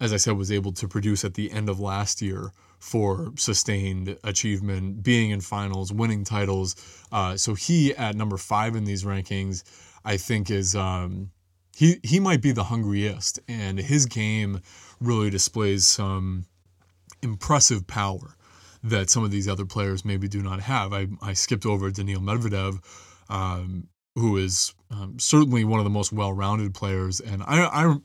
as 0.00 0.12
I 0.12 0.16
said, 0.16 0.36
was 0.36 0.52
able 0.52 0.72
to 0.72 0.88
produce 0.88 1.24
at 1.24 1.34
the 1.34 1.50
end 1.50 1.68
of 1.68 1.80
last 1.80 2.20
year 2.20 2.52
for 2.78 3.32
sustained 3.36 4.18
achievement, 4.24 5.02
being 5.02 5.30
in 5.30 5.40
finals, 5.40 5.92
winning 5.92 6.24
titles. 6.24 6.76
Uh, 7.10 7.36
so 7.36 7.54
he 7.54 7.94
at 7.96 8.14
number 8.14 8.36
five 8.36 8.76
in 8.76 8.84
these 8.84 9.04
rankings, 9.04 9.64
I 10.04 10.18
think 10.18 10.50
is 10.50 10.76
um, 10.76 11.30
he 11.74 11.98
he 12.02 12.20
might 12.20 12.42
be 12.42 12.52
the 12.52 12.64
hungriest, 12.64 13.40
and 13.48 13.78
his 13.78 14.06
game 14.06 14.60
really 15.00 15.30
displays 15.30 15.86
some 15.86 16.44
impressive 17.22 17.86
power 17.86 18.36
that 18.82 19.10
some 19.10 19.24
of 19.24 19.30
these 19.30 19.48
other 19.48 19.64
players 19.64 20.04
maybe 20.04 20.28
do 20.28 20.42
not 20.42 20.60
have. 20.60 20.92
I, 20.92 21.08
I 21.22 21.32
skipped 21.32 21.66
over 21.66 21.90
Daniil 21.90 22.20
Medvedev, 22.20 22.80
um, 23.28 23.88
who 24.14 24.36
is 24.36 24.74
um, 24.90 25.18
certainly 25.18 25.64
one 25.64 25.80
of 25.80 25.84
the 25.84 25.90
most 25.90 26.12
well-rounded 26.12 26.74
players, 26.74 27.20
and 27.20 27.42
I, 27.42 27.64
I 27.64 27.96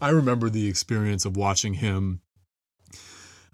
I 0.00 0.10
remember 0.10 0.50
the 0.50 0.68
experience 0.68 1.24
of 1.24 1.36
watching 1.36 1.74
him 1.74 2.20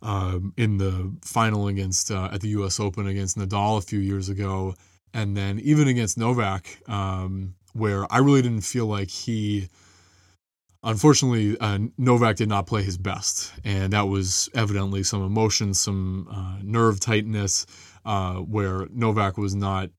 um, 0.02 0.52
in 0.56 0.78
the 0.78 1.12
final 1.22 1.68
against 1.68 2.10
uh, 2.10 2.28
at 2.32 2.40
the 2.40 2.48
U.S. 2.48 2.80
Open 2.80 3.06
against 3.06 3.38
Nadal 3.38 3.78
a 3.78 3.82
few 3.82 4.00
years 4.00 4.28
ago, 4.28 4.74
and 5.14 5.36
then 5.36 5.60
even 5.60 5.86
against 5.88 6.18
Novak, 6.18 6.78
um, 6.88 7.54
where 7.72 8.12
I 8.12 8.18
really 8.18 8.42
didn't 8.42 8.62
feel 8.62 8.86
like 8.86 9.10
he. 9.10 9.68
Unfortunately, 10.84 11.56
uh, 11.58 11.78
Novak 11.96 12.36
did 12.36 12.48
not 12.48 12.66
play 12.66 12.82
his 12.82 12.98
best, 12.98 13.52
and 13.64 13.92
that 13.92 14.08
was 14.08 14.50
evidently 14.52 15.04
some 15.04 15.22
emotion, 15.22 15.74
some 15.74 16.26
uh, 16.28 16.56
nerve 16.62 16.98
tightness, 16.98 17.66
uh, 18.04 18.34
where 18.34 18.88
Novak 18.90 19.38
was 19.38 19.54
not 19.54 19.90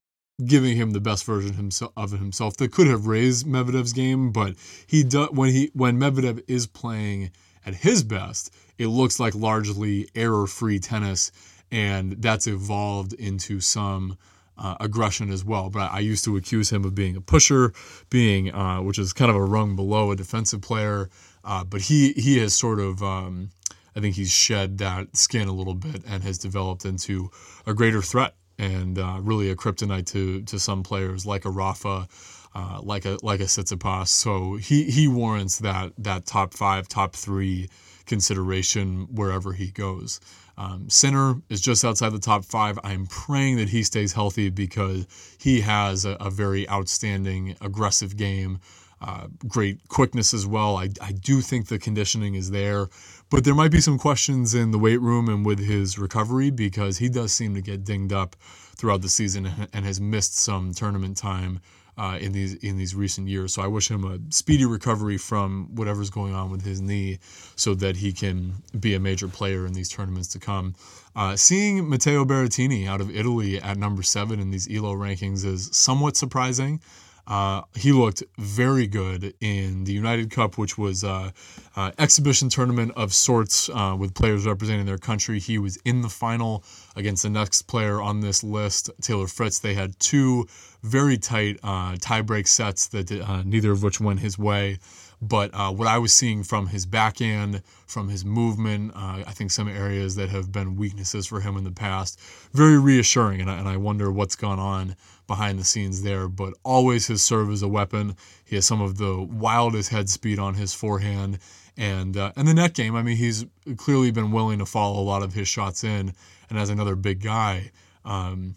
giving 0.45 0.75
him 0.75 0.91
the 0.91 0.99
best 0.99 1.23
version 1.23 1.53
himself, 1.53 1.93
of 1.95 2.11
himself 2.11 2.57
that 2.57 2.73
could 2.73 2.87
have 2.87 3.07
raised 3.07 3.47
Medvedev's 3.47 3.93
game, 3.93 4.31
but 4.31 4.55
he 4.85 5.03
do, 5.03 5.25
when 5.31 5.51
he 5.51 5.71
when 5.73 5.97
Medvedev 5.97 6.43
is 6.49 6.67
playing 6.67 7.31
at 7.65 7.75
his 7.75 8.03
best, 8.03 8.53
it 8.77 8.87
looks 8.87 9.21
like 9.21 9.35
largely 9.35 10.09
error 10.15 10.47
free 10.47 10.79
tennis, 10.79 11.31
and 11.71 12.21
that's 12.21 12.47
evolved 12.47 13.13
into 13.13 13.61
some. 13.61 14.17
Uh, 14.55 14.75
aggression 14.79 15.31
as 15.31 15.43
well, 15.43 15.71
but 15.71 15.91
I 15.91 15.97
used 15.97 16.23
to 16.25 16.37
accuse 16.37 16.69
him 16.71 16.85
of 16.85 16.93
being 16.93 17.15
a 17.15 17.21
pusher, 17.21 17.73
being 18.11 18.53
uh, 18.53 18.83
which 18.83 18.99
is 18.99 19.11
kind 19.11 19.31
of 19.31 19.35
a 19.35 19.43
rung 19.43 19.75
below 19.75 20.11
a 20.11 20.15
defensive 20.15 20.61
player. 20.61 21.09
Uh, 21.43 21.63
but 21.63 21.81
he 21.81 22.13
he 22.13 22.37
has 22.37 22.53
sort 22.53 22.79
of 22.79 23.01
um, 23.01 23.49
I 23.95 23.99
think 23.99 24.15
he's 24.15 24.31
shed 24.31 24.77
that 24.79 25.15
skin 25.15 25.47
a 25.47 25.53
little 25.53 25.75
bit 25.75 26.03
and 26.07 26.23
has 26.23 26.37
developed 26.37 26.85
into 26.85 27.31
a 27.65 27.73
greater 27.73 28.01
threat 28.01 28.35
and 28.57 28.97
uh, 28.97 29.19
really 29.21 29.49
a 29.49 29.55
kryptonite 29.55 30.05
to 30.07 30.41
to 30.43 30.59
some 30.59 30.83
players 30.83 31.25
like 31.25 31.45
a 31.45 31.49
Rafa, 31.49 32.07
uh, 32.55 32.79
like 32.81 33.05
a 33.05 33.17
like 33.21 33.39
a 33.39 33.45
Tsitsipas. 33.45 34.07
So 34.07 34.55
he 34.55 34.83
he 34.83 35.07
warrants 35.07 35.59
that 35.59 35.93
that 35.97 36.25
top 36.25 36.53
five, 36.53 36.87
top 36.87 37.15
three 37.15 37.69
consideration 38.05 39.07
wherever 39.11 39.53
he 39.53 39.71
goes. 39.71 40.19
Um, 40.57 40.89
Sinner 40.89 41.41
is 41.49 41.61
just 41.61 41.83
outside 41.83 42.09
the 42.09 42.19
top 42.19 42.45
five. 42.45 42.77
I'm 42.83 43.07
praying 43.07 43.57
that 43.57 43.69
he 43.69 43.83
stays 43.83 44.13
healthy 44.13 44.49
because 44.49 45.07
he 45.39 45.61
has 45.61 46.05
a, 46.05 46.11
a 46.19 46.29
very 46.29 46.69
outstanding 46.69 47.55
aggressive 47.61 48.17
game. 48.17 48.59
Uh, 49.01 49.27
great 49.47 49.85
quickness 49.89 50.33
as 50.33 50.47
well. 50.47 50.77
I, 50.77 50.89
I 51.01 51.11
do 51.11 51.41
think 51.41 51.67
the 51.67 51.77
conditioning 51.77 52.35
is 52.35 52.51
there, 52.51 52.87
but 53.29 53.43
there 53.43 53.55
might 53.55 53.71
be 53.71 53.81
some 53.81 53.97
questions 53.97 54.53
in 54.53 54.71
the 54.71 54.79
weight 54.79 55.01
room 55.01 55.27
and 55.27 55.45
with 55.45 55.59
his 55.59 55.99
recovery 55.99 56.51
because 56.51 56.99
he 56.99 57.09
does 57.09 57.33
seem 57.33 57.53
to 57.55 57.61
get 57.61 57.83
dinged 57.83 58.13
up 58.13 58.37
throughout 58.75 59.01
the 59.01 59.09
season 59.09 59.49
and 59.73 59.85
has 59.85 59.99
missed 59.99 60.37
some 60.37 60.73
tournament 60.73 61.17
time 61.17 61.59
uh, 61.97 62.17
in 62.19 62.31
these 62.31 62.55
in 62.55 62.77
these 62.77 62.95
recent 62.95 63.27
years. 63.27 63.53
So 63.53 63.61
I 63.61 63.67
wish 63.67 63.89
him 63.89 64.03
a 64.03 64.19
speedy 64.31 64.65
recovery 64.65 65.17
from 65.17 65.75
whatever's 65.75 66.09
going 66.09 66.33
on 66.33 66.49
with 66.49 66.63
his 66.63 66.81
knee, 66.81 67.19
so 67.55 67.73
that 67.75 67.97
he 67.97 68.11
can 68.11 68.53
be 68.79 68.93
a 68.93 68.99
major 68.99 69.27
player 69.27 69.65
in 69.65 69.73
these 69.73 69.89
tournaments 69.89 70.27
to 70.29 70.39
come. 70.39 70.75
Uh, 71.15 71.35
seeing 71.35 71.87
Matteo 71.87 72.25
Berrettini 72.25 72.87
out 72.87 73.01
of 73.01 73.15
Italy 73.15 73.61
at 73.61 73.77
number 73.77 74.01
seven 74.01 74.39
in 74.39 74.49
these 74.49 74.67
ELO 74.69 74.93
rankings 74.93 75.45
is 75.45 75.69
somewhat 75.71 76.17
surprising. 76.17 76.79
Uh, 77.25 77.61
he 77.75 77.91
looked 77.93 78.21
very 78.37 78.85
good 78.85 79.33
in 79.39 79.85
the 79.85 79.93
United 79.93 80.29
Cup, 80.29 80.57
which 80.57 80.77
was 80.77 81.03
an 81.03 81.09
uh, 81.09 81.31
uh, 81.75 81.91
exhibition 81.97 82.49
tournament 82.49 82.91
of 82.95 83.13
sorts 83.13 83.69
uh, 83.69 83.95
with 83.97 84.13
players 84.13 84.45
representing 84.45 84.85
their 84.85 84.97
country. 84.97 85.39
He 85.39 85.57
was 85.57 85.77
in 85.85 86.01
the 86.01 86.09
final 86.09 86.63
against 86.95 87.23
the 87.23 87.29
next 87.29 87.63
player 87.63 88.01
on 88.01 88.19
this 88.19 88.43
list, 88.43 88.89
Taylor 89.01 89.27
Fritz. 89.27 89.59
They 89.59 89.73
had 89.73 89.97
two 89.99 90.47
very 90.81 91.17
tight 91.17 91.59
uh, 91.63 91.93
tiebreak 91.93 92.47
sets 92.47 92.87
that 92.87 93.09
uh, 93.09 93.43
neither 93.43 93.71
of 93.71 93.83
which 93.83 94.01
went 94.01 94.19
his 94.19 94.37
way. 94.37 94.79
But 95.21 95.53
what 95.73 95.87
I 95.87 95.99
was 95.99 96.11
seeing 96.11 96.43
from 96.43 96.67
his 96.67 96.85
backhand, 96.85 97.61
from 97.87 98.09
his 98.09 98.25
movement, 98.25 98.91
I 98.93 99.31
think 99.31 99.51
some 99.51 99.69
areas 99.69 100.17
that 100.17 100.27
have 100.27 100.51
been 100.51 100.75
weaknesses 100.75 101.25
for 101.27 101.39
him 101.39 101.55
in 101.55 101.63
the 101.63 101.71
past, 101.71 102.19
very 102.51 102.77
reassuring. 102.77 103.39
And 103.39 103.49
I, 103.49 103.57
and 103.57 103.69
I 103.69 103.77
wonder 103.77 104.11
what's 104.11 104.35
gone 104.35 104.59
on 104.59 104.97
behind 105.27 105.59
the 105.59 105.63
scenes 105.63 106.01
there. 106.01 106.27
But 106.27 106.53
always 106.63 107.07
his 107.07 107.23
serve 107.23 107.51
is 107.51 107.61
a 107.61 107.67
weapon. 107.67 108.15
He 108.45 108.55
has 108.55 108.65
some 108.65 108.81
of 108.81 108.97
the 108.97 109.21
wildest 109.21 109.89
head 109.89 110.09
speed 110.09 110.39
on 110.39 110.55
his 110.55 110.73
forehand. 110.73 111.39
And, 111.75 112.15
uh, 112.15 112.31
and 112.35 112.47
the 112.47 112.53
net 112.53 112.73
game, 112.73 112.95
I 112.95 113.01
mean, 113.01 113.17
he's 113.17 113.45
clearly 113.77 114.11
been 114.11 114.31
willing 114.31 114.59
to 114.59 114.65
follow 114.65 115.01
a 115.01 115.03
lot 115.03 115.23
of 115.23 115.33
his 115.33 115.47
shots 115.47 115.83
in. 115.83 116.13
And 116.49 116.59
as 116.59 116.69
another 116.69 116.95
big 116.95 117.21
guy, 117.21 117.71
um, 118.05 118.55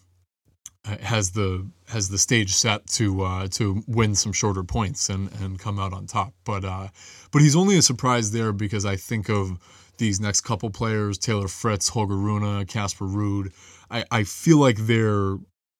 has 0.87 1.33
the 1.33 1.67
has 1.89 2.09
the 2.09 2.19
stage 2.19 2.55
set 2.55 2.87
to 2.87 3.23
uh, 3.23 3.49
to 3.49 3.83
win 3.87 4.15
some 4.15 4.33
shorter 4.33 4.63
points 4.63 5.09
and, 5.09 5.31
and 5.41 5.59
come 5.59 5.79
out 5.79 5.93
on 5.93 6.07
top. 6.07 6.33
But 6.45 6.65
uh, 6.65 6.89
but 7.33 7.43
he's 7.43 7.57
only 7.57 7.77
a 7.77 7.83
surprise 7.83 8.31
there 8.31 8.53
because 8.53 8.85
I 8.85 8.97
think 8.97 9.29
of 9.29 9.59
these 9.99 10.21
next 10.21 10.43
couple 10.43 10.71
players: 10.71 11.19
Taylor 11.19 11.49
Fritz, 11.49 11.89
Holger 11.89 12.17
Rune, 12.17 12.67
Casper 12.67 13.05
Ruud. 13.05 13.53
I, 13.91 14.05
I 14.11 14.25
feel 14.25 14.59
like 14.59 14.77
their 14.79 15.39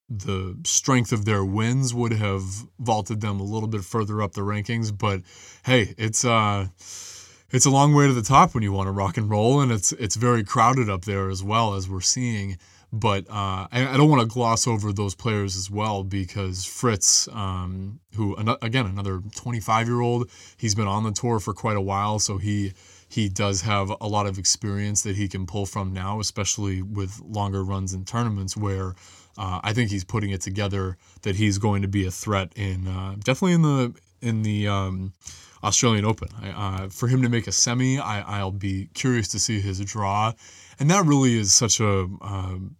the 0.09 0.57
strength 0.65 1.13
of 1.13 1.25
their 1.25 1.45
wins 1.45 1.93
would 1.93 2.13
have 2.13 2.43
vaulted 2.79 3.21
them 3.21 3.41
a 3.41 3.45
little 3.45 3.69
bit 3.69 3.85
further 3.85 4.23
up 4.23 4.33
the 4.33 4.43
rankings. 4.43 4.97
But 4.97 5.23
hey, 5.65 5.95
it's 5.99 6.25
uh 6.25 6.69
it's 7.51 7.67
a 7.67 7.71
long 7.71 7.95
way 7.95 8.07
to 8.07 8.13
the 8.13 8.23
top 8.23 8.55
when 8.55 8.63
you 8.63 8.73
want 8.73 8.89
to 8.89 8.93
rock 8.93 9.17
and 9.17 9.31
roll, 9.31 9.61
and 9.61 9.71
it's 9.71 9.93
it's 9.93 10.17
very 10.17 10.45
crowded 10.45 10.89
up 10.91 11.05
there 11.05 11.29
as 11.29 11.43
well 11.43 11.75
as 11.75 11.89
we're 11.89 12.01
seeing. 12.01 12.59
But 12.93 13.29
uh, 13.29 13.67
I, 13.73 13.89
I, 13.95 13.97
don't 13.97 14.09
want 14.09 14.23
to 14.23 14.33
gloss 14.33 14.67
over 14.67 14.93
those 14.93 15.15
players 15.15 15.57
as 15.57 15.69
well 15.71 16.05
because 16.05 16.65
Fritz, 16.65 17.29
um, 17.29 17.99
who 18.15 18.37
again 18.63 18.87
another 18.87 19.21
25 19.35 19.89
year 19.89 20.01
old, 20.01 20.31
he's 20.57 20.75
been 20.75 20.87
on 20.87 21.03
the 21.03 21.11
tour 21.11 21.41
for 21.41 21.53
quite 21.53 21.77
a 21.77 21.81
while, 21.81 22.19
so 22.19 22.39
he 22.39 22.73
he 23.09 23.29
does 23.29 23.63
have 23.63 23.93
a 24.01 24.07
lot 24.07 24.27
of 24.27 24.39
experience 24.39 25.03
that 25.03 25.17
he 25.17 25.29
can 25.29 25.47
pull 25.47 25.67
from 25.67 25.93
now, 25.93 26.21
especially 26.21 26.81
with 26.81 27.21
longer 27.21 27.65
runs 27.65 27.93
in 27.93 28.05
tournaments 28.05 28.57
where. 28.57 28.95
Uh, 29.39 29.61
I 29.63 29.73
think 29.73 29.91
he's 29.91 30.05
putting 30.05 30.31
it 30.31 30.41
together 30.41 30.97
that 31.23 31.37
he's 31.37 31.59
going 31.59 31.83
to 31.83 31.89
be 31.89 32.07
a 32.07 32.11
threat 32.11 32.53
in 32.57 32.89
uh, 32.89 33.17
definitely 33.23 33.53
in 33.53 33.63
the 33.63 33.95
in 34.23 34.43
the 34.43 34.69
um, 34.69 35.13
Australian 35.63 36.05
Open. 36.05 36.29
I, 36.41 36.51
uh, 36.51 36.89
for 36.89 37.09
him 37.09 37.23
to 37.23 37.29
make 37.29 37.47
a 37.47 37.53
semi, 37.53 37.99
I, 37.99 38.43
will 38.43 38.53
be 38.53 38.89
curious 38.95 39.29
to 39.29 39.39
see 39.39 39.61
his 39.61 39.81
draw, 39.81 40.33
and 40.79 40.91
that 40.91 41.05
really 41.05 41.39
is 41.39 41.53
such 41.53 41.81
a 41.81 42.09
um, 42.21 42.77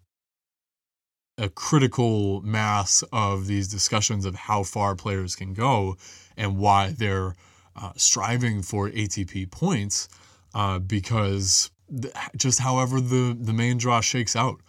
a 1.39 1.49
critical 1.49 2.41
mass 2.43 3.05
of 3.13 3.47
these 3.47 3.69
discussions 3.69 4.25
of 4.25 4.35
how 4.35 4.63
far 4.63 4.95
players 4.95 5.37
can 5.37 5.53
go 5.53 5.97
and 6.37 6.57
why 6.57 6.95
they're 6.97 7.35
uh, 7.77 7.93
striving 7.97 8.63
for 8.63 8.89
ATP 8.89 9.51
points 9.51 10.09
uh, 10.55 10.79
because 10.79 11.71
just 12.37 12.61
however 12.61 13.01
the, 13.01 13.37
the 13.39 13.53
main 13.53 13.77
draw 13.77 14.01
shakes 14.01 14.35
out, 14.35 14.61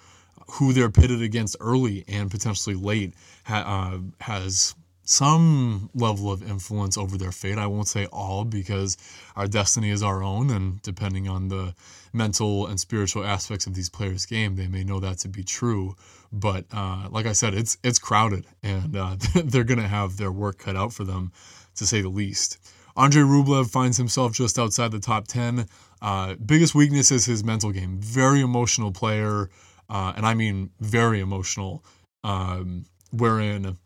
who 0.52 0.74
they're 0.74 0.90
pitted 0.90 1.22
against 1.22 1.56
early 1.60 2.04
and 2.08 2.32
potentially 2.32 2.76
late 2.76 3.14
ha- 3.46 3.94
uh, 3.94 4.00
has 4.22 4.76
some 5.04 5.90
level 5.94 6.32
of 6.32 6.48
influence 6.48 6.98
over 6.98 7.18
their 7.18 7.32
fate. 7.32 7.58
I 7.58 7.68
won't 7.68 7.88
say 7.88 8.08
all 8.08 8.44
because 8.44 8.98
our 9.38 9.48
destiny 9.48 9.90
is 9.90 10.04
our 10.04 10.22
own, 10.22 10.50
and 10.50 10.82
depending 10.82 11.30
on 11.30 11.48
the 11.48 11.74
mental 12.12 12.68
and 12.68 12.78
spiritual 12.78 13.24
aspects 13.24 13.68
of 13.68 13.74
these 13.74 13.90
players' 13.90 14.26
game, 14.26 14.56
they 14.56 14.68
may 14.68 14.84
know 14.84 15.00
that 15.00 15.20
to 15.20 15.30
be 15.30 15.44
true. 15.44 15.96
But 16.34 16.66
uh, 16.74 17.08
like 17.10 17.26
I 17.26 17.32
said, 17.32 17.54
it's 17.54 17.78
it's 17.84 18.00
crowded, 18.00 18.46
and 18.62 18.96
uh, 18.98 19.16
they're 19.46 19.64
going 19.64 19.80
to 19.80 19.88
have 19.88 20.18
their 20.18 20.32
work 20.32 20.60
cut 20.60 20.76
out 20.76 20.92
for 20.92 21.06
them, 21.06 21.32
to 21.76 21.86
say 21.86 22.02
the 22.02 22.10
least. 22.10 22.58
Andre 22.98 23.22
Rublev 23.22 23.70
finds 23.70 23.96
himself 23.96 24.34
just 24.34 24.60
outside 24.60 24.92
the 24.92 25.00
top 25.00 25.28
ten. 25.28 25.68
Uh, 26.02 26.36
biggest 26.36 26.76
weakness 26.76 27.12
is 27.12 27.26
his 27.26 27.44
mental 27.46 27.72
game. 27.72 27.98
Very 28.00 28.42
emotional 28.42 28.92
player, 28.92 29.50
uh, 29.90 30.14
and 30.16 30.26
I 30.26 30.34
mean 30.34 30.72
very 30.80 31.20
emotional. 31.20 31.84
Um, 32.24 32.86
wherein 33.12 33.78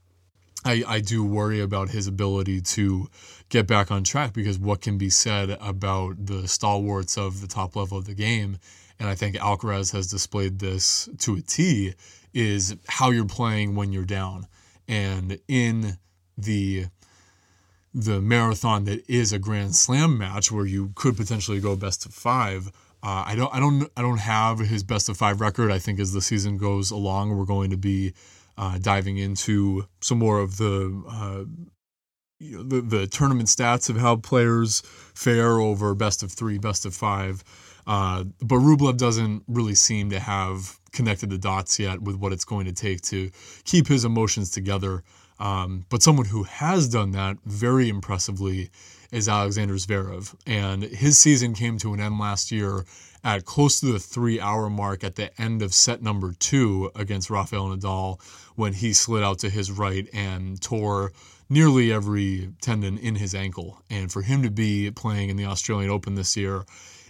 I, 0.63 0.83
I 0.87 0.99
do 0.99 1.23
worry 1.23 1.59
about 1.59 1.89
his 1.89 2.07
ability 2.07 2.61
to 2.61 3.07
get 3.49 3.67
back 3.67 3.91
on 3.91 4.03
track 4.03 4.33
because 4.33 4.59
what 4.59 4.81
can 4.81 4.97
be 4.97 5.09
said 5.09 5.57
about 5.59 6.25
the 6.25 6.47
stalwarts 6.47 7.17
of 7.17 7.41
the 7.41 7.47
top 7.47 7.75
level 7.75 7.97
of 7.97 8.05
the 8.05 8.13
game, 8.13 8.57
and 8.99 9.09
I 9.09 9.15
think 9.15 9.35
Alcaraz 9.35 9.91
has 9.93 10.07
displayed 10.07 10.59
this 10.59 11.09
to 11.19 11.35
a 11.35 11.41
T, 11.41 11.93
is 12.33 12.75
how 12.87 13.09
you're 13.09 13.25
playing 13.25 13.75
when 13.75 13.91
you're 13.91 14.05
down. 14.05 14.47
And 14.87 15.39
in 15.47 15.97
the 16.37 16.85
the 17.93 18.21
marathon 18.21 18.85
that 18.85 19.03
is 19.09 19.33
a 19.33 19.39
Grand 19.39 19.75
Slam 19.75 20.17
match 20.17 20.49
where 20.51 20.65
you 20.65 20.91
could 20.95 21.17
potentially 21.17 21.59
go 21.59 21.75
best 21.75 22.05
of 22.05 22.13
five. 22.13 22.71
Uh, 23.03 23.23
I 23.25 23.35
don't 23.35 23.53
I 23.53 23.59
don't 23.59 23.89
I 23.97 24.01
don't 24.01 24.19
have 24.19 24.59
his 24.59 24.83
best 24.83 25.09
of 25.09 25.17
five 25.17 25.41
record. 25.41 25.71
I 25.71 25.79
think 25.79 25.99
as 25.99 26.13
the 26.13 26.21
season 26.21 26.57
goes 26.57 26.91
along, 26.91 27.35
we're 27.35 27.45
going 27.45 27.71
to 27.71 27.77
be 27.77 28.13
uh, 28.57 28.77
diving 28.77 29.17
into 29.17 29.87
some 30.01 30.19
more 30.19 30.39
of 30.39 30.57
the 30.57 31.03
uh, 31.09 31.43
you 32.39 32.57
know, 32.57 32.63
the 32.63 32.81
the 32.81 33.07
tournament 33.07 33.49
stats 33.49 33.89
of 33.89 33.97
how 33.97 34.17
players 34.17 34.81
fare 35.15 35.59
over 35.59 35.95
best 35.95 36.23
of 36.23 36.31
three, 36.31 36.57
best 36.57 36.85
of 36.85 36.93
five. 36.93 37.43
Uh, 37.87 38.25
but 38.39 38.57
Rublev 38.57 38.97
doesn't 38.97 39.43
really 39.47 39.75
seem 39.75 40.09
to 40.11 40.19
have 40.19 40.79
connected 40.91 41.29
the 41.29 41.37
dots 41.37 41.79
yet 41.79 42.01
with 42.01 42.15
what 42.15 42.31
it's 42.31 42.45
going 42.45 42.65
to 42.65 42.73
take 42.73 43.01
to 43.01 43.31
keep 43.63 43.87
his 43.87 44.05
emotions 44.05 44.51
together. 44.51 45.03
Um, 45.39 45.85
but 45.89 46.03
someone 46.03 46.27
who 46.27 46.43
has 46.43 46.87
done 46.87 47.11
that 47.11 47.37
very 47.45 47.89
impressively 47.89 48.69
is 49.11 49.27
Alexander 49.27 49.75
Zverev. 49.75 50.33
And 50.45 50.83
his 50.83 51.19
season 51.19 51.53
came 51.53 51.77
to 51.79 51.93
an 51.93 51.99
end 51.99 52.17
last 52.17 52.51
year 52.51 52.85
at 53.23 53.45
close 53.45 53.79
to 53.79 53.87
the 53.87 53.99
three 53.99 54.39
hour 54.39 54.69
mark 54.69 55.03
at 55.03 55.15
the 55.15 55.29
end 55.39 55.61
of 55.61 55.73
set 55.73 56.01
number 56.01 56.33
two 56.33 56.91
against 56.95 57.29
Rafael 57.29 57.67
Nadal 57.67 58.21
when 58.55 58.73
he 58.73 58.93
slid 58.93 59.23
out 59.23 59.39
to 59.39 59.49
his 59.49 59.71
right 59.71 60.07
and 60.13 60.61
tore 60.61 61.11
nearly 61.49 61.91
every 61.91 62.49
tendon 62.61 62.97
in 62.97 63.15
his 63.15 63.35
ankle. 63.35 63.81
And 63.89 64.11
for 64.11 64.21
him 64.21 64.41
to 64.43 64.49
be 64.49 64.89
playing 64.91 65.29
in 65.29 65.37
the 65.37 65.45
Australian 65.45 65.91
Open 65.91 66.15
this 66.15 66.37
year 66.37 66.63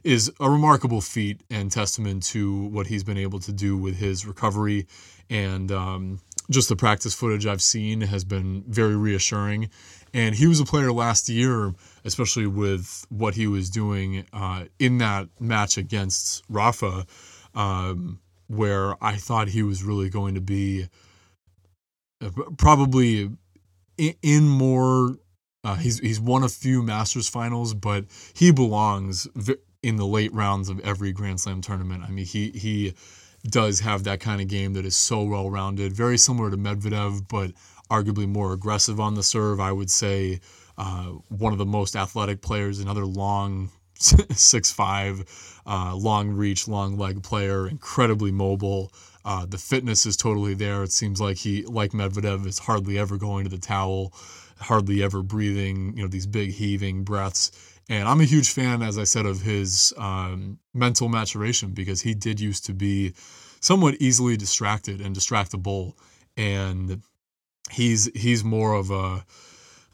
is 0.04 0.32
a 0.40 0.50
remarkable 0.50 1.00
feat 1.00 1.42
and 1.52 1.72
testament 1.72 2.24
to 2.24 2.64
what 2.66 2.88
he's 2.88 3.04
been 3.04 3.18
able 3.18 3.40
to 3.40 3.52
do 3.52 3.78
with 3.78 3.98
his 3.98 4.26
recovery. 4.26 4.88
And 5.30 5.72
um, 5.72 6.20
just 6.50 6.70
the 6.70 6.76
practice 6.76 7.14
footage 7.14 7.46
I've 7.46 7.62
seen 7.62 8.02
has 8.02 8.24
been 8.24 8.64
very 8.68 8.96
reassuring. 8.96 9.70
And 10.14 10.36
he 10.36 10.48
was 10.48 10.60
a 10.60 10.66
player 10.66 10.92
last 10.92 11.30
year, 11.30 11.74
especially 12.04 12.48
with 12.48 13.06
what 13.10 13.36
he 13.36 13.48
was 13.48 13.70
doing 13.70 14.26
uh, 14.34 14.66
in 14.80 14.98
that 15.00 15.28
match 15.40 15.78
against 15.78 16.44
Rafa, 16.50 17.06
um, 17.56 18.20
where 18.48 19.02
I 19.04 19.16
thought 19.16 19.50
he 19.50 19.64
was 19.64 19.84
really 19.84 20.10
going 20.10 20.36
to 20.36 20.42
be 20.42 20.88
uh, 22.22 22.30
probably 22.58 23.30
in 23.98 24.48
more. 24.48 25.18
Uh, 25.64 25.76
he's 25.76 26.00
he's 26.00 26.20
won 26.20 26.44
a 26.44 26.50
few 26.50 26.82
Masters 26.82 27.30
finals, 27.30 27.74
but 27.74 28.06
he 28.34 28.52
belongs 28.52 29.28
in 29.84 29.96
the 29.96 30.06
late 30.06 30.34
rounds 30.34 30.70
of 30.70 30.80
every 30.82 31.12
Grand 31.12 31.40
Slam 31.40 31.62
tournament. 31.62 32.04
I 32.04 32.10
mean, 32.10 32.26
he 32.26 32.50
he 32.50 32.94
does 33.48 33.80
have 33.80 34.04
that 34.04 34.20
kind 34.20 34.42
of 34.42 34.48
game 34.48 34.74
that 34.74 34.86
is 34.86 34.96
so 34.96 35.24
well 35.24 35.50
rounded, 35.50 35.94
very 35.94 36.18
similar 36.18 36.50
to 36.50 36.58
Medvedev, 36.58 37.28
but 37.28 37.52
arguably 37.90 38.28
more 38.28 38.54
aggressive 38.54 39.00
on 39.00 39.16
the 39.16 39.24
serve. 39.24 39.60
I 39.60 39.72
would 39.72 39.92
say 39.92 40.40
uh, 40.82 41.12
one 41.30 41.54
of 41.54 41.60
the 41.60 41.66
most 41.66 41.96
athletic 41.96 42.42
players, 42.42 42.80
another 42.80 43.06
long 43.06 43.70
six 43.94 44.72
five, 44.72 45.24
uh, 45.68 45.96
long 45.96 46.32
reach, 46.32 46.68
long 46.68 46.98
leg 46.98 47.22
player, 47.22 47.68
incredibly 47.68 48.32
mobile. 48.32 48.92
Uh, 49.24 49.46
the 49.46 49.60
fitness 49.60 50.08
is 50.08 50.18
totally 50.18 50.56
there. 50.56 50.82
It 50.82 50.92
seems 50.92 51.22
like 51.22 51.38
he, 51.38 51.64
like 51.66 51.92
Medvedev, 51.92 52.48
is 52.48 52.58
hardly 52.58 52.98
ever 52.98 53.18
going 53.18 53.44
to 53.44 53.50
the 53.52 53.60
towel, 53.60 54.12
hardly 54.60 55.04
ever 55.04 55.22
breathing. 55.22 55.96
You 55.96 56.04
know 56.04 56.10
these 56.10 56.26
big 56.26 56.50
heaving 56.50 57.04
breaths. 57.04 57.52
And 57.88 58.08
I'm 58.08 58.20
a 58.20 58.26
huge 58.26 58.50
fan, 58.50 58.82
as 58.82 58.98
I 58.98 59.04
said, 59.04 59.28
of 59.28 59.42
his 59.42 59.94
um, 59.98 60.58
mental 60.74 61.10
maturation 61.10 61.74
because 61.74 62.02
he 62.02 62.16
did 62.16 62.40
used 62.40 62.66
to 62.66 62.74
be 62.74 63.14
somewhat 63.60 63.98
easily 64.00 64.36
distracted 64.36 65.00
and 65.00 65.16
distractible, 65.16 65.94
and 66.36 67.04
he's 67.70 68.10
he's 68.16 68.44
more 68.44 68.74
of 68.74 68.90
a 68.90 69.24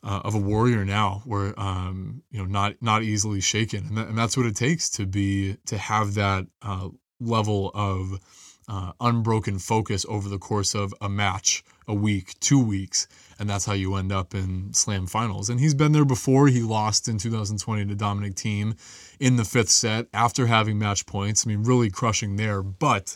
uh, 0.03 0.21
of 0.23 0.35
a 0.35 0.39
warrior 0.39 0.85
now, 0.85 1.21
where 1.25 1.59
um, 1.59 2.21
you 2.31 2.39
know 2.39 2.45
not 2.45 2.75
not 2.81 3.03
easily 3.03 3.41
shaken, 3.41 3.85
and, 3.87 3.97
and, 3.97 4.17
that's 4.17 4.37
what 4.37 4.45
it 4.45 4.55
takes 4.55 4.89
to 4.91 5.05
be 5.05 5.57
to 5.65 5.77
have 5.77 6.13
that 6.13 6.45
uh, 6.61 6.89
level 7.19 7.71
of 7.73 8.19
uh, 8.67 8.91
unbroken 8.99 9.59
focus 9.59 10.05
over 10.09 10.27
the 10.27 10.37
course 10.37 10.75
of 10.75 10.93
a 11.01 11.07
match, 11.07 11.63
a 11.87 11.93
week, 11.93 12.37
two 12.39 12.63
weeks, 12.63 13.07
and 13.39 13.49
that's 13.49 13.65
how 13.65 13.73
you 13.73 13.95
end 13.95 14.11
up 14.11 14.35
in 14.35 14.73
slam 14.73 15.07
finals. 15.07 15.49
And 15.49 15.59
he's 15.59 15.73
been 15.73 15.93
there 15.93 16.05
before. 16.05 16.47
He 16.47 16.61
lost 16.61 17.07
in 17.07 17.17
2020 17.17 17.85
to 17.85 17.95
Dominic 17.95 18.35
Thiem 18.35 18.77
in 19.19 19.37
the 19.37 19.45
fifth 19.45 19.69
set 19.69 20.07
after 20.13 20.47
having 20.47 20.77
match 20.77 21.05
points. 21.05 21.45
I 21.45 21.49
mean, 21.49 21.63
really 21.63 21.89
crushing 21.89 22.35
there, 22.35 22.61
but 22.61 23.15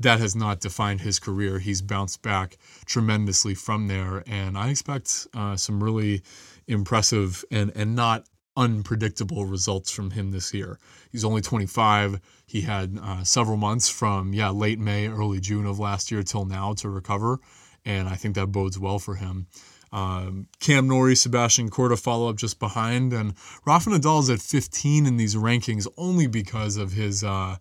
that 0.00 0.18
has 0.18 0.34
not 0.34 0.60
defined 0.60 1.02
his 1.02 1.18
career. 1.18 1.58
He's 1.58 1.82
bounced 1.82 2.22
back 2.22 2.56
tremendously 2.86 3.54
from 3.54 3.86
there, 3.86 4.24
and 4.26 4.56
I 4.56 4.70
expect 4.70 5.26
uh, 5.34 5.56
some 5.56 5.82
really 5.82 6.22
impressive 6.66 7.44
and 7.50 7.70
and 7.74 7.94
not 7.94 8.26
unpredictable 8.56 9.44
results 9.44 9.90
from 9.90 10.10
him 10.10 10.32
this 10.32 10.52
year. 10.52 10.78
He's 11.12 11.24
only 11.24 11.40
25. 11.40 12.20
He 12.46 12.62
had 12.62 12.98
uh, 13.00 13.24
several 13.24 13.56
months 13.56 13.88
from 13.88 14.32
yeah 14.32 14.50
late 14.50 14.78
May, 14.78 15.06
early 15.06 15.38
June 15.38 15.66
of 15.66 15.78
last 15.78 16.10
year 16.10 16.22
till 16.22 16.46
now 16.46 16.72
to 16.74 16.88
recover, 16.88 17.38
and 17.84 18.08
I 18.08 18.14
think 18.14 18.34
that 18.34 18.48
bodes 18.48 18.78
well 18.78 18.98
for 18.98 19.16
him. 19.16 19.46
Um, 19.92 20.46
Cam 20.60 20.86
Norrie, 20.86 21.16
Sebastian 21.16 21.68
Korda 21.68 22.00
follow 22.00 22.30
up 22.30 22.36
just 22.36 22.58
behind, 22.58 23.12
and 23.12 23.34
Rafa 23.66 23.90
Nadal 23.90 24.20
is 24.20 24.30
at 24.30 24.40
15 24.40 25.04
in 25.04 25.16
these 25.16 25.34
rankings 25.34 25.86
only 25.98 26.26
because 26.26 26.78
of 26.78 26.92
his. 26.92 27.22
Uh, 27.22 27.56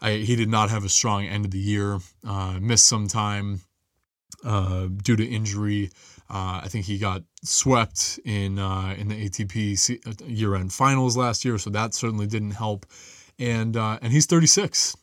I, 0.00 0.12
he 0.12 0.36
did 0.36 0.48
not 0.48 0.70
have 0.70 0.84
a 0.84 0.88
strong 0.88 1.24
end 1.24 1.44
of 1.44 1.50
the 1.50 1.58
year, 1.58 1.98
uh, 2.26 2.58
missed 2.60 2.86
some 2.86 3.08
time 3.08 3.60
uh, 4.44 4.88
due 5.02 5.16
to 5.16 5.24
injury. 5.24 5.90
Uh, 6.28 6.60
I 6.62 6.68
think 6.68 6.86
he 6.86 6.98
got 6.98 7.22
swept 7.42 8.18
in 8.24 8.58
uh, 8.58 8.94
in 8.98 9.08
the 9.08 9.28
ATP 9.28 10.26
year-end 10.26 10.72
finals 10.72 11.16
last 11.16 11.44
year, 11.44 11.58
so 11.58 11.70
that 11.70 11.94
certainly 11.94 12.26
didn't 12.26 12.52
help. 12.52 12.86
And 13.38 13.76
uh, 13.76 13.98
and 14.00 14.12
he's 14.12 14.26
36, 14.26 14.96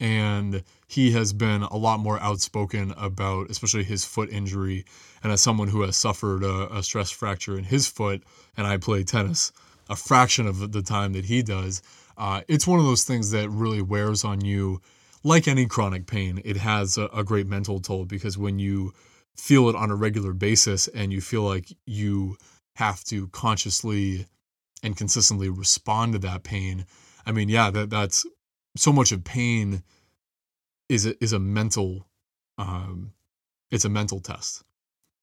and 0.00 0.62
he 0.86 1.12
has 1.12 1.32
been 1.32 1.62
a 1.62 1.76
lot 1.76 2.00
more 2.00 2.20
outspoken 2.20 2.92
about, 2.96 3.50
especially 3.50 3.84
his 3.84 4.04
foot 4.04 4.30
injury. 4.30 4.84
And 5.22 5.32
as 5.32 5.40
someone 5.40 5.68
who 5.68 5.82
has 5.82 5.96
suffered 5.96 6.44
a, 6.44 6.76
a 6.76 6.82
stress 6.82 7.10
fracture 7.10 7.58
in 7.58 7.64
his 7.64 7.88
foot, 7.88 8.22
and 8.56 8.66
I 8.66 8.76
play 8.76 9.02
tennis 9.02 9.52
a 9.88 9.96
fraction 9.96 10.46
of 10.46 10.72
the 10.72 10.82
time 10.82 11.12
that 11.14 11.24
he 11.24 11.42
does, 11.42 11.82
uh, 12.18 12.42
it's 12.48 12.66
one 12.66 12.78
of 12.78 12.84
those 12.84 13.04
things 13.04 13.30
that 13.30 13.48
really 13.48 13.82
wears 13.82 14.24
on 14.24 14.44
you. 14.44 14.80
Like 15.24 15.48
any 15.48 15.66
chronic 15.66 16.06
pain, 16.06 16.40
it 16.44 16.56
has 16.58 16.96
a, 16.96 17.06
a 17.06 17.24
great 17.24 17.46
mental 17.46 17.80
toll 17.80 18.04
because 18.04 18.38
when 18.38 18.58
you 18.58 18.92
feel 19.38 19.68
it 19.68 19.76
on 19.76 19.90
a 19.90 19.94
regular 19.94 20.32
basis 20.32 20.88
and 20.88 21.12
you 21.12 21.20
feel 21.20 21.42
like 21.42 21.72
you 21.86 22.36
have 22.74 23.02
to 23.04 23.28
consciously 23.28 24.26
and 24.82 24.96
consistently 24.96 25.48
respond 25.48 26.12
to 26.12 26.18
that 26.18 26.42
pain 26.42 26.84
i 27.24 27.32
mean 27.32 27.48
yeah 27.48 27.70
that 27.70 27.88
that's 27.88 28.26
so 28.76 28.92
much 28.92 29.12
of 29.12 29.24
pain 29.24 29.82
is 30.88 31.06
a, 31.06 31.22
is 31.22 31.32
a 31.32 31.38
mental 31.38 32.06
um 32.58 33.12
it's 33.70 33.84
a 33.84 33.88
mental 33.88 34.20
test 34.20 34.62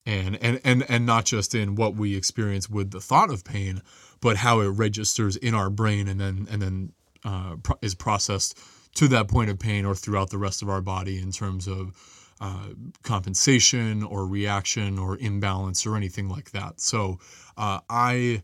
and 0.05 0.37
and 0.41 0.61
and 0.63 0.85
and 0.89 1.05
not 1.05 1.25
just 1.25 1.53
in 1.53 1.75
what 1.75 1.95
we 1.95 2.15
experience 2.15 2.69
with 2.69 2.91
the 2.91 3.01
thought 3.01 3.31
of 3.31 3.43
pain 3.43 3.81
but 4.25 4.37
how 4.37 4.59
it 4.59 4.69
registers 4.69 5.35
in 5.35 5.53
our 5.53 5.69
brain 5.69 6.07
and 6.07 6.19
then 6.19 6.47
and 6.49 6.59
then 6.59 6.91
uh, 7.23 7.57
pro- 7.61 7.77
is 7.83 7.93
processed 7.93 8.57
to 8.95 9.07
that 9.07 9.27
point 9.27 9.51
of 9.51 9.59
pain 9.59 9.85
or 9.85 9.93
throughout 9.93 10.31
the 10.31 10.37
rest 10.39 10.63
of 10.63 10.69
our 10.69 10.81
body 10.81 11.21
in 11.21 11.31
terms 11.31 11.67
of 11.67 11.93
uh, 12.41 12.69
compensation 13.03 14.01
or 14.01 14.25
reaction 14.25 14.97
or 14.97 15.15
imbalance 15.19 15.85
or 15.85 15.95
anything 15.95 16.27
like 16.27 16.49
that. 16.49 16.81
So 16.81 17.19
uh, 17.55 17.81
I 17.87 18.41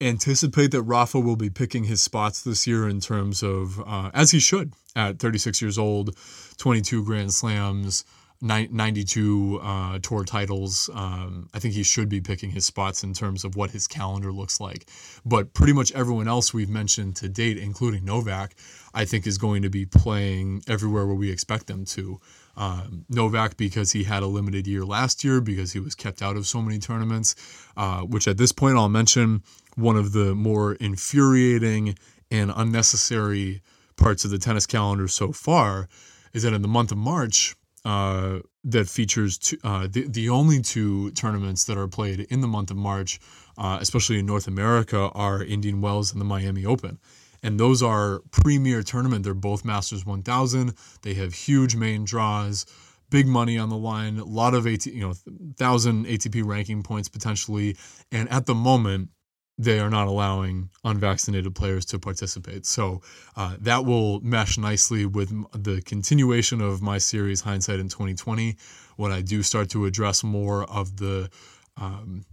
anticipate 0.00 0.72
that 0.72 0.82
Rafa 0.82 1.20
will 1.20 1.36
be 1.36 1.48
picking 1.48 1.84
his 1.84 2.02
spots 2.02 2.42
this 2.42 2.66
year 2.66 2.88
in 2.88 2.98
terms 2.98 3.44
of, 3.44 3.80
uh, 3.86 4.10
as 4.12 4.32
he 4.32 4.40
should 4.40 4.72
at 4.96 5.20
36 5.20 5.62
years 5.62 5.78
old, 5.78 6.16
22 6.58 7.04
Grand 7.04 7.32
Slams, 7.32 8.04
92 8.40 9.60
uh, 9.62 9.98
tour 10.00 10.24
titles. 10.24 10.90
Um, 10.92 11.48
I 11.54 11.58
think 11.58 11.74
he 11.74 11.82
should 11.82 12.08
be 12.08 12.20
picking 12.20 12.50
his 12.50 12.66
spots 12.66 13.02
in 13.02 13.14
terms 13.14 13.44
of 13.44 13.56
what 13.56 13.70
his 13.70 13.86
calendar 13.86 14.32
looks 14.32 14.60
like. 14.60 14.88
But 15.24 15.54
pretty 15.54 15.72
much 15.72 15.92
everyone 15.92 16.28
else 16.28 16.52
we've 16.52 16.68
mentioned 16.68 17.16
to 17.16 17.28
date, 17.28 17.58
including 17.58 18.04
Novak, 18.04 18.54
I 18.94 19.04
think 19.04 19.26
is 19.26 19.38
going 19.38 19.62
to 19.62 19.70
be 19.70 19.86
playing 19.86 20.62
everywhere 20.68 21.06
where 21.06 21.14
we 21.14 21.30
expect 21.30 21.66
them 21.66 21.84
to. 21.86 22.20
Um, 22.56 23.04
Novak 23.10 23.58
because 23.58 23.92
he 23.92 24.04
had 24.04 24.22
a 24.22 24.26
limited 24.26 24.66
year 24.66 24.84
last 24.84 25.22
year 25.22 25.42
because 25.42 25.72
he 25.72 25.80
was 25.80 25.94
kept 25.94 26.22
out 26.22 26.36
of 26.36 26.46
so 26.46 26.62
many 26.62 26.78
tournaments, 26.78 27.34
uh, 27.76 28.00
which 28.00 28.26
at 28.26 28.38
this 28.38 28.52
point 28.52 28.78
I'll 28.78 28.88
mention 28.88 29.42
one 29.74 29.96
of 29.96 30.12
the 30.12 30.34
more 30.34 30.74
infuriating 30.74 31.96
and 32.30 32.50
unnecessary 32.56 33.62
parts 33.96 34.24
of 34.24 34.30
the 34.30 34.38
tennis 34.38 34.66
calendar 34.66 35.08
so 35.08 35.32
far 35.32 35.88
is 36.32 36.42
that 36.42 36.52
in 36.52 36.62
the 36.62 36.68
month 36.68 36.92
of 36.92 36.98
March, 36.98 37.54
uh, 37.86 38.40
that 38.64 38.88
features 38.88 39.38
two, 39.38 39.56
uh, 39.64 39.86
the, 39.90 40.06
the 40.08 40.28
only 40.28 40.60
two 40.60 41.10
tournaments 41.12 41.64
that 41.64 41.78
are 41.78 41.88
played 41.88 42.20
in 42.30 42.40
the 42.40 42.48
month 42.48 42.70
of 42.70 42.76
March, 42.76 43.20
uh, 43.56 43.78
especially 43.80 44.18
in 44.18 44.26
North 44.26 44.48
America, 44.48 45.10
are 45.14 45.42
Indian 45.42 45.80
Wells 45.80 46.12
and 46.12 46.20
the 46.20 46.24
Miami 46.24 46.66
Open 46.66 46.98
and 47.42 47.60
those 47.60 47.82
are 47.82 48.22
premier 48.32 48.82
tournament. 48.82 49.22
They're 49.22 49.34
both 49.34 49.64
Masters 49.64 50.04
1000. 50.04 50.74
They 51.02 51.14
have 51.14 51.32
huge 51.32 51.76
main 51.76 52.04
draws. 52.04 52.66
big 53.08 53.28
money 53.28 53.56
on 53.56 53.68
the 53.68 53.76
line, 53.76 54.18
a 54.18 54.24
lot 54.24 54.52
of 54.52 54.66
AT, 54.66 54.84
you 54.86 55.00
know, 55.00 55.14
thousand 55.56 56.06
ATP 56.06 56.44
ranking 56.44 56.82
points 56.82 57.08
potentially, 57.08 57.76
and 58.10 58.28
at 58.30 58.46
the 58.46 58.54
moment 58.54 59.10
they 59.58 59.80
are 59.80 59.88
not 59.88 60.06
allowing 60.06 60.68
unvaccinated 60.84 61.54
players 61.54 61.84
to 61.86 61.98
participate. 61.98 62.66
So 62.66 63.00
uh, 63.36 63.56
that 63.60 63.84
will 63.84 64.20
mesh 64.20 64.58
nicely 64.58 65.06
with 65.06 65.30
the 65.52 65.80
continuation 65.82 66.60
of 66.60 66.82
my 66.82 66.98
series 66.98 67.40
Hindsight 67.40 67.80
in 67.80 67.88
2020 67.88 68.56
when 68.96 69.12
I 69.12 69.22
do 69.22 69.42
start 69.42 69.70
to 69.70 69.86
address 69.86 70.22
more 70.22 70.64
of 70.64 70.98
the 70.98 71.30
um, 71.78 72.24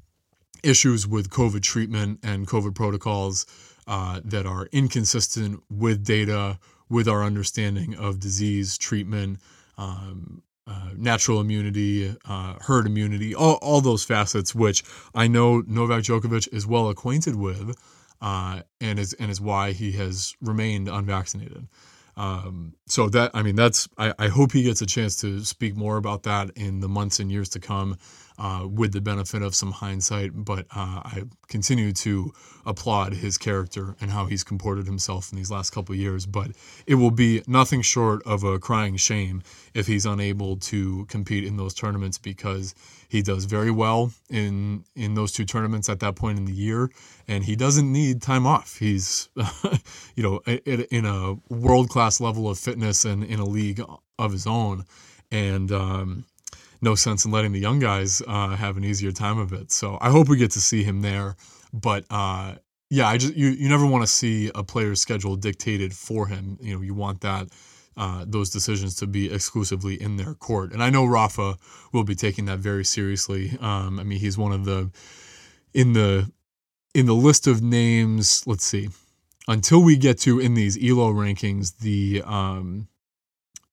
issues 0.63 1.07
with 1.07 1.30
COVID 1.30 1.61
treatment 1.61 2.19
and 2.24 2.47
COVID 2.47 2.76
protocols 2.76 3.45
uh, 3.88 4.21
that 4.24 4.45
are 4.45 4.67
inconsistent 4.71 5.61
with 5.69 6.05
data, 6.05 6.59
with 6.89 7.07
our 7.07 7.24
understanding 7.24 7.95
of 7.95 8.19
disease 8.19 8.78
treatment, 8.78 9.39
um, 9.78 10.41
uh, 10.66 10.89
natural 10.95 11.41
immunity, 11.41 12.16
uh, 12.26 12.55
herd 12.61 12.86
immunity, 12.86 13.36
all, 13.36 13.55
all 13.61 13.82
those 13.82 14.03
facets, 14.03 14.55
which 14.55 14.84
I 15.14 15.28
know 15.28 15.64
Novak 15.68 16.03
Djokovic 16.03 16.47
is 16.53 16.66
well 16.66 16.89
acquainted 16.89 17.36
with, 17.36 17.76
uh, 18.22 18.61
and 18.80 18.99
is 18.99 19.14
and 19.14 19.30
is 19.30 19.41
why 19.41 19.74
he 19.74 19.91
has 19.93 20.36
remained 20.41 20.88
unvaccinated. 20.88 21.68
Um, 22.16 22.74
so 22.88 23.09
that 23.09 23.32
I 23.34 23.41
mean, 23.41 23.55
that's 23.55 23.88
I, 23.97 24.14
I 24.20 24.28
hope 24.28 24.51
he 24.51 24.64
gets 24.64 24.82
a 24.82 24.86
chance 24.86 25.20
to 25.22 25.43
speak 25.43 25.76
more 25.76 25.97
about 25.97 26.24
that 26.24 26.51
in 26.55 26.80
the 26.80 26.88
months 26.88 27.20
and 27.20 27.32
years 27.32 27.49
to 27.49 27.59
come 27.59 27.97
uh, 28.38 28.68
with 28.70 28.93
the 28.93 29.01
benefit 29.01 29.41
of 29.41 29.55
some 29.55 29.72
hindsight. 29.72 30.32
But 30.34 30.66
uh, 30.76 31.01
I 31.03 31.24
continue 31.47 31.91
to 31.93 32.34
applaud 32.66 33.14
his 33.14 33.38
character 33.38 33.95
and 33.99 34.11
how 34.11 34.26
he's 34.26 34.43
comported 34.43 34.86
himself 34.86 35.32
in 35.32 35.38
these 35.38 35.51
last 35.51 35.72
couple 35.72 35.95
years. 35.95 36.26
But 36.26 36.51
it 36.86 36.95
will 36.95 37.11
be 37.11 37.41
nothing 37.47 37.82
short 37.82 38.22
of 38.26 38.43
a 38.43 38.59
crying 38.59 38.97
shame 38.97 39.43
if 39.74 39.88
he's 39.88 40.05
unable 40.05 40.57
to 40.57 41.05
compete 41.05 41.43
in 41.43 41.57
those 41.57 41.74
tournaments 41.74 42.18
because 42.18 42.76
he 43.09 43.22
does 43.22 43.45
very 43.45 43.72
well 43.72 44.11
in 44.30 44.84
in 44.95 45.14
those 45.14 45.32
two 45.32 45.45
tournaments 45.45 45.89
at 45.89 45.99
that 45.99 46.16
point 46.16 46.39
in 46.39 46.45
the 46.45 46.53
year, 46.53 46.89
and 47.28 47.43
he 47.43 47.55
doesn't 47.55 47.91
need 47.91 48.21
time 48.21 48.45
off. 48.45 48.78
He's 48.78 49.30
you 50.15 50.24
know 50.24 50.39
in 50.45 51.05
a 51.05 51.36
world 51.53 51.89
class 51.89 52.19
level 52.19 52.49
of 52.49 52.59
fitness 52.59 53.05
and 53.05 53.24
in 53.24 53.39
a 53.39 53.45
league 53.45 53.82
of 54.19 54.32
his 54.32 54.47
own, 54.47 54.86
and. 55.32 55.71
Um, 55.71 56.26
no 56.82 56.95
sense 56.95 57.24
in 57.24 57.32
letting 57.32 57.53
the 57.53 57.61
young 57.61 57.80
guys 57.80 58.21
uh, 58.28 58.57
have 58.57 58.76
an 58.76 58.84
easier 58.84 59.13
time 59.13 59.39
of 59.39 59.53
it. 59.53 59.71
So 59.71 59.97
I 60.01 60.09
hope 60.09 60.28
we 60.28 60.36
get 60.36 60.51
to 60.51 60.59
see 60.59 60.84
him 60.84 60.99
there. 60.99 61.38
But 61.71 62.03
uh, 62.09 62.55
yeah, 62.89 63.07
I 63.07 63.17
just 63.17 63.36
you 63.36 63.47
you 63.49 63.69
never 63.69 63.86
want 63.86 64.03
to 64.03 64.07
see 64.07 64.51
a 64.53 64.63
player's 64.63 64.99
schedule 65.01 65.36
dictated 65.38 65.93
for 65.93 66.28
him. 66.28 66.57
You 66.61 66.76
know, 66.76 66.82
you 66.82 66.93
want 66.93 67.21
that 67.21 67.47
uh, 67.97 68.26
those 68.28 68.49
decisions 68.49 68.95
to 68.97 69.07
be 69.07 69.34
exclusively 69.34 69.99
in 70.01 70.17
their 70.17 70.34
court. 70.36 70.74
And 70.74 70.84
I 70.84 70.89
know 70.89 71.05
Rafa 71.05 71.57
will 71.91 72.03
be 72.03 72.15
taking 72.15 72.45
that 72.45 72.59
very 72.59 72.86
seriously. 72.86 73.57
Um, 73.61 73.99
I 73.99 74.03
mean, 74.03 74.19
he's 74.19 74.38
one 74.38 74.51
of 74.51 74.65
the 74.65 74.91
in 75.74 75.93
the 75.93 76.30
in 76.94 77.06
the 77.06 77.16
list 77.16 77.48
of 77.48 77.62
names. 77.62 78.46
Let's 78.46 78.66
see. 78.66 78.89
Until 79.48 79.84
we 79.84 79.98
get 79.98 80.20
to 80.20 80.39
in 80.39 80.54
these 80.54 80.78
Elo 80.78 81.12
rankings, 81.12 81.80
the 81.80 82.22
um, 82.26 82.88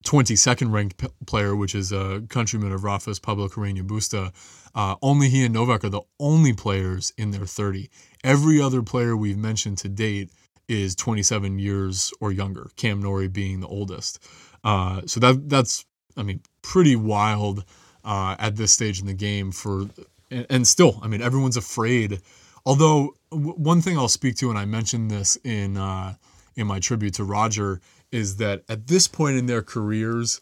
22nd 0.05 0.73
ranked 0.73 0.97
p- 0.97 1.09
player, 1.27 1.55
which 1.55 1.75
is 1.75 1.93
a 1.93 2.23
countryman 2.29 2.73
of 2.73 2.85
Rafa's 2.85 3.19
Pablo 3.19 3.49
Carreño 3.49 3.83
Busta. 3.87 4.33
Uh, 4.75 4.97
only 5.03 5.29
he 5.29 5.45
and 5.45 5.55
Novak 5.55 5.85
are 5.85 5.91
the 5.91 6.03
only 6.19 6.53
players 6.53 7.13
in 7.17 7.31
their 7.31 7.47
30. 7.47 7.91
Every 8.25 8.61
other 8.61 8.83
player 8.83 9.17
we've 9.17 9.39
mentioned 9.39 9.79
to 9.79 9.89
date 9.89 10.31
is 10.69 10.95
27 10.95 11.59
years 11.59 12.13
or 12.21 12.33
younger, 12.33 12.71
Cam 12.77 13.03
Norrie 13.03 13.29
being 13.29 13.61
the 13.61 13.67
oldest. 13.67 14.25
Uh, 14.63 15.03
so 15.07 15.21
that 15.21 15.49
that's, 15.49 15.85
I 16.17 16.23
mean, 16.23 16.41
pretty 16.63 16.97
wild 16.97 17.65
uh, 18.05 18.37
at 18.39 18.57
this 18.57 18.73
stage 18.73 19.01
in 19.01 19.07
the 19.07 19.15
game 19.15 19.51
for, 19.53 19.87
and, 20.31 20.47
and 20.49 20.67
still, 20.67 21.01
I 21.03 21.09
mean, 21.09 21.23
everyone's 21.23 21.57
afraid. 21.57 22.21
Although 22.65 23.15
w- 23.31 23.55
one 23.55 23.81
thing 23.81 23.99
I'll 23.99 24.09
speak 24.09 24.37
to, 24.37 24.51
and 24.51 24.59
I 24.59 24.65
mentioned 24.65 25.11
this 25.11 25.37
in 25.45 25.77
uh, 25.77 26.15
in 26.57 26.67
my 26.67 26.81
tribute 26.81 27.15
to 27.15 27.25
Roger, 27.25 27.81
is 28.13 28.37
that 28.37 28.65
at 28.69 28.87
this 28.87 29.09
point 29.09 29.37
in 29.37 29.47
their 29.47 29.63
careers, 29.63 30.41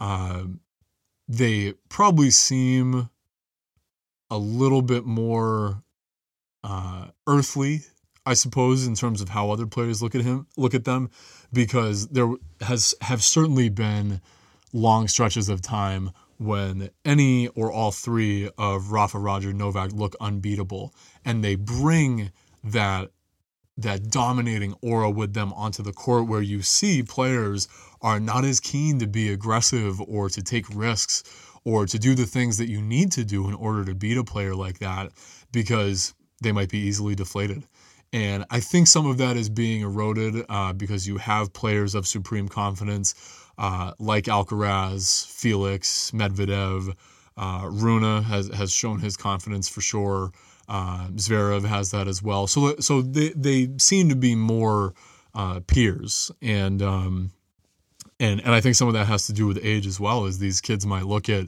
uh, 0.00 0.44
they 1.28 1.74
probably 1.88 2.30
seem 2.30 3.08
a 4.30 4.38
little 4.38 4.82
bit 4.82 5.04
more 5.04 5.82
uh, 6.64 7.08
earthly, 7.26 7.82
I 8.24 8.34
suppose, 8.34 8.86
in 8.86 8.94
terms 8.94 9.20
of 9.20 9.30
how 9.30 9.50
other 9.50 9.66
players 9.66 10.02
look 10.02 10.14
at 10.14 10.22
him, 10.22 10.46
look 10.56 10.74
at 10.74 10.84
them, 10.84 11.10
because 11.52 12.08
there 12.08 12.34
has 12.60 12.94
have 13.00 13.22
certainly 13.22 13.68
been 13.68 14.20
long 14.72 15.08
stretches 15.08 15.48
of 15.48 15.62
time 15.62 16.10
when 16.38 16.90
any 17.04 17.48
or 17.48 17.72
all 17.72 17.90
three 17.90 18.50
of 18.58 18.92
Rafa, 18.92 19.18
Roger, 19.18 19.52
Novak 19.52 19.92
look 19.92 20.14
unbeatable, 20.20 20.94
and 21.24 21.42
they 21.42 21.54
bring 21.54 22.30
that 22.64 23.10
that 23.78 24.10
dominating 24.10 24.74
aura 24.80 25.10
with 25.10 25.34
them 25.34 25.52
onto 25.52 25.82
the 25.82 25.92
court 25.92 26.26
where 26.26 26.40
you 26.40 26.62
see 26.62 27.02
players 27.02 27.68
are 28.00 28.18
not 28.18 28.44
as 28.44 28.58
keen 28.58 28.98
to 28.98 29.06
be 29.06 29.30
aggressive 29.30 30.00
or 30.00 30.30
to 30.30 30.42
take 30.42 30.64
risks 30.74 31.22
or 31.64 31.84
to 31.84 31.98
do 31.98 32.14
the 32.14 32.24
things 32.24 32.56
that 32.56 32.70
you 32.70 32.80
need 32.80 33.12
to 33.12 33.24
do 33.24 33.48
in 33.48 33.54
order 33.54 33.84
to 33.84 33.94
beat 33.94 34.16
a 34.16 34.24
player 34.24 34.54
like 34.54 34.78
that 34.78 35.12
because 35.52 36.14
they 36.42 36.52
might 36.52 36.70
be 36.70 36.78
easily 36.78 37.14
deflated. 37.14 37.64
And 38.12 38.44
I 38.50 38.60
think 38.60 38.86
some 38.86 39.06
of 39.06 39.18
that 39.18 39.36
is 39.36 39.50
being 39.50 39.82
eroded 39.82 40.46
uh, 40.48 40.72
because 40.72 41.06
you 41.06 41.18
have 41.18 41.52
players 41.52 41.94
of 41.94 42.06
supreme 42.06 42.48
confidence 42.48 43.14
uh, 43.58 43.92
like 43.98 44.24
Alcaraz, 44.24 45.26
Felix, 45.26 46.10
Medvedev. 46.12 46.94
Uh, 47.36 47.68
Rune 47.70 48.22
has, 48.22 48.48
has 48.48 48.72
shown 48.72 49.00
his 49.00 49.16
confidence 49.16 49.68
for 49.68 49.80
sure. 49.80 50.32
Uh, 50.68 51.08
Zverev 51.14 51.64
has 51.64 51.90
that 51.90 52.08
as 52.08 52.22
well. 52.22 52.46
So 52.46 52.76
so 52.76 53.00
they 53.02 53.28
they 53.30 53.70
seem 53.78 54.08
to 54.08 54.16
be 54.16 54.34
more 54.34 54.94
uh, 55.34 55.60
peers, 55.66 56.32
and 56.42 56.82
um, 56.82 57.30
and 58.18 58.40
and 58.40 58.52
I 58.52 58.60
think 58.60 58.74
some 58.74 58.88
of 58.88 58.94
that 58.94 59.06
has 59.06 59.26
to 59.26 59.32
do 59.32 59.46
with 59.46 59.60
age 59.62 59.86
as 59.86 60.00
well. 60.00 60.24
As 60.24 60.38
these 60.40 60.60
kids 60.60 60.84
might 60.84 61.06
look 61.06 61.28
at 61.28 61.46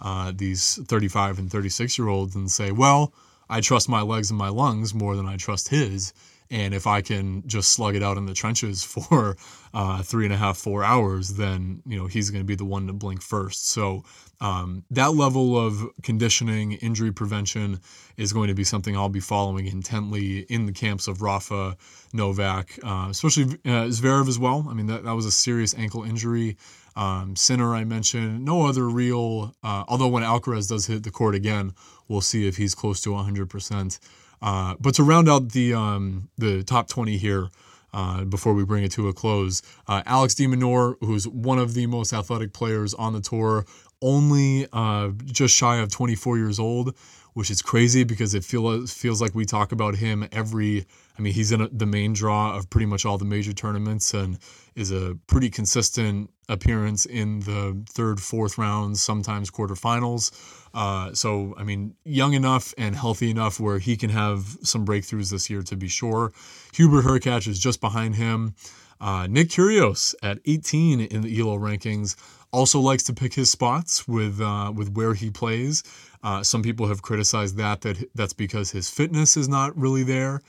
uh, 0.00 0.32
these 0.34 0.76
35 0.86 1.38
and 1.38 1.50
36 1.50 1.98
year 1.98 2.08
olds 2.08 2.34
and 2.34 2.50
say, 2.50 2.70
well, 2.70 3.12
I 3.48 3.60
trust 3.60 3.88
my 3.88 4.02
legs 4.02 4.30
and 4.30 4.38
my 4.38 4.48
lungs 4.48 4.94
more 4.94 5.16
than 5.16 5.26
I 5.26 5.36
trust 5.36 5.68
his. 5.68 6.12
And 6.50 6.74
if 6.74 6.86
I 6.86 7.00
can 7.00 7.46
just 7.46 7.70
slug 7.70 7.94
it 7.94 8.02
out 8.02 8.16
in 8.16 8.26
the 8.26 8.34
trenches 8.34 8.82
for 8.84 9.36
uh, 9.72 10.02
three 10.02 10.24
and 10.24 10.34
a 10.34 10.36
half, 10.36 10.58
four 10.58 10.82
hours, 10.82 11.30
then 11.30 11.82
you 11.86 11.98
know 11.98 12.06
he's 12.06 12.30
going 12.30 12.42
to 12.42 12.46
be 12.46 12.56
the 12.56 12.64
one 12.64 12.86
to 12.86 12.92
blink 12.92 13.22
first. 13.22 13.68
So 13.68 14.04
um, 14.40 14.84
that 14.90 15.14
level 15.14 15.58
of 15.58 15.82
conditioning, 16.02 16.72
injury 16.72 17.12
prevention 17.12 17.80
is 18.16 18.32
going 18.32 18.48
to 18.48 18.54
be 18.54 18.64
something 18.64 18.96
I'll 18.96 19.08
be 19.08 19.20
following 19.20 19.66
intently 19.66 20.40
in 20.40 20.66
the 20.66 20.72
camps 20.72 21.08
of 21.08 21.22
Rafa, 21.22 21.76
Novak, 22.12 22.78
uh, 22.82 23.08
especially 23.10 23.44
uh, 23.64 23.88
Zverev 23.88 24.28
as 24.28 24.38
well. 24.38 24.66
I 24.68 24.74
mean 24.74 24.86
that 24.86 25.04
that 25.04 25.12
was 25.12 25.26
a 25.26 25.32
serious 25.32 25.74
ankle 25.74 26.04
injury. 26.04 26.56
Um, 26.96 27.36
Sinner, 27.36 27.74
I 27.74 27.84
mentioned. 27.84 28.44
No 28.44 28.66
other 28.66 28.88
real, 28.88 29.54
uh, 29.62 29.84
although 29.88 30.08
when 30.08 30.22
Alcaraz 30.22 30.68
does 30.68 30.86
hit 30.86 31.04
the 31.04 31.10
court 31.10 31.34
again, 31.34 31.72
we'll 32.08 32.20
see 32.20 32.48
if 32.48 32.56
he's 32.56 32.74
close 32.74 33.00
to 33.02 33.10
100%. 33.10 33.98
Uh, 34.42 34.74
but 34.80 34.94
to 34.94 35.02
round 35.02 35.28
out 35.28 35.50
the 35.50 35.74
um, 35.74 36.28
the 36.38 36.62
top 36.62 36.88
20 36.88 37.16
here, 37.16 37.48
uh, 37.92 38.24
before 38.24 38.54
we 38.54 38.64
bring 38.64 38.84
it 38.84 38.92
to 38.92 39.08
a 39.08 39.12
close, 39.12 39.62
uh, 39.88 40.02
Alex 40.06 40.34
de 40.34 40.46
Minaur, 40.46 40.96
who's 41.00 41.26
one 41.26 41.58
of 41.58 41.74
the 41.74 41.86
most 41.86 42.12
athletic 42.12 42.52
players 42.52 42.94
on 42.94 43.12
the 43.12 43.20
tour, 43.20 43.64
only 44.02 44.66
uh, 44.72 45.10
just 45.26 45.54
shy 45.54 45.76
of 45.76 45.90
24 45.90 46.38
years 46.38 46.58
old, 46.58 46.96
which 47.34 47.50
is 47.50 47.62
crazy 47.62 48.04
because 48.04 48.34
it 48.34 48.44
feel, 48.44 48.86
feels 48.86 49.20
like 49.20 49.34
we 49.34 49.44
talk 49.44 49.72
about 49.72 49.96
him 49.96 50.26
every. 50.32 50.86
I 51.18 51.22
mean, 51.22 51.34
he's 51.34 51.52
in 51.52 51.60
a, 51.60 51.68
the 51.68 51.84
main 51.84 52.14
draw 52.14 52.56
of 52.56 52.70
pretty 52.70 52.86
much 52.86 53.04
all 53.04 53.18
the 53.18 53.26
major 53.26 53.52
tournaments 53.52 54.14
and 54.14 54.38
is 54.74 54.90
a 54.90 55.16
pretty 55.26 55.50
consistent 55.50 56.30
appearance 56.48 57.06
in 57.06 57.40
the 57.40 57.82
third, 57.88 58.20
fourth 58.20 58.58
rounds, 58.58 59.00
sometimes 59.00 59.50
quarterfinals. 59.50 60.32
Uh, 60.74 61.12
so, 61.14 61.54
I 61.56 61.64
mean, 61.64 61.94
young 62.04 62.34
enough 62.34 62.74
and 62.78 62.94
healthy 62.94 63.30
enough 63.30 63.60
where 63.60 63.78
he 63.78 63.96
can 63.96 64.10
have 64.10 64.56
some 64.62 64.84
breakthroughs 64.84 65.30
this 65.30 65.50
year 65.50 65.62
to 65.62 65.76
be 65.76 65.88
sure. 65.88 66.32
Hubert 66.74 67.04
Hurkacz 67.04 67.46
is 67.48 67.58
just 67.58 67.80
behind 67.80 68.16
him. 68.16 68.54
Uh, 69.00 69.26
Nick 69.28 69.48
Kyrgios 69.48 70.14
at 70.22 70.38
18 70.44 71.00
in 71.00 71.22
the 71.22 71.40
ELO 71.40 71.58
rankings 71.58 72.16
also 72.52 72.80
likes 72.80 73.02
to 73.04 73.14
pick 73.14 73.34
his 73.34 73.50
spots 73.50 74.06
with 74.06 74.40
uh, 74.40 74.72
with 74.74 74.92
where 74.92 75.14
he 75.14 75.30
plays. 75.30 75.82
Uh, 76.22 76.42
some 76.42 76.62
people 76.62 76.86
have 76.86 77.00
criticized 77.00 77.56
that 77.56 77.80
that 77.80 77.96
that's 78.14 78.34
because 78.34 78.70
his 78.70 78.90
fitness 78.90 79.36
is 79.36 79.48
not 79.48 79.76
really 79.76 80.02
there, 80.02 80.40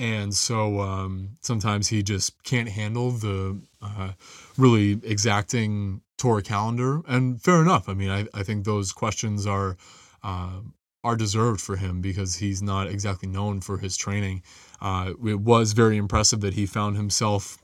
and 0.00 0.34
so 0.34 0.80
um, 0.80 1.36
sometimes 1.42 1.88
he 1.88 2.02
just 2.02 2.42
can't 2.42 2.70
handle 2.70 3.10
the 3.10 3.60
uh, 3.82 4.12
really 4.56 4.98
exacting 5.04 6.00
tour 6.16 6.40
calendar. 6.40 7.02
And 7.06 7.40
fair 7.40 7.60
enough. 7.60 7.86
I 7.86 7.92
mean, 7.94 8.10
I, 8.10 8.26
I 8.32 8.42
think 8.42 8.64
those 8.64 8.92
questions 8.92 9.46
are 9.46 9.76
uh, 10.24 10.60
are 11.04 11.16
deserved 11.16 11.60
for 11.60 11.76
him 11.76 12.00
because 12.00 12.36
he's 12.36 12.62
not 12.62 12.88
exactly 12.88 13.28
known 13.28 13.60
for 13.60 13.78
his 13.78 13.96
training. 13.96 14.42
Uh, 14.80 15.12
it 15.26 15.40
was 15.40 15.72
very 15.72 15.98
impressive 15.98 16.40
that 16.40 16.54
he 16.54 16.64
found 16.64 16.96
himself 16.96 17.58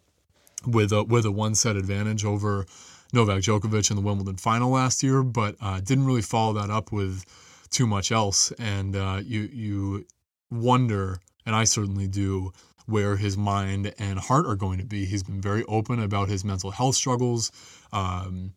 with 0.67 0.93
a 0.93 1.05
with 1.05 1.25
a 1.25 1.33
one 1.33 1.55
set 1.55 1.75
advantage 1.75 2.25
over 2.25 2.67
Novak 3.15 3.41
Djokovic 3.41 3.91
in 3.91 3.97
the 3.97 4.03
Wimbledon 4.03 4.37
final 4.37 4.71
last 4.71 5.03
year, 5.03 5.23
but 5.23 5.57
uh, 5.63 5.81
didn't 5.81 6.05
really 6.05 6.23
follow 6.23 6.53
that 6.53 6.71
up 6.71 6.93
with 6.93 7.25
too 7.71 7.87
much 7.87 8.13
else. 8.13 8.53
And 8.59 8.95
uh, 8.95 9.21
you 9.25 9.49
you 9.53 10.07
wonder, 10.51 11.21
and 11.47 11.55
I 11.55 11.65
certainly 11.65 12.09
do, 12.09 12.53
where 12.87 13.17
his 13.17 13.37
mind 13.37 13.95
and 13.99 14.19
heart 14.19 14.47
are 14.47 14.57
going 14.57 14.79
to 14.79 14.85
be. 14.85 15.07
He's 15.07 15.23
been 15.23 15.41
very 15.41 15.65
open 15.65 16.01
about 16.01 16.29
his 16.29 16.45
mental 16.45 16.71
health 16.71 16.95
struggles. 16.95 17.51
Um, 17.93 18.53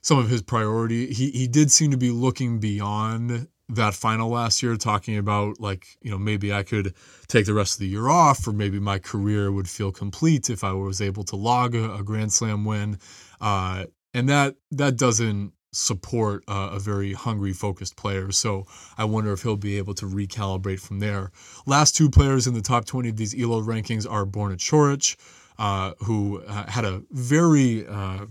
some 0.00 0.18
of 0.18 0.28
his 0.28 0.42
priority, 0.42 1.12
he, 1.12 1.30
he 1.30 1.48
did 1.48 1.70
seem 1.70 1.90
to 1.90 1.96
be 1.96 2.10
looking 2.10 2.60
beyond 2.60 3.48
that 3.70 3.94
final 3.94 4.30
last 4.30 4.62
year, 4.62 4.76
talking 4.76 5.18
about 5.18 5.60
like, 5.60 5.98
you 6.00 6.10
know, 6.10 6.16
maybe 6.18 6.52
I 6.52 6.62
could 6.62 6.94
take 7.26 7.44
the 7.44 7.52
rest 7.52 7.74
of 7.74 7.80
the 7.80 7.88
year 7.88 8.08
off, 8.08 8.46
or 8.46 8.52
maybe 8.52 8.80
my 8.80 8.98
career 8.98 9.52
would 9.52 9.68
feel 9.68 9.92
complete 9.92 10.48
if 10.48 10.64
I 10.64 10.72
was 10.72 11.02
able 11.02 11.24
to 11.24 11.36
log 11.36 11.74
a, 11.74 11.94
a 11.96 12.02
Grand 12.02 12.32
Slam 12.32 12.64
win. 12.64 12.98
Uh, 13.40 13.84
and 14.14 14.28
that 14.30 14.56
that 14.70 14.96
doesn't 14.96 15.52
support 15.72 16.44
uh, 16.48 16.70
a 16.72 16.78
very 16.78 17.12
hungry, 17.12 17.52
focused 17.52 17.96
player. 17.96 18.32
So 18.32 18.66
I 18.96 19.04
wonder 19.04 19.32
if 19.32 19.42
he'll 19.42 19.56
be 19.56 19.78
able 19.78 19.94
to 19.94 20.06
recalibrate 20.06 20.80
from 20.80 21.00
there. 21.00 21.30
Last 21.66 21.96
two 21.96 22.10
players 22.10 22.46
in 22.46 22.54
the 22.54 22.62
top 22.62 22.84
20 22.84 23.10
of 23.10 23.16
these 23.16 23.34
ELO 23.38 23.62
rankings 23.62 24.10
are 24.10 24.24
Borna 24.24 24.56
Coric, 24.56 25.16
uh, 25.58 25.92
who 26.04 26.42
uh, 26.42 26.70
had 26.70 26.84
a 26.84 27.02
very 27.10 27.86
uh, 27.86 28.26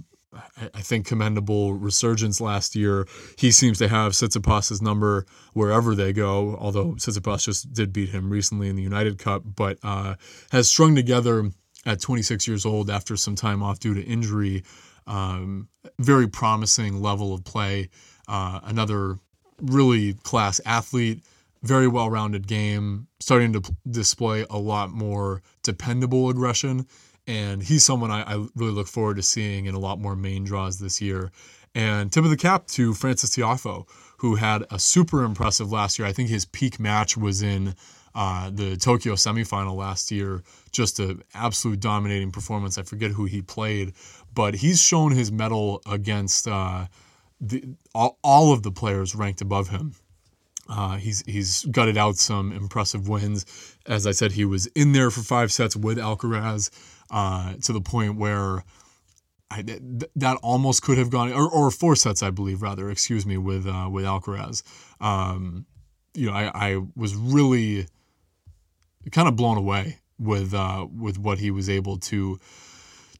I 0.73 0.81
think 0.81 1.07
commendable 1.07 1.73
resurgence 1.73 2.41
last 2.41 2.75
year. 2.75 3.07
He 3.37 3.51
seems 3.51 3.77
to 3.79 3.87
have 3.87 4.11
Tsitsipas's 4.11 4.81
number 4.81 5.25
wherever 5.53 5.95
they 5.95 6.13
go, 6.13 6.57
although 6.59 6.93
Tsitsipas 6.93 7.45
just 7.45 7.73
did 7.73 7.93
beat 7.93 8.09
him 8.09 8.29
recently 8.29 8.69
in 8.69 8.75
the 8.75 8.83
United 8.83 9.17
Cup, 9.17 9.43
but 9.55 9.77
uh, 9.83 10.15
has 10.51 10.69
strung 10.69 10.95
together 10.95 11.51
at 11.85 12.01
26 12.01 12.47
years 12.47 12.65
old 12.65 12.89
after 12.89 13.15
some 13.15 13.35
time 13.35 13.63
off 13.63 13.79
due 13.79 13.93
to 13.93 14.03
injury 14.03 14.63
um, 15.07 15.69
very 15.99 16.27
promising 16.27 17.01
level 17.01 17.33
of 17.33 17.43
play. 17.43 17.89
Uh, 18.27 18.59
another 18.63 19.17
really 19.61 20.13
class 20.13 20.59
athlete, 20.65 21.23
very 21.63 21.87
well 21.87 22.09
rounded 22.09 22.47
game, 22.47 23.07
starting 23.19 23.53
to 23.53 23.61
p- 23.61 23.73
display 23.89 24.45
a 24.49 24.57
lot 24.57 24.91
more 24.91 25.41
dependable 25.63 26.29
aggression. 26.29 26.85
And 27.25 27.63
he's 27.63 27.85
someone 27.85 28.11
I, 28.11 28.21
I, 28.21 28.45
really 28.55 28.71
look 28.71 28.87
forward 28.87 29.17
to 29.17 29.23
seeing 29.23 29.65
in 29.65 29.75
a 29.75 29.79
lot 29.79 29.99
more 29.99 30.15
main 30.15 30.45
draws 30.45 30.79
this 30.79 31.01
year. 31.01 31.31
And 31.75 32.11
tip 32.11 32.23
of 32.23 32.29
the 32.29 32.37
cap 32.37 32.67
to 32.67 32.93
Francis 32.93 33.35
Tiafoe, 33.35 33.85
who 34.19 34.35
had 34.35 34.65
a 34.71 34.79
super 34.79 35.23
impressive 35.23 35.71
last 35.71 35.99
year. 35.99 36.07
I 36.07 36.13
think 36.13 36.29
his 36.29 36.45
peak 36.45 36.79
match 36.79 37.17
was 37.17 37.41
in 37.41 37.75
uh, 38.17 38.49
the 38.51 38.75
Tokyo 38.75 39.13
semifinal 39.13 39.75
last 39.75 40.09
year. 40.09 40.41
Just 40.71 40.99
an 40.99 41.21
absolute 41.35 41.79
dominating 41.79 42.31
performance. 42.31 42.79
I 42.79 42.81
forget 42.81 43.11
who 43.11 43.25
he 43.25 43.43
played, 43.43 43.93
but 44.33 44.55
he's 44.55 44.81
shown 44.81 45.11
his 45.11 45.31
mettle 45.31 45.83
against 45.85 46.47
uh, 46.47 46.87
the, 47.39 47.63
all, 47.93 48.17
all, 48.23 48.53
of 48.53 48.63
the 48.63 48.71
players 48.71 49.13
ranked 49.13 49.41
above 49.41 49.69
him. 49.69 49.93
Uh, 50.67 50.97
he's 50.97 51.23
he's 51.27 51.63
gutted 51.65 51.95
out 51.95 52.15
some 52.15 52.51
impressive 52.51 53.07
wins. 53.07 53.45
As 53.85 54.07
I 54.07 54.11
said, 54.11 54.31
he 54.31 54.45
was 54.45 54.65
in 54.67 54.93
there 54.93 55.11
for 55.11 55.21
five 55.21 55.51
sets 55.51 55.75
with 55.75 55.99
Alcaraz 55.99 56.71
uh, 57.11 57.53
to 57.61 57.71
the 57.71 57.81
point 57.81 58.15
where 58.15 58.63
I, 59.51 59.61
that 60.15 60.39
almost 60.41 60.81
could 60.81 60.97
have 60.97 61.11
gone, 61.11 61.31
or, 61.31 61.47
or 61.47 61.69
four 61.69 61.95
sets, 61.95 62.23
I 62.23 62.31
believe, 62.31 62.63
rather. 62.63 62.89
Excuse 62.89 63.27
me, 63.27 63.37
with 63.37 63.67
uh, 63.67 63.87
with 63.91 64.05
Alcaraz. 64.05 64.63
Um, 64.99 65.67
you 66.15 66.31
know, 66.31 66.33
I, 66.33 66.51
I 66.55 66.81
was 66.95 67.15
really 67.15 67.85
kind 69.11 69.27
of 69.27 69.35
blown 69.35 69.57
away 69.57 69.97
with 70.19 70.53
uh, 70.53 70.87
with 70.95 71.17
what 71.17 71.39
he 71.39 71.51
was 71.51 71.69
able 71.69 71.97
to 71.97 72.39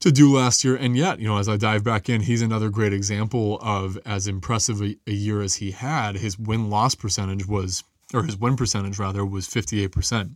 to 0.00 0.12
do 0.12 0.34
last 0.34 0.64
year. 0.64 0.76
And 0.76 0.96
yet, 0.96 1.18
you 1.18 1.26
know, 1.26 1.38
as 1.38 1.48
I 1.48 1.56
dive 1.56 1.84
back 1.84 2.08
in, 2.08 2.20
he's 2.20 2.42
another 2.42 2.68
great 2.68 2.92
example 2.92 3.58
of 3.60 3.98
as 4.06 4.26
impressive 4.26 4.80
a, 4.80 4.96
a 5.06 5.12
year 5.12 5.42
as 5.42 5.56
he 5.56 5.72
had. 5.72 6.16
His 6.16 6.38
win 6.38 6.70
loss 6.70 6.94
percentage 6.94 7.46
was, 7.46 7.82
or 8.14 8.22
his 8.22 8.36
win 8.36 8.56
percentage 8.56 8.98
rather, 8.98 9.24
was 9.24 9.48
58%. 9.48 10.34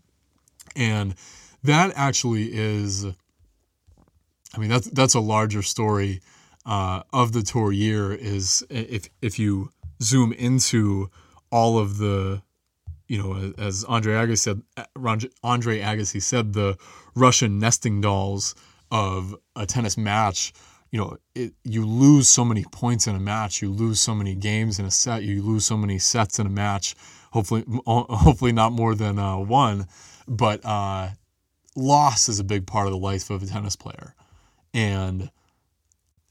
And 0.75 1.15
that 1.63 1.93
actually 1.95 2.53
is, 2.53 3.05
I 3.05 4.59
mean, 4.59 4.69
that's, 4.69 4.89
that's 4.91 5.15
a 5.15 5.21
larger 5.21 5.63
story 5.63 6.21
uh, 6.67 7.03
of 7.13 7.33
the 7.33 7.43
tour 7.43 7.73
year 7.73 8.13
is 8.13 8.65
if, 8.69 9.09
if 9.21 9.39
you 9.39 9.71
zoom 10.03 10.33
into 10.33 11.11
all 11.51 11.79
of 11.79 11.99
the, 11.99 12.43
you 13.13 13.19
know, 13.23 13.53
as 13.59 13.85
Andre 13.85 14.15
Agassi 14.15 14.39
said, 14.39 14.63
Andre 15.45 15.81
Agassi 15.81 16.23
said, 16.23 16.55
the 16.55 16.79
Russian 17.15 17.59
nesting 17.59 18.01
dolls 18.01 18.55
of 18.91 19.37
a 19.55 19.67
tennis 19.67 19.99
match, 19.99 20.55
you 20.91 20.99
know, 20.99 21.19
it, 21.35 21.53
you 21.63 21.85
lose 21.85 22.27
so 22.27 22.43
many 22.43 22.65
points 22.73 23.07
in 23.07 23.15
a 23.15 23.21
match, 23.21 23.61
you 23.61 23.71
lose 23.71 24.01
so 24.01 24.15
many 24.15 24.35
games 24.35 24.79
in 24.79 24.87
a 24.87 24.91
set, 24.91 25.25
you 25.25 25.43
lose 25.43 25.67
so 25.67 25.77
many 25.77 25.99
sets 25.99 26.39
in 26.39 26.47
a 26.47 26.51
match. 26.51 26.95
Hopefully, 27.33 27.65
hopefully 27.87 28.53
not 28.53 28.73
more 28.73 28.95
than 28.95 29.19
uh, 29.19 29.37
one, 29.37 29.87
but 30.27 30.65
uh, 30.65 31.11
loss 31.77 32.31
is 32.31 32.41
a 32.41 32.45
big 32.45 32.67
part 32.67 32.87
of 32.87 32.93
the 32.93 32.99
life 32.99 33.29
of 33.29 33.43
a 33.43 33.47
tennis 33.47 33.77
player, 33.77 34.15
and 34.73 35.31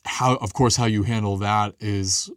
how, 0.04 0.36
of 0.38 0.54
course, 0.54 0.78
how 0.78 0.86
you 0.86 1.04
handle 1.04 1.38
that 1.38 1.76
is 1.80 2.32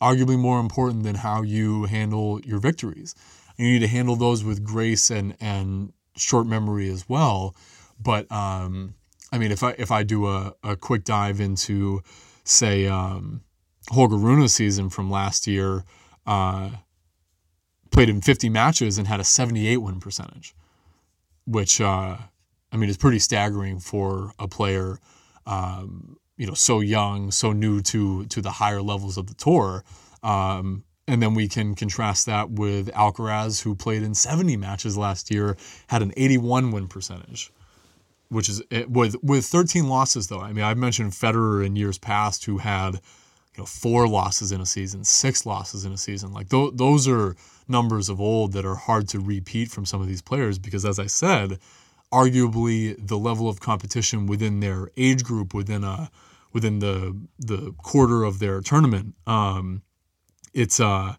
arguably 0.00 0.38
more 0.38 0.60
important 0.60 1.02
than 1.02 1.16
how 1.16 1.42
you 1.42 1.86
handle 1.86 2.40
your 2.44 2.60
victories. 2.60 3.16
You 3.58 3.72
need 3.72 3.80
to 3.80 3.88
handle 3.88 4.16
those 4.16 4.44
with 4.44 4.64
grace 4.64 5.10
and 5.10 5.36
and 5.40 5.92
short 6.16 6.46
memory 6.46 6.88
as 6.88 7.08
well, 7.08 7.54
but 8.00 8.30
um, 8.32 8.94
I 9.32 9.38
mean, 9.38 9.52
if 9.52 9.62
I 9.62 9.74
if 9.78 9.90
I 9.90 10.02
do 10.02 10.26
a, 10.26 10.54
a 10.62 10.76
quick 10.76 11.04
dive 11.04 11.40
into, 11.40 12.02
say, 12.44 12.86
um, 12.86 13.42
Holger 13.90 14.16
Rune's 14.16 14.54
season 14.54 14.88
from 14.88 15.10
last 15.10 15.46
year, 15.46 15.84
uh, 16.26 16.70
played 17.90 18.08
in 18.08 18.20
50 18.20 18.48
matches 18.48 18.98
and 18.98 19.06
had 19.06 19.20
a 19.20 19.24
78 19.24 19.78
win 19.78 20.00
percentage, 20.00 20.54
which 21.46 21.80
uh, 21.80 22.16
I 22.72 22.76
mean 22.76 22.88
is 22.88 22.96
pretty 22.96 23.18
staggering 23.18 23.80
for 23.80 24.32
a 24.38 24.48
player, 24.48 24.98
um, 25.46 26.16
you 26.36 26.46
know, 26.46 26.54
so 26.54 26.80
young, 26.80 27.30
so 27.30 27.52
new 27.52 27.82
to 27.82 28.24
to 28.26 28.40
the 28.40 28.52
higher 28.52 28.82
levels 28.82 29.18
of 29.18 29.26
the 29.26 29.34
tour. 29.34 29.84
Um, 30.22 30.84
and 31.08 31.20
then 31.20 31.34
we 31.34 31.48
can 31.48 31.74
contrast 31.74 32.26
that 32.26 32.50
with 32.50 32.92
Alcaraz, 32.92 33.62
who 33.62 33.74
played 33.74 34.02
in 34.02 34.14
70 34.14 34.56
matches 34.56 34.96
last 34.96 35.30
year, 35.30 35.56
had 35.88 36.02
an 36.02 36.12
81 36.16 36.70
win 36.70 36.86
percentage 36.86 37.50
which 38.28 38.48
is 38.48 38.62
eh, 38.70 38.84
with 38.88 39.16
with 39.22 39.44
13 39.46 39.88
losses 39.88 40.28
though. 40.28 40.40
I 40.40 40.52
mean, 40.52 40.64
I've 40.64 40.78
mentioned 40.78 41.12
Federer 41.12 41.64
in 41.64 41.76
years 41.76 41.98
past 41.98 42.44
who 42.44 42.58
had 42.58 42.94
you 42.94 43.62
know 43.62 43.66
four 43.66 44.06
losses 44.08 44.52
in 44.52 44.60
a 44.60 44.66
season, 44.66 45.04
six 45.04 45.46
losses 45.46 45.84
in 45.84 45.92
a 45.92 45.96
season. 45.96 46.32
Like 46.32 46.48
th- 46.50 46.72
those 46.74 47.08
are 47.08 47.36
numbers 47.66 48.08
of 48.08 48.20
old 48.20 48.52
that 48.52 48.64
are 48.64 48.74
hard 48.74 49.08
to 49.08 49.20
repeat 49.20 49.70
from 49.70 49.86
some 49.86 50.00
of 50.00 50.08
these 50.08 50.22
players 50.22 50.58
because, 50.58 50.84
as 50.84 50.98
I 50.98 51.06
said, 51.06 51.58
arguably 52.12 52.96
the 52.98 53.18
level 53.18 53.48
of 53.48 53.60
competition 53.60 54.26
within 54.26 54.60
their 54.60 54.90
age 54.96 55.24
group, 55.24 55.54
within 55.54 55.84
a 55.84 56.10
within 56.52 56.78
the 56.80 57.16
the 57.38 57.72
quarter 57.78 58.24
of 58.24 58.38
their 58.38 58.60
tournament, 58.60 59.14
um, 59.26 59.82
it's 60.54 60.80
uh, 60.80 61.14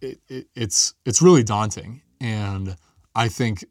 it, 0.00 0.18
it, 0.28 0.46
it's 0.54 0.94
it's 1.04 1.22
really 1.22 1.42
daunting, 1.42 2.02
and 2.20 2.76
I 3.14 3.28
think 3.28 3.64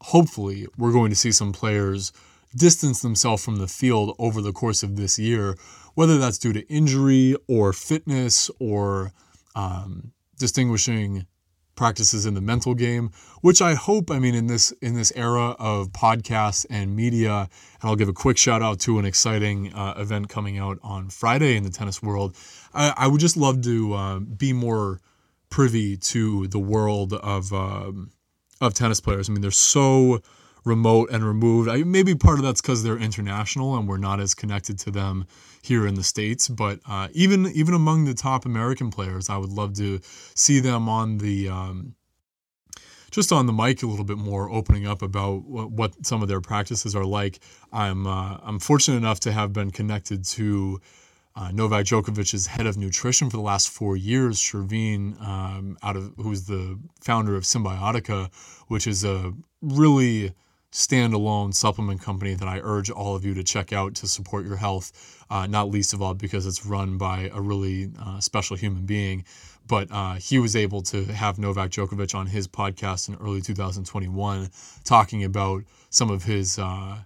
hopefully 0.00 0.66
we're 0.76 0.92
going 0.92 1.10
to 1.10 1.16
see 1.16 1.32
some 1.32 1.52
players 1.52 2.12
distance 2.56 3.02
themselves 3.02 3.44
from 3.44 3.56
the 3.56 3.68
field 3.68 4.14
over 4.18 4.40
the 4.40 4.52
course 4.52 4.82
of 4.82 4.96
this 4.96 5.18
year, 5.18 5.56
whether 5.94 6.18
that's 6.18 6.38
due 6.38 6.52
to 6.52 6.66
injury 6.72 7.36
or 7.46 7.72
fitness 7.72 8.50
or 8.58 9.12
um, 9.54 10.12
distinguishing 10.38 11.26
practices 11.78 12.26
in 12.26 12.34
the 12.34 12.40
mental 12.42 12.74
game, 12.74 13.10
which 13.40 13.62
I 13.62 13.74
hope, 13.74 14.10
I 14.10 14.18
mean, 14.18 14.34
in 14.34 14.48
this 14.48 14.72
in 14.82 14.94
this 14.94 15.12
era 15.16 15.56
of 15.58 15.92
podcasts 15.92 16.66
and 16.68 16.94
media, 16.94 17.48
and 17.80 17.88
I'll 17.88 17.96
give 17.96 18.08
a 18.08 18.12
quick 18.12 18.36
shout 18.36 18.60
out 18.60 18.80
to 18.80 18.98
an 18.98 19.06
exciting 19.06 19.72
uh, 19.72 19.94
event 19.96 20.28
coming 20.28 20.58
out 20.58 20.78
on 20.82 21.08
Friday 21.08 21.56
in 21.56 21.62
the 21.62 21.70
tennis 21.70 22.02
world. 22.02 22.36
I, 22.74 22.92
I 22.96 23.06
would 23.06 23.20
just 23.20 23.36
love 23.36 23.62
to 23.62 23.94
uh, 23.94 24.18
be 24.18 24.52
more 24.52 25.00
privy 25.48 25.96
to 25.96 26.48
the 26.48 26.58
world 26.58 27.14
of 27.14 27.52
um, 27.52 28.10
of 28.60 28.74
tennis 28.74 29.00
players. 29.00 29.30
I 29.30 29.32
mean, 29.32 29.40
they're 29.40 29.50
so 29.52 30.20
remote 30.64 31.10
and 31.10 31.24
removed. 31.24 31.68
I, 31.68 31.84
maybe 31.84 32.14
part 32.14 32.38
of 32.38 32.44
that's 32.44 32.60
because 32.60 32.82
they're 32.82 32.98
international 32.98 33.76
and 33.76 33.88
we're 33.88 33.98
not 33.98 34.20
as 34.20 34.34
connected 34.34 34.78
to 34.80 34.90
them 34.90 35.26
here 35.68 35.86
in 35.86 35.94
the 35.94 36.02
states. 36.02 36.48
But 36.48 36.80
uh, 36.88 37.08
even 37.12 37.46
even 37.48 37.74
among 37.74 38.04
the 38.04 38.14
top 38.14 38.44
American 38.46 38.90
players, 38.90 39.28
I 39.28 39.36
would 39.36 39.50
love 39.50 39.74
to 39.74 40.00
see 40.34 40.60
them 40.60 40.88
on 40.88 41.18
the 41.18 41.48
um, 41.48 41.94
just 43.10 43.32
on 43.32 43.46
the 43.46 43.52
mic 43.52 43.82
a 43.82 43.86
little 43.86 44.04
bit 44.04 44.18
more, 44.18 44.50
opening 44.50 44.86
up 44.86 45.02
about 45.02 45.44
what, 45.44 45.70
what 45.70 46.06
some 46.06 46.22
of 46.22 46.28
their 46.28 46.40
practices 46.40 46.94
are 46.94 47.04
like. 47.04 47.40
I'm 47.72 48.06
uh, 48.06 48.38
I'm 48.42 48.58
fortunate 48.58 48.96
enough 48.96 49.20
to 49.20 49.32
have 49.32 49.52
been 49.52 49.70
connected 49.70 50.24
to 50.24 50.80
uh, 51.36 51.50
Novak 51.52 51.84
Djokovic's 51.84 52.46
head 52.46 52.66
of 52.66 52.76
nutrition 52.76 53.30
for 53.30 53.36
the 53.36 53.42
last 53.42 53.68
four 53.68 53.96
years, 53.96 54.40
Shervin, 54.40 55.20
um, 55.22 55.78
out 55.82 55.96
of 55.96 56.12
who's 56.16 56.46
the 56.46 56.78
founder 57.00 57.36
of 57.36 57.44
Symbiotica, 57.44 58.32
which 58.66 58.86
is 58.86 59.04
a 59.04 59.32
really 59.62 60.34
standalone 60.72 61.54
supplement 61.54 62.00
company 62.00 62.34
that 62.34 62.48
I 62.48 62.60
urge 62.62 62.90
all 62.90 63.16
of 63.16 63.24
you 63.24 63.34
to 63.34 63.42
check 63.42 63.72
out 63.72 63.94
to 63.96 64.06
support 64.06 64.44
your 64.44 64.56
health, 64.56 65.24
uh, 65.30 65.46
not 65.46 65.70
least 65.70 65.94
of 65.94 66.02
all 66.02 66.14
because 66.14 66.46
it's 66.46 66.66
run 66.66 66.98
by 66.98 67.30
a 67.32 67.40
really 67.40 67.90
uh, 68.00 68.20
special 68.20 68.56
human 68.56 68.84
being. 68.84 69.24
But 69.66 69.88
uh, 69.90 70.14
he 70.14 70.38
was 70.38 70.56
able 70.56 70.82
to 70.82 71.04
have 71.06 71.38
Novak 71.38 71.70
Djokovic 71.70 72.14
on 72.14 72.26
his 72.26 72.48
podcast 72.48 73.08
in 73.08 73.16
early 73.16 73.42
2021, 73.42 74.48
talking 74.84 75.24
about 75.24 75.64
some 75.90 76.10
of 76.10 76.24
his 76.24 76.58
uh, 76.58 76.98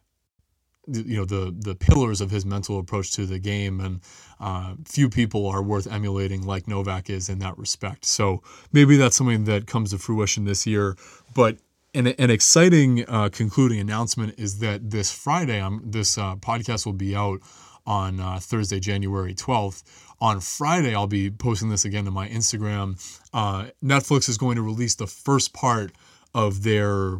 you 0.87 1.17
know 1.17 1.25
the 1.25 1.55
the 1.57 1.75
pillars 1.75 2.21
of 2.21 2.31
his 2.31 2.45
mental 2.45 2.79
approach 2.79 3.13
to 3.15 3.27
the 3.27 3.39
game. 3.41 3.81
And 3.81 4.01
uh, 4.39 4.75
few 4.85 5.09
people 5.09 5.47
are 5.47 5.63
worth 5.63 5.87
emulating 5.91 6.47
like 6.47 6.69
Novak 6.69 7.11
is 7.11 7.29
in 7.29 7.41
that 7.41 7.59
respect. 7.59 8.05
So 8.05 8.43
maybe 8.73 8.97
that's 8.97 9.17
something 9.17 9.45
that 9.45 9.67
comes 9.67 9.91
to 9.91 9.99
fruition 9.99 10.45
this 10.45 10.67
year. 10.67 10.97
But 11.35 11.59
an, 11.95 12.07
an 12.07 12.30
exciting 12.30 13.05
uh, 13.07 13.28
concluding 13.30 13.78
announcement 13.78 14.34
is 14.38 14.59
that 14.59 14.90
this 14.90 15.12
Friday 15.12 15.61
um, 15.61 15.82
this 15.84 16.16
uh, 16.16 16.36
podcast 16.36 16.86
will 16.86 16.93
be 16.93 17.14
out 17.14 17.40
on 17.86 18.20
uh, 18.20 18.38
Thursday 18.40 18.80
January 18.80 19.34
12th 19.34 19.82
on 20.20 20.40
Friday 20.40 20.95
I'll 20.95 21.07
be 21.07 21.30
posting 21.30 21.68
this 21.68 21.84
again 21.84 22.05
to 22.05 22.11
my 22.11 22.28
Instagram. 22.28 22.97
Uh, 23.32 23.66
Netflix 23.84 24.28
is 24.28 24.38
going 24.38 24.57
to 24.57 24.62
release 24.62 24.95
the 24.95 25.07
first 25.07 25.53
part 25.53 25.93
of 26.34 26.62
their 26.62 27.18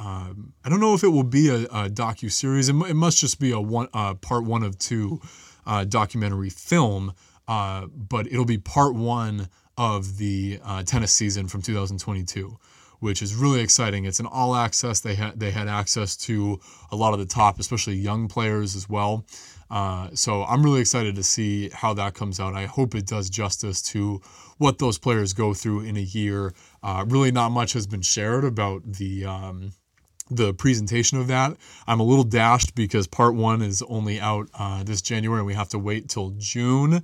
um, 0.00 0.52
I 0.64 0.68
don't 0.68 0.78
know 0.78 0.94
if 0.94 1.02
it 1.02 1.08
will 1.08 1.24
be 1.24 1.48
a, 1.48 1.64
a 1.64 1.90
docu 1.90 2.30
series. 2.30 2.68
It, 2.68 2.76
it, 2.88 2.94
must 2.94 3.18
just 3.18 3.40
be 3.40 3.50
a 3.50 3.60
one 3.60 3.88
uh, 3.92 4.14
part 4.14 4.44
one 4.44 4.62
of 4.62 4.78
two 4.78 5.20
uh, 5.66 5.84
documentary 5.84 6.50
film, 6.50 7.14
but 7.48 8.28
it'll 8.28 8.44
be 8.44 8.58
part 8.58 8.94
one 8.94 9.48
of 9.76 10.18
the 10.18 10.60
tennis 10.86 11.12
season 11.12 11.48
from 11.48 11.62
2022, 11.62 12.58
which 13.00 13.22
is 13.22 13.34
really 13.34 13.60
exciting. 13.60 14.04
It's 14.04 14.20
an 14.20 14.26
all 14.26 14.54
access. 14.54 15.00
They 15.00 15.14
had 15.14 15.38
they 15.38 15.50
had 15.50 15.68
access 15.68 16.16
to 16.18 16.60
a 16.90 16.96
lot 16.96 17.12
of 17.12 17.18
the 17.18 17.26
top, 17.26 17.58
especially 17.58 17.94
young 17.94 18.28
players 18.28 18.76
as 18.76 18.88
well. 18.88 19.24
Uh, 19.70 20.08
so 20.14 20.44
I'm 20.44 20.62
really 20.62 20.80
excited 20.80 21.14
to 21.16 21.22
see 21.22 21.68
how 21.70 21.94
that 21.94 22.14
comes 22.14 22.40
out. 22.40 22.54
I 22.54 22.64
hope 22.66 22.94
it 22.94 23.06
does 23.06 23.28
justice 23.28 23.82
to 23.82 24.20
what 24.56 24.78
those 24.78 24.98
players 24.98 25.32
go 25.32 25.52
through 25.52 25.80
in 25.80 25.96
a 25.96 26.00
year. 26.00 26.54
Uh, 26.82 27.04
really, 27.06 27.30
not 27.30 27.50
much 27.50 27.74
has 27.74 27.86
been 27.86 28.02
shared 28.02 28.44
about 28.44 28.82
the 28.84 29.26
um, 29.26 29.72
the 30.30 30.52
presentation 30.54 31.18
of 31.18 31.26
that. 31.28 31.56
I'm 31.86 32.00
a 32.00 32.04
little 32.04 32.24
dashed 32.24 32.74
because 32.74 33.06
part 33.06 33.34
one 33.34 33.62
is 33.62 33.82
only 33.88 34.20
out 34.20 34.48
uh, 34.58 34.82
this 34.84 35.02
January 35.02 35.40
and 35.40 35.46
we 35.46 35.54
have 35.54 35.70
to 35.70 35.78
wait 35.78 36.08
till 36.08 36.30
June 36.38 37.02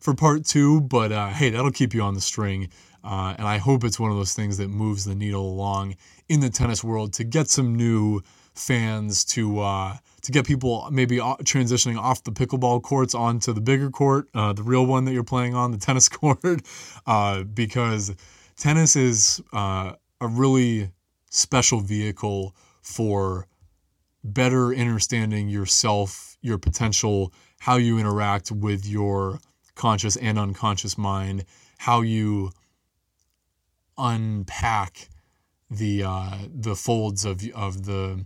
for 0.00 0.14
part 0.14 0.44
two. 0.44 0.80
But 0.82 1.12
uh, 1.12 1.28
hey, 1.28 1.50
that'll 1.50 1.70
keep 1.70 1.94
you 1.94 2.02
on 2.02 2.14
the 2.14 2.20
string. 2.20 2.68
Uh, 3.06 3.34
and 3.38 3.46
I 3.46 3.58
hope 3.58 3.84
it's 3.84 4.00
one 4.00 4.10
of 4.10 4.16
those 4.16 4.34
things 4.34 4.56
that 4.56 4.68
moves 4.68 5.04
the 5.04 5.14
needle 5.14 5.46
along 5.46 5.94
in 6.28 6.40
the 6.40 6.50
tennis 6.50 6.82
world 6.82 7.12
to 7.14 7.24
get 7.24 7.48
some 7.48 7.76
new 7.76 8.20
fans 8.54 9.24
to 9.24 9.60
uh, 9.60 9.96
to 10.22 10.32
get 10.32 10.44
people 10.44 10.88
maybe 10.90 11.18
transitioning 11.18 11.96
off 11.98 12.24
the 12.24 12.32
pickleball 12.32 12.82
courts 12.82 13.14
onto 13.14 13.52
the 13.52 13.60
bigger 13.60 13.90
court, 13.90 14.28
uh, 14.34 14.52
the 14.52 14.62
real 14.62 14.84
one 14.86 15.04
that 15.04 15.12
you're 15.12 15.22
playing 15.22 15.54
on, 15.54 15.70
the 15.70 15.78
tennis 15.78 16.08
court, 16.10 16.62
uh, 17.06 17.44
because 17.44 18.12
tennis 18.56 18.96
is 18.96 19.40
a 19.52 19.94
really 20.20 20.90
special 21.30 21.80
vehicle 21.80 22.56
for 22.82 23.46
better 24.24 24.74
understanding 24.74 25.48
yourself, 25.48 26.36
your 26.40 26.58
potential, 26.58 27.32
how 27.60 27.76
you 27.76 27.98
interact 27.98 28.50
with 28.50 28.86
your 28.86 29.38
conscious 29.74 30.16
and 30.16 30.38
unconscious 30.38 30.98
mind, 30.98 31.44
how 31.78 32.00
you 32.00 32.50
unpack 33.98 35.08
the 35.70 36.04
uh, 36.04 36.38
the 36.54 36.76
folds 36.76 37.24
of 37.24 37.42
of 37.54 37.86
the 37.86 38.24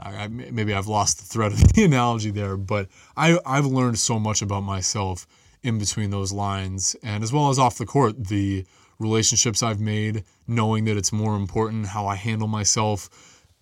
uh, 0.00 0.28
maybe 0.30 0.72
I've 0.72 0.86
lost 0.86 1.18
the 1.18 1.24
thread 1.24 1.52
of 1.52 1.72
the 1.74 1.84
analogy 1.84 2.30
there, 2.30 2.56
but 2.56 2.88
I 3.16 3.38
I've 3.44 3.66
learned 3.66 3.98
so 3.98 4.18
much 4.18 4.42
about 4.42 4.62
myself 4.62 5.26
in 5.62 5.78
between 5.78 6.10
those 6.10 6.32
lines, 6.32 6.94
and 7.02 7.24
as 7.24 7.32
well 7.32 7.50
as 7.50 7.58
off 7.58 7.78
the 7.78 7.86
court, 7.86 8.28
the 8.28 8.64
relationships 8.98 9.62
I've 9.62 9.80
made, 9.80 10.24
knowing 10.46 10.84
that 10.84 10.96
it's 10.96 11.12
more 11.12 11.36
important 11.36 11.86
how 11.86 12.06
I 12.06 12.16
handle 12.16 12.48
myself 12.48 13.08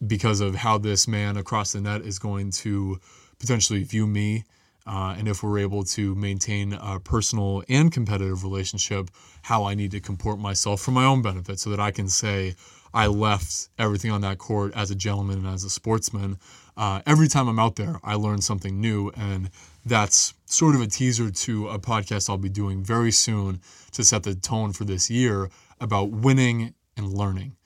because 0.07 0.41
of 0.41 0.55
how 0.55 0.79
this 0.79 1.09
man 1.09 1.37
across 1.37 1.73
the 1.73 1.81
net 1.81 2.03
is 2.03 2.19
going 2.19 2.51
to 2.51 3.01
potentially 3.39 3.83
view 3.83 4.07
me. 4.07 4.45
Uh, 4.87 5.15
and 5.19 5.27
if 5.27 5.43
we're 5.43 5.59
able 5.59 5.83
to 5.83 6.15
maintain 6.15 6.73
a 6.75 7.01
personal 7.01 7.63
and 7.69 7.91
competitive 7.91 8.45
relationship, 8.45 9.11
how 9.43 9.65
I 9.65 9.75
need 9.75 9.91
to 9.93 10.01
comport 10.01 10.39
myself 10.39 10.81
for 10.81 10.93
my 10.93 11.05
own 11.05 11.23
benefit 11.23 11.59
so 11.59 11.71
that 11.71 11.81
I 11.81 11.91
can 11.91 12.09
say 12.09 12.55
I 12.95 13.09
left 13.09 13.69
everything 13.79 14.11
on 14.11 14.21
that 14.23 14.39
court 14.39 14.73
as 14.75 14.91
a 14.91 14.95
gentleman 14.95 15.39
and 15.39 15.49
as 15.49 15.65
a 15.65 15.71
sportsman. 15.71 16.39
Uh, 16.77 17.03
every 17.07 17.29
time 17.29 17.49
I'm 17.49 17.59
out 17.59 17.77
there, 17.77 17.99
I 18.05 18.15
learn 18.15 18.41
something 18.41 18.81
new. 18.81 19.11
And 19.17 19.51
that's 19.85 20.35
sort 20.47 20.75
of 20.75 20.81
a 20.81 20.87
teaser 20.87 21.31
to 21.31 21.69
a 21.69 21.79
podcast 21.79 22.31
I'll 22.31 22.39
be 22.39 22.49
doing 22.49 22.83
very 22.83 23.11
soon 23.11 23.61
to 23.93 24.05
set 24.05 24.23
the 24.23 24.35
tone 24.35 24.73
for 24.73 24.85
this 24.85 25.11
year 25.11 25.51
about 25.81 26.11
winning 26.11 26.75
and 26.97 27.13
learning 27.13 27.57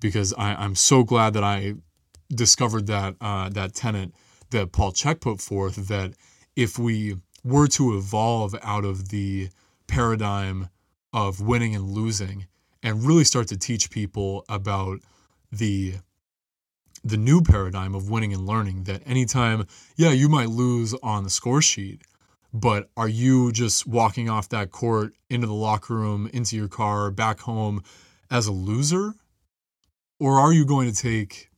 because 0.00 0.32
I, 0.34 0.64
am 0.64 0.74
so 0.74 1.02
glad 1.02 1.34
that 1.34 1.44
I 1.44 1.74
discovered 2.28 2.86
that 2.86 3.16
uh, 3.20 3.48
that 3.50 3.74
tenet 3.74 4.12
that 4.50 4.72
Paul 4.72 4.92
Chek 4.92 5.20
put 5.20 5.40
forth 5.40 5.88
that 5.88 6.12
if 6.58 6.76
we 6.76 7.16
were 7.44 7.68
to 7.68 7.96
evolve 7.96 8.52
out 8.62 8.84
of 8.84 9.10
the 9.10 9.48
paradigm 9.86 10.68
of 11.12 11.40
winning 11.40 11.72
and 11.76 11.84
losing 11.84 12.48
and 12.82 13.06
really 13.06 13.22
start 13.22 13.46
to 13.46 13.56
teach 13.56 13.90
people 13.90 14.44
about 14.48 14.98
the 15.52 15.94
the 17.04 17.16
new 17.16 17.40
paradigm 17.40 17.94
of 17.94 18.10
winning 18.10 18.32
and 18.32 18.44
learning 18.44 18.82
that 18.82 19.00
anytime 19.06 19.64
yeah 19.96 20.10
you 20.10 20.28
might 20.28 20.48
lose 20.48 20.92
on 21.00 21.22
the 21.22 21.30
score 21.30 21.62
sheet 21.62 22.02
but 22.52 22.90
are 22.96 23.08
you 23.08 23.52
just 23.52 23.86
walking 23.86 24.28
off 24.28 24.48
that 24.48 24.72
court 24.72 25.12
into 25.30 25.46
the 25.46 25.54
locker 25.54 25.94
room 25.94 26.28
into 26.32 26.56
your 26.56 26.68
car 26.68 27.10
back 27.12 27.40
home 27.40 27.82
as 28.30 28.46
a 28.46 28.52
loser? 28.52 29.14
Or 30.18 30.40
are 30.40 30.52
you 30.52 30.64
going 30.64 30.90
to 30.90 30.96
take 30.96 31.50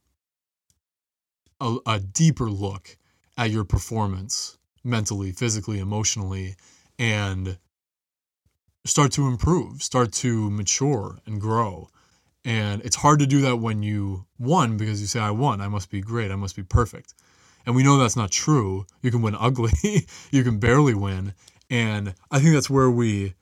a, 1.61 1.77
a 1.87 2.01
deeper 2.01 2.51
look 2.51 2.97
at 3.39 3.51
your 3.51 3.65
performance 3.65 4.59
mentally, 4.85 5.33
physically, 5.33 5.79
emotionally, 5.79 6.57
and 6.99 7.59
start 8.85 9.13
to 9.13 9.27
improve, 9.27 9.83
start 9.83 10.13
to 10.13 10.51
mature 10.51 11.19
and 11.27 11.41
grow? 11.41 11.89
And 12.45 12.81
it's 12.83 12.97
hard 12.97 13.19
to 13.21 13.27
do 13.27 13.43
that 13.43 13.57
when 13.57 13.83
you 13.83 14.27
won 14.39 14.77
because 14.77 15.01
you 15.01 15.07
say, 15.07 15.21
I 15.21 15.31
won. 15.31 15.61
I 15.61 15.69
must 15.69 15.91
be 15.91 16.01
great. 16.01 16.31
I 16.31 16.37
must 16.37 16.57
be 16.57 16.63
perfect. 16.63 17.15
And 17.67 17.77
we 17.77 17.83
know 17.83 17.99
that's 17.99 18.17
not 18.17 18.31
true. 18.31 18.87
You 19.03 19.11
can 19.11 19.23
win 19.23 19.37
ugly, 19.39 20.07
you 20.31 20.43
can 20.43 20.59
barely 20.59 20.95
win. 20.95 21.35
And 21.69 22.15
I 22.31 22.41
think 22.41 22.55
that's 22.55 22.71
where 22.71 22.91
we 22.91 23.35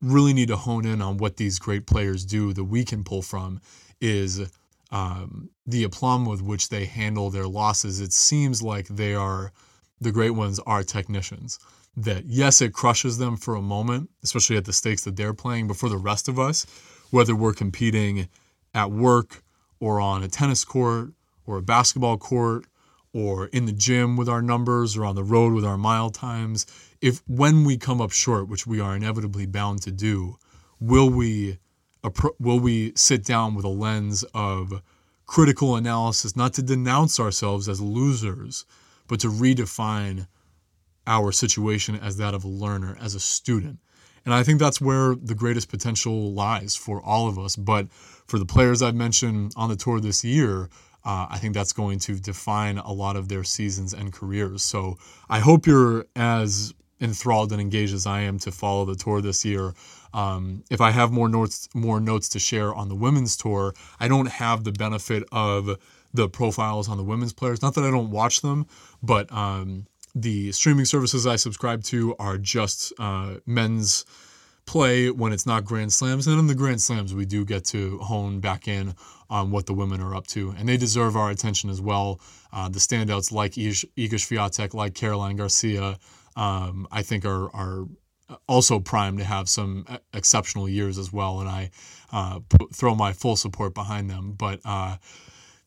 really 0.00 0.32
need 0.32 0.48
to 0.48 0.56
hone 0.56 0.84
in 0.84 1.00
on 1.00 1.18
what 1.18 1.36
these 1.36 1.58
great 1.58 1.86
players 1.86 2.24
do 2.24 2.52
that 2.52 2.64
we 2.64 2.84
can 2.84 3.04
pull 3.04 3.22
from 3.22 3.60
is 4.00 4.40
um, 4.90 5.50
the 5.66 5.84
aplomb 5.84 6.26
with 6.26 6.42
which 6.42 6.68
they 6.68 6.86
handle 6.86 7.30
their 7.30 7.46
losses. 7.46 8.00
It 8.00 8.12
seems 8.12 8.62
like 8.62 8.88
they 8.88 9.14
are, 9.14 9.52
the 10.02 10.12
great 10.12 10.30
ones 10.30 10.60
are 10.66 10.82
technicians. 10.82 11.58
That 11.96 12.24
yes, 12.26 12.60
it 12.62 12.72
crushes 12.72 13.18
them 13.18 13.36
for 13.36 13.54
a 13.54 13.62
moment, 13.62 14.10
especially 14.22 14.56
at 14.56 14.64
the 14.64 14.72
stakes 14.72 15.04
that 15.04 15.16
they're 15.16 15.34
playing, 15.34 15.68
but 15.68 15.76
for 15.76 15.88
the 15.88 15.98
rest 15.98 16.28
of 16.28 16.38
us, 16.38 16.66
whether 17.10 17.34
we're 17.34 17.52
competing 17.52 18.28
at 18.74 18.90
work 18.90 19.42
or 19.78 20.00
on 20.00 20.22
a 20.22 20.28
tennis 20.28 20.64
court 20.64 21.12
or 21.46 21.58
a 21.58 21.62
basketball 21.62 22.16
court 22.16 22.64
or 23.12 23.46
in 23.48 23.66
the 23.66 23.72
gym 23.72 24.16
with 24.16 24.28
our 24.28 24.40
numbers 24.40 24.96
or 24.96 25.04
on 25.04 25.14
the 25.14 25.24
road 25.24 25.52
with 25.52 25.64
our 25.64 25.76
mile 25.76 26.08
times, 26.08 26.66
if 27.02 27.22
when 27.28 27.64
we 27.64 27.76
come 27.76 28.00
up 28.00 28.10
short, 28.12 28.48
which 28.48 28.66
we 28.66 28.80
are 28.80 28.96
inevitably 28.96 29.44
bound 29.44 29.82
to 29.82 29.90
do, 29.90 30.38
will 30.80 31.10
we 31.10 31.58
will 32.40 32.58
we 32.58 32.92
sit 32.96 33.24
down 33.24 33.54
with 33.54 33.64
a 33.64 33.68
lens 33.68 34.24
of 34.34 34.82
critical 35.26 35.76
analysis, 35.76 36.36
not 36.36 36.52
to 36.54 36.62
denounce 36.62 37.20
ourselves 37.20 37.68
as 37.68 37.80
losers, 37.80 38.64
but 39.12 39.20
to 39.20 39.28
redefine 39.28 40.26
our 41.06 41.32
situation 41.32 41.96
as 41.96 42.16
that 42.16 42.32
of 42.32 42.44
a 42.44 42.48
learner, 42.48 42.96
as 42.98 43.14
a 43.14 43.20
student. 43.20 43.78
And 44.24 44.32
I 44.32 44.42
think 44.42 44.58
that's 44.58 44.80
where 44.80 45.14
the 45.14 45.34
greatest 45.34 45.68
potential 45.68 46.32
lies 46.32 46.74
for 46.74 46.98
all 47.02 47.28
of 47.28 47.38
us. 47.38 47.54
But 47.54 47.92
for 47.92 48.38
the 48.38 48.46
players 48.46 48.80
I've 48.80 48.94
mentioned 48.94 49.52
on 49.54 49.68
the 49.68 49.76
tour 49.76 50.00
this 50.00 50.24
year, 50.24 50.70
uh, 51.04 51.26
I 51.28 51.36
think 51.36 51.52
that's 51.52 51.74
going 51.74 51.98
to 51.98 52.18
define 52.18 52.78
a 52.78 52.90
lot 52.90 53.16
of 53.16 53.28
their 53.28 53.44
seasons 53.44 53.92
and 53.92 54.14
careers. 54.14 54.64
So 54.64 54.96
I 55.28 55.40
hope 55.40 55.66
you're 55.66 56.06
as 56.16 56.72
enthralled 56.98 57.52
and 57.52 57.60
engaged 57.60 57.92
as 57.92 58.06
I 58.06 58.22
am 58.22 58.38
to 58.38 58.50
follow 58.50 58.86
the 58.86 58.94
tour 58.94 59.20
this 59.20 59.44
year. 59.44 59.74
Um, 60.14 60.64
if 60.70 60.80
I 60.80 60.90
have 60.90 61.12
more 61.12 61.28
notes, 61.28 61.68
more 61.74 62.00
notes 62.00 62.30
to 62.30 62.38
share 62.38 62.74
on 62.74 62.88
the 62.88 62.96
women's 62.96 63.36
tour, 63.36 63.74
I 64.00 64.08
don't 64.08 64.30
have 64.30 64.64
the 64.64 64.72
benefit 64.72 65.24
of 65.32 65.76
the 66.14 66.28
profiles 66.28 66.88
on 66.88 66.96
the 66.96 67.04
women's 67.04 67.32
players. 67.32 67.62
Not 67.62 67.74
that 67.74 67.84
I 67.84 67.90
don't 67.90 68.10
watch 68.10 68.40
them, 68.40 68.66
but 69.02 69.32
um, 69.32 69.86
the 70.14 70.52
streaming 70.52 70.84
services 70.84 71.26
I 71.26 71.36
subscribe 71.36 71.82
to 71.84 72.14
are 72.18 72.38
just 72.38 72.92
uh, 72.98 73.36
men's 73.46 74.04
play 74.66 75.10
when 75.10 75.32
it's 75.32 75.46
not 75.46 75.64
Grand 75.64 75.92
Slams. 75.92 76.26
And 76.26 76.38
in 76.38 76.46
the 76.46 76.54
Grand 76.54 76.80
Slams, 76.80 77.14
we 77.14 77.24
do 77.24 77.44
get 77.44 77.64
to 77.66 77.98
hone 77.98 78.40
back 78.40 78.68
in 78.68 78.94
on 79.28 79.50
what 79.50 79.66
the 79.66 79.74
women 79.74 80.00
are 80.00 80.14
up 80.14 80.26
to. 80.28 80.54
And 80.56 80.68
they 80.68 80.76
deserve 80.76 81.16
our 81.16 81.30
attention 81.30 81.70
as 81.70 81.80
well. 81.80 82.20
Uh, 82.52 82.68
the 82.68 82.78
standouts 82.78 83.32
like 83.32 83.52
Iga 83.52 83.88
Swiatek, 83.96 84.74
like 84.74 84.94
Caroline 84.94 85.36
Garcia, 85.36 85.98
um, 86.36 86.86
I 86.92 87.02
think 87.02 87.24
are, 87.24 87.54
are 87.54 87.86
also 88.46 88.78
primed 88.78 89.18
to 89.18 89.24
have 89.24 89.48
some 89.48 89.86
exceptional 90.12 90.68
years 90.68 90.98
as 90.98 91.12
well. 91.12 91.40
And 91.40 91.48
I 91.48 91.70
uh, 92.12 92.40
put, 92.48 92.74
throw 92.74 92.94
my 92.94 93.12
full 93.12 93.36
support 93.36 93.74
behind 93.74 94.10
them. 94.10 94.32
But 94.32 94.60
uh, 94.64 94.96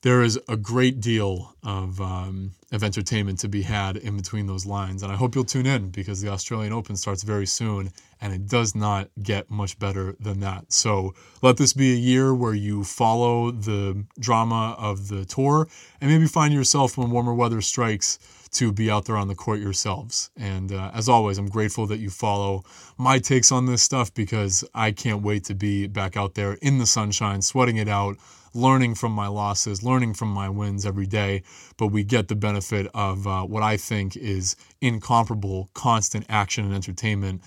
there 0.06 0.22
is 0.22 0.38
a 0.48 0.56
great 0.56 1.00
deal 1.00 1.56
of 1.64 2.00
um, 2.00 2.52
of 2.70 2.84
entertainment 2.84 3.40
to 3.40 3.48
be 3.48 3.62
had 3.62 3.96
in 3.96 4.16
between 4.16 4.46
those 4.46 4.64
lines, 4.64 5.02
and 5.02 5.10
I 5.10 5.16
hope 5.16 5.34
you'll 5.34 5.42
tune 5.42 5.66
in 5.66 5.90
because 5.90 6.20
the 6.20 6.28
Australian 6.28 6.72
Open 6.72 6.94
starts 6.94 7.24
very 7.24 7.44
soon, 7.44 7.90
and 8.20 8.32
it 8.32 8.46
does 8.46 8.76
not 8.76 9.08
get 9.20 9.50
much 9.50 9.76
better 9.80 10.14
than 10.20 10.38
that. 10.40 10.72
So 10.72 11.12
let 11.42 11.56
this 11.56 11.72
be 11.72 11.92
a 11.92 11.96
year 11.96 12.32
where 12.32 12.54
you 12.54 12.84
follow 12.84 13.50
the 13.50 14.04
drama 14.20 14.76
of 14.78 15.08
the 15.08 15.24
tour, 15.24 15.66
and 16.00 16.08
maybe 16.08 16.28
find 16.28 16.54
yourself 16.54 16.96
when 16.96 17.10
warmer 17.10 17.34
weather 17.34 17.60
strikes 17.60 18.20
to 18.52 18.70
be 18.70 18.88
out 18.88 19.06
there 19.06 19.16
on 19.16 19.26
the 19.26 19.34
court 19.34 19.58
yourselves. 19.58 20.30
And 20.36 20.70
uh, 20.70 20.92
as 20.94 21.08
always, 21.08 21.36
I'm 21.36 21.48
grateful 21.48 21.84
that 21.88 21.98
you 21.98 22.10
follow 22.10 22.62
my 22.96 23.18
takes 23.18 23.50
on 23.50 23.66
this 23.66 23.82
stuff 23.82 24.14
because 24.14 24.64
I 24.72 24.92
can't 24.92 25.22
wait 25.22 25.42
to 25.46 25.54
be 25.56 25.88
back 25.88 26.16
out 26.16 26.34
there 26.34 26.52
in 26.62 26.78
the 26.78 26.86
sunshine, 26.86 27.42
sweating 27.42 27.76
it 27.76 27.88
out 27.88 28.18
learning 28.56 28.94
from 28.94 29.12
my 29.12 29.26
losses, 29.26 29.82
learning 29.82 30.14
from 30.14 30.28
my 30.28 30.48
wins 30.48 30.86
every 30.86 31.06
day, 31.06 31.42
but 31.76 31.88
we 31.88 32.02
get 32.02 32.28
the 32.28 32.34
benefit 32.34 32.88
of 32.94 33.26
uh, 33.26 33.42
what 33.42 33.62
I 33.62 33.76
think 33.76 34.16
is 34.16 34.56
incomparable 34.80 35.70
constant 35.74 36.26
action 36.28 36.64
and 36.64 36.74
entertainment, 36.74 37.42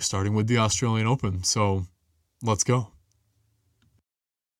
starting 0.00 0.34
with 0.34 0.46
the 0.46 0.58
Australian 0.58 1.06
Open. 1.06 1.44
So 1.44 1.86
let's 2.42 2.64
go. 2.64 2.93